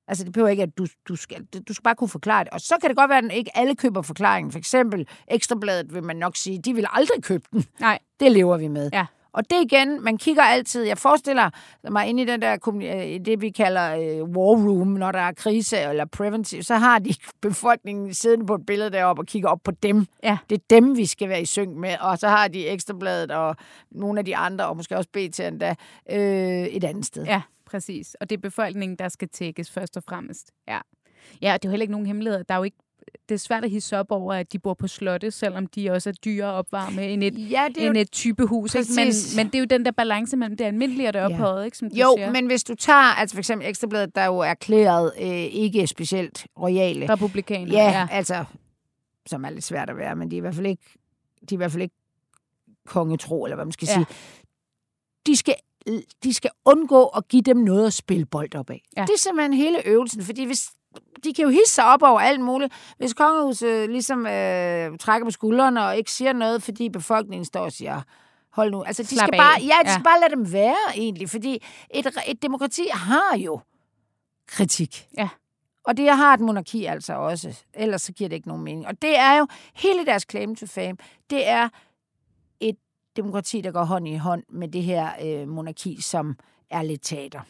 Altså, 0.09 0.25
det 0.25 0.33
behøver 0.33 0.49
ikke, 0.49 0.63
at 0.63 0.79
du, 0.79 0.87
du, 1.09 1.17
skal, 1.17 1.45
du 1.69 1.75
skal 1.75 1.83
bare 1.83 1.95
kunne 1.95 2.09
forklare 2.09 2.45
det. 2.45 2.53
Og 2.53 2.61
så 2.61 2.75
kan 2.81 2.89
det 2.91 2.97
godt 2.97 3.09
være, 3.09 3.19
at 3.19 3.33
ikke 3.33 3.51
alle 3.57 3.75
køber 3.77 4.03
forklaringen. 4.03 4.53
For 4.53 4.59
eksempel 4.59 5.09
Ekstrabladet 5.29 5.95
vil 5.95 6.05
man 6.05 6.17
nok 6.17 6.37
sige, 6.37 6.59
de 6.59 6.75
vil 6.75 6.87
aldrig 6.93 7.23
købe 7.23 7.45
den. 7.53 7.65
Nej. 7.81 7.99
Det 8.21 8.33
lever 8.33 8.57
vi 8.57 8.69
med. 8.69 8.91
Ja. 8.93 9.07
Og 9.33 9.51
det 9.51 9.65
igen, 9.65 10.05
man 10.05 10.19
kigger 10.19 10.43
altid, 10.43 10.85
jeg 10.85 10.99
forestiller 10.99 11.51
mig 11.91 12.07
inde 12.07 12.23
i 12.23 12.27
den 12.27 12.43
der, 12.43 12.69
øh, 12.75 13.25
det 13.25 13.41
vi 13.41 13.51
kalder 13.51 13.95
øh, 13.95 14.23
war 14.23 14.69
room, 14.69 14.89
når 14.89 15.13
der 15.13 15.19
er 15.19 15.33
krise 15.33 15.79
eller 15.79 16.05
preventive, 16.05 16.63
så 16.63 16.75
har 16.75 16.99
de 16.99 17.15
befolkningen 17.49 18.15
siddende 18.15 18.47
på 18.47 18.55
et 18.55 18.67
billede 18.67 18.91
deroppe 18.91 19.23
og 19.23 19.27
kigger 19.27 19.49
op 19.49 19.61
på 19.65 19.71
dem. 19.71 20.07
Ja. 20.23 20.39
Det 20.51 20.57
er 20.59 20.63
dem, 20.71 20.97
vi 20.97 21.07
skal 21.07 21.29
være 21.29 21.43
i 21.43 21.47
synk 21.47 21.77
med. 21.77 21.97
Og 22.01 22.19
så 22.19 22.29
har 22.29 22.49
de 22.49 22.69
Ekstrabladet 22.69 23.31
og 23.31 23.57
nogle 23.91 24.19
af 24.19 24.25
de 24.25 24.37
andre, 24.37 24.67
og 24.67 24.77
måske 24.77 24.97
også 24.97 25.11
BT 25.13 25.41
endda, 25.41 25.75
øh, 26.11 26.67
et 26.67 26.85
andet 26.85 27.07
sted. 27.07 27.25
Ja, 27.25 27.43
præcis. 27.67 28.15
Og 28.21 28.31
det 28.31 28.37
er 28.37 28.41
befolkningen, 28.41 28.99
der 28.99 29.09
skal 29.09 29.29
tækkes 29.29 29.71
først 29.71 29.97
og 29.97 30.03
fremmest. 30.09 30.51
Ja. 30.69 30.79
Ja, 31.43 31.55
og 31.55 31.63
det 31.63 31.69
er 31.69 31.71
jo 31.71 31.73
heller 31.73 31.83
ikke 31.83 31.93
nogen 31.93 32.07
hemmelighed. 32.07 32.45
Der 32.45 32.55
er 32.55 32.59
jo 32.59 32.65
ikke 32.65 32.79
det 33.29 33.35
er 33.35 33.39
svært 33.39 33.65
at 33.65 33.71
hisse 33.71 33.99
op 33.99 34.11
over, 34.13 34.35
at 34.35 34.53
de 34.53 34.59
bor 34.59 34.75
på 34.75 34.89
slotte, 34.89 35.31
selvom 35.31 35.67
de 35.67 35.91
også 35.91 36.09
er 36.09 36.13
dyre 36.13 36.47
at 36.47 36.53
opvarme 36.55 37.07
end 37.09 37.25
et, 37.25 37.51
Ja, 37.51 37.67
det 37.75 37.83
er 37.83 37.87
end 37.87 37.97
jo, 37.97 38.01
et 38.01 38.11
type 38.13 38.47
hus. 38.47 38.75
Ikke? 38.75 38.89
Men, 38.97 39.07
men 39.37 39.47
det 39.47 39.55
er 39.55 39.59
jo 39.59 39.65
den 39.65 39.85
der 39.85 39.91
balance 39.91 40.37
mellem 40.37 40.57
det 40.57 40.65
almindelige 40.65 41.09
og 41.09 41.13
det 41.13 41.19
Ja. 41.21 41.25
ophøjet, 41.35 41.65
ikke, 41.65 41.77
som 41.79 41.91
du 41.91 41.97
jo 41.97 42.15
siger. 42.17 42.31
men 42.33 42.47
hvis 42.47 42.65
du 42.65 42.75
tager, 42.75 42.99
altså 43.19 43.35
for 43.37 43.39
eksempel 43.41 43.69
Ekstrabladet, 43.69 44.15
der 44.15 44.21
er 44.21 44.27
jo 44.27 44.39
erklæret 44.39 45.13
øh, 45.21 45.29
ikke 45.45 45.87
specielt 45.87 46.47
royale. 46.59 47.09
Republikaner. 47.13 47.73
Ja, 47.73 47.83
ja. 47.85 47.91
ja, 48.01 48.07
altså, 48.11 48.45
som 49.27 49.45
er 49.45 49.51
lidt 49.51 49.65
svært 49.65 49.91
at 49.91 49.97
være, 49.97 50.17
men 50.17 50.31
de 50.31 50.37
er 50.37 50.39
i 50.39 50.41
hvert 50.41 50.55
fald 50.55 50.67
ikke, 50.67 50.83
de 51.41 51.55
er 51.55 51.57
i 51.57 51.57
hvert 51.57 51.73
fald 51.73 51.83
ikke 51.83 51.95
kongetro, 52.87 53.45
eller 53.45 53.55
hvad 53.57 53.65
man 53.65 53.73
skal 53.73 53.87
Ja. 53.89 53.95
sige. 53.95 54.07
De 55.27 55.37
skal, 55.37 55.55
de 56.25 56.35
skal 56.35 56.51
undgå 56.65 57.05
at 57.07 57.29
give 57.29 57.43
dem 57.43 57.57
noget 57.57 57.87
at 57.87 57.93
spille 57.93 58.27
bold 58.27 58.55
op 58.55 58.71
af. 58.71 58.83
Ja. 58.97 59.03
Det 59.03 59.11
er 59.15 59.19
simpelthen 59.19 59.53
hele 59.53 59.87
øvelsen, 59.87 60.23
fordi 60.23 60.45
hvis 60.45 60.71
de 61.25 61.33
kan 61.35 61.45
jo 61.45 61.49
hisse 61.51 61.75
sig 61.75 61.85
op 61.85 62.03
over 62.03 62.21
alt 62.21 62.41
muligt. 62.41 62.73
Hvis 62.99 63.15
kongehuset 63.15 63.91
ligesom 63.91 64.27
øh, 64.27 64.99
trækker 64.99 65.25
på 65.27 65.31
skuldrene 65.31 65.85
og 65.87 65.97
ikke 65.97 66.13
siger 66.13 66.33
noget, 66.33 66.63
fordi 66.63 66.89
befolkningen 66.89 67.45
står 67.45 67.61
og 67.61 67.73
siger, 67.73 68.03
hold 68.53 68.71
nu. 68.71 68.83
Altså, 68.83 69.03
de 69.03 69.09
Slap 69.09 69.27
skal 69.29 69.35
af. 69.35 69.39
bare, 69.39 69.61
ja, 69.61 69.67
de 69.85 69.89
Ja. 69.89 69.93
skal 69.93 70.05
bare 70.05 70.21
lade 70.21 70.31
dem 70.37 70.53
være 70.53 70.77
egentlig, 70.97 71.31
fordi 71.31 71.63
et, 71.95 72.07
et 72.29 72.43
demokrati 72.43 72.87
har 72.93 73.37
jo 73.39 73.61
kritik. 74.47 75.07
Ja. 75.19 75.29
Og 75.85 75.97
det 75.97 76.17
har 76.17 76.35
et 76.35 76.41
monarki 76.41 76.85
altså 76.85 77.15
også. 77.15 77.65
Ellers 77.75 78.03
så 78.03 78.13
giver 78.13 78.29
det 78.29 78.37
ikke 78.37 78.49
nogen 78.49 78.65
mening. 78.65 78.87
Og 78.87 79.03
det 79.03 79.19
er 79.19 79.39
jo 79.39 79.47
hele 79.75 80.07
deres 80.07 80.27
claim 80.31 80.57
to 80.57 80.67
fame. 80.67 80.97
Det 81.31 81.49
er 81.49 81.69
et 82.61 82.77
demokrati, 83.17 83.61
der 83.61 83.71
går 83.71 83.85
hånd 83.85 84.09
i 84.09 84.17
hånd 84.17 84.43
med 84.49 84.69
det 84.69 84.83
her 84.83 85.11
øh, 85.23 85.49
monarki, 85.49 86.01
som 86.01 86.37
er 86.71 86.83
lidt 86.83 87.01
teater. 87.03 87.41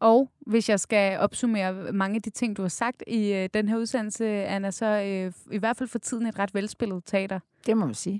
Og 0.00 0.30
hvis 0.40 0.68
jeg 0.68 0.80
skal 0.80 1.18
opsummere 1.18 1.92
mange 1.92 2.16
af 2.16 2.22
de 2.22 2.30
ting, 2.30 2.56
du 2.56 2.62
har 2.62 2.68
sagt 2.68 3.02
i 3.06 3.32
øh, 3.32 3.48
den 3.54 3.68
her 3.68 3.76
udsendelse, 3.76 4.26
Anna, 4.26 4.70
så 4.70 4.86
øh, 4.86 5.32
i 5.54 5.58
hvert 5.58 5.76
fald 5.76 5.88
for 5.88 5.98
tiden 5.98 6.26
et 6.26 6.38
ret 6.38 6.54
velspillet 6.54 7.04
teater. 7.04 7.40
Det 7.66 7.76
må 7.76 7.86
man 7.86 7.94
sige. 7.94 8.18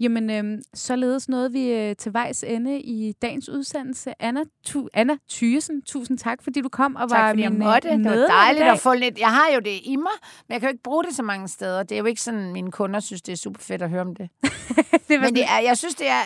Jamen, 0.00 0.30
øh, 0.30 0.62
således 0.74 1.28
nåede 1.28 1.52
vi 1.52 1.72
øh, 1.72 1.96
til 1.96 2.12
vejs 2.12 2.44
ende 2.44 2.80
i 2.80 3.12
dagens 3.12 3.48
udsendelse. 3.48 4.22
Anna, 4.22 4.40
tu, 4.64 4.88
Anna 4.94 5.16
Thyesen, 5.30 5.82
tusind 5.82 6.18
tak, 6.18 6.42
fordi 6.42 6.60
du 6.60 6.68
kom 6.68 6.96
og 6.96 7.10
Tak 7.10 7.18
var 7.18 7.34
min 7.34 7.44
øh, 7.44 7.58
måtte. 7.58 7.90
Det 7.90 8.04
var 8.04 8.14
dejligt 8.14 8.64
at 8.64 8.78
få 8.78 8.94
lidt. 8.94 9.18
Jeg 9.18 9.28
har 9.28 9.48
jo 9.54 9.60
det 9.60 9.80
i 9.82 9.96
mig, 9.96 10.12
men 10.48 10.52
jeg 10.52 10.60
kan 10.60 10.68
jo 10.68 10.72
ikke 10.72 10.82
bruge 10.82 11.04
det 11.04 11.14
så 11.14 11.22
mange 11.22 11.48
steder. 11.48 11.82
Det 11.82 11.94
er 11.94 11.98
jo 11.98 12.04
ikke 12.04 12.20
sådan, 12.20 12.52
mine 12.52 12.70
kunder 12.70 13.00
synes, 13.00 13.22
det 13.22 13.32
er 13.32 13.36
super 13.36 13.60
fedt 13.60 13.82
at 13.82 13.90
høre 13.90 14.00
om 14.00 14.16
det. 14.16 14.28
det 15.08 15.20
Men 15.20 15.34
det 15.34 15.44
er, 15.44 15.60
jeg 15.64 15.76
synes, 15.78 15.94
det 15.94 16.08
er, 16.08 16.22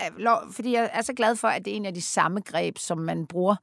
fordi 0.52 0.72
jeg 0.72 0.90
er 0.92 1.02
så 1.02 1.12
glad 1.12 1.36
for, 1.36 1.48
at 1.48 1.64
det 1.64 1.72
er 1.72 1.76
en 1.76 1.86
af 1.86 1.94
de 1.94 2.02
samme 2.02 2.40
greb, 2.40 2.78
som 2.78 2.98
man 2.98 3.26
bruger. 3.26 3.56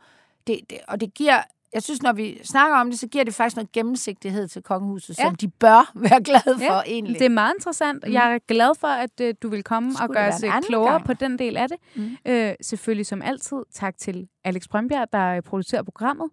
Det, 0.48 0.60
det, 0.70 0.78
og 0.88 1.02
det 1.02 1.14
giver, 1.14 1.41
jeg 1.74 1.84
synes, 1.84 2.02
når 2.04 2.14
vi 2.14 2.39
snakker 2.43 2.78
om 2.78 2.89
det, 2.89 3.00
så 3.00 3.08
giver 3.08 3.24
det 3.24 3.34
faktisk 3.34 3.56
noget 3.56 3.72
gennemsigtighed 3.72 4.48
til 4.48 4.64
kongehuset, 4.64 5.20
Ja. 5.20 5.24
som 5.24 5.36
de 5.36 5.48
bør 5.48 5.91
være 6.10 6.24
glade 6.24 6.43
for 6.45 6.74
Ja, 6.74 6.82
egentlig. 6.86 7.20
Det 7.20 7.26
er 7.26 7.30
meget 7.30 7.54
interessant. 7.58 8.04
Mm. 8.08 8.14
Jeg 8.14 8.34
er 8.34 8.39
glad 8.48 8.76
for, 8.80 8.88
at 8.88 9.22
øh, 9.22 9.34
du 9.41 9.50
vil 9.50 9.64
komme 9.64 9.93
Skulle 9.93 10.10
og 10.10 10.14
gøre 10.14 10.28
os 10.28 10.43
øh, 10.43 10.52
klogere 10.68 10.91
gang? 10.91 11.06
på 11.06 11.14
den 11.14 11.39
del 11.39 11.58
af 11.58 11.68
det. 11.70 11.78
Mm. 11.95 12.18
Øh, 12.26 12.54
selvfølgelig 12.62 13.06
som 13.06 13.22
altid, 13.22 13.58
tak 13.74 13.98
til 13.98 14.28
Alex 14.43 14.68
Brøndbjerg, 14.72 15.08
der 15.14 15.28
øh, 15.36 15.41
producerer 15.41 15.84
programmet. 15.84 16.30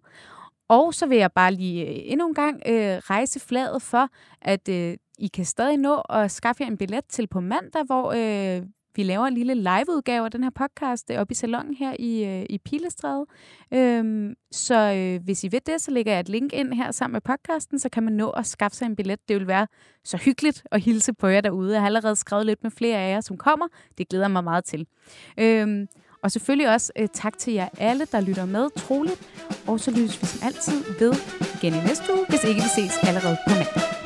Og 0.69 0.93
så 0.93 1.05
vil 1.05 1.17
jeg 1.17 1.31
bare 1.31 1.51
lige 1.53 1.85
øh, 1.87 1.95
endnu 2.11 2.27
en 2.27 2.33
gang 2.33 2.61
øh, 2.67 2.97
rejse 2.97 3.39
flaget 3.39 3.81
for, 3.81 4.09
at 4.41 4.69
øh, 4.69 4.97
I 5.19 5.27
kan 5.27 5.45
stadig 5.45 5.77
nå 5.77 5.95
at 6.09 6.31
skaffe 6.31 6.63
jer 6.63 6.67
en 6.69 6.77
billet 6.77 7.05
til 7.09 7.27
på 7.27 7.39
mandag, 7.39 7.83
hvor 7.85 8.11
øh, 8.11 8.61
vi 8.95 9.03
laver 9.03 9.25
en 9.25 9.33
lille 9.33 9.53
liveudgave 9.53 10.25
af 10.25 10.31
den 10.31 10.43
her 10.43 10.49
podcast 10.49 11.11
øh, 11.11 11.17
oppe 11.17 11.31
i 11.31 11.35
salongen 11.35 11.75
her 11.75 11.95
i, 11.99 12.25
øh, 12.25 12.45
i 12.49 12.57
Pilestræde. 12.57 13.25
Øhm, 13.73 14.33
så 14.51 14.93
øh, 14.93 15.23
hvis 15.23 15.43
I 15.43 15.51
ved 15.51 15.61
det, 15.65 15.81
så 15.81 15.91
lægger 15.91 16.11
jeg 16.11 16.19
et 16.19 16.29
link 16.29 16.53
ind 16.53 16.73
her 16.73 16.91
sammen 16.91 17.13
med 17.13 17.21
podcasten, 17.21 17.79
så 17.79 17.89
kan 17.89 18.03
man 18.03 18.13
nå 18.13 18.29
at 18.29 18.45
skaffe 18.45 18.77
sig 18.77 18.85
en 18.85 18.95
billet. 18.95 19.19
Det 19.27 19.35
vil 19.35 19.47
være 19.47 19.67
så 20.03 20.17
hyggeligt 20.17 20.63
at 20.71 20.81
hilse 20.81 21.13
på 21.13 21.27
jer 21.27 21.41
derude. 21.41 21.73
Jeg 21.73 21.81
har 21.81 21.85
allerede 21.85 22.15
skrevet 22.15 22.45
lidt 22.45 22.63
med 22.63 22.71
flere 22.71 22.97
af 22.97 23.11
jer, 23.11 23.21
som 23.21 23.37
kommer. 23.37 23.67
Det 23.97 24.09
glæder 24.09 24.27
mig 24.27 24.43
meget 24.43 24.65
til. 24.65 24.87
Øhm, 25.39 25.87
og 26.23 26.31
selvfølgelig 26.31 26.69
også 26.69 26.91
øh, 26.99 27.07
tak 27.13 27.37
til 27.37 27.53
jer 27.53 27.69
alle, 27.77 28.05
der 28.11 28.21
lytter 28.21 28.45
med 28.45 28.69
troligt. 28.77 29.27
Og 29.67 29.79
så 29.79 29.91
lyttes 29.91 30.21
vi 30.21 30.27
som 30.27 30.47
altid 30.47 30.83
ved 30.99 31.13
igen 31.55 31.73
i 31.73 31.87
næste 31.87 32.13
uge, 32.13 32.25
hvis 32.29 32.43
ikke 32.43 32.61
vi 32.61 32.67
ses 32.75 32.97
allerede 33.03 33.37
på 33.47 33.53
mandag. 33.53 34.05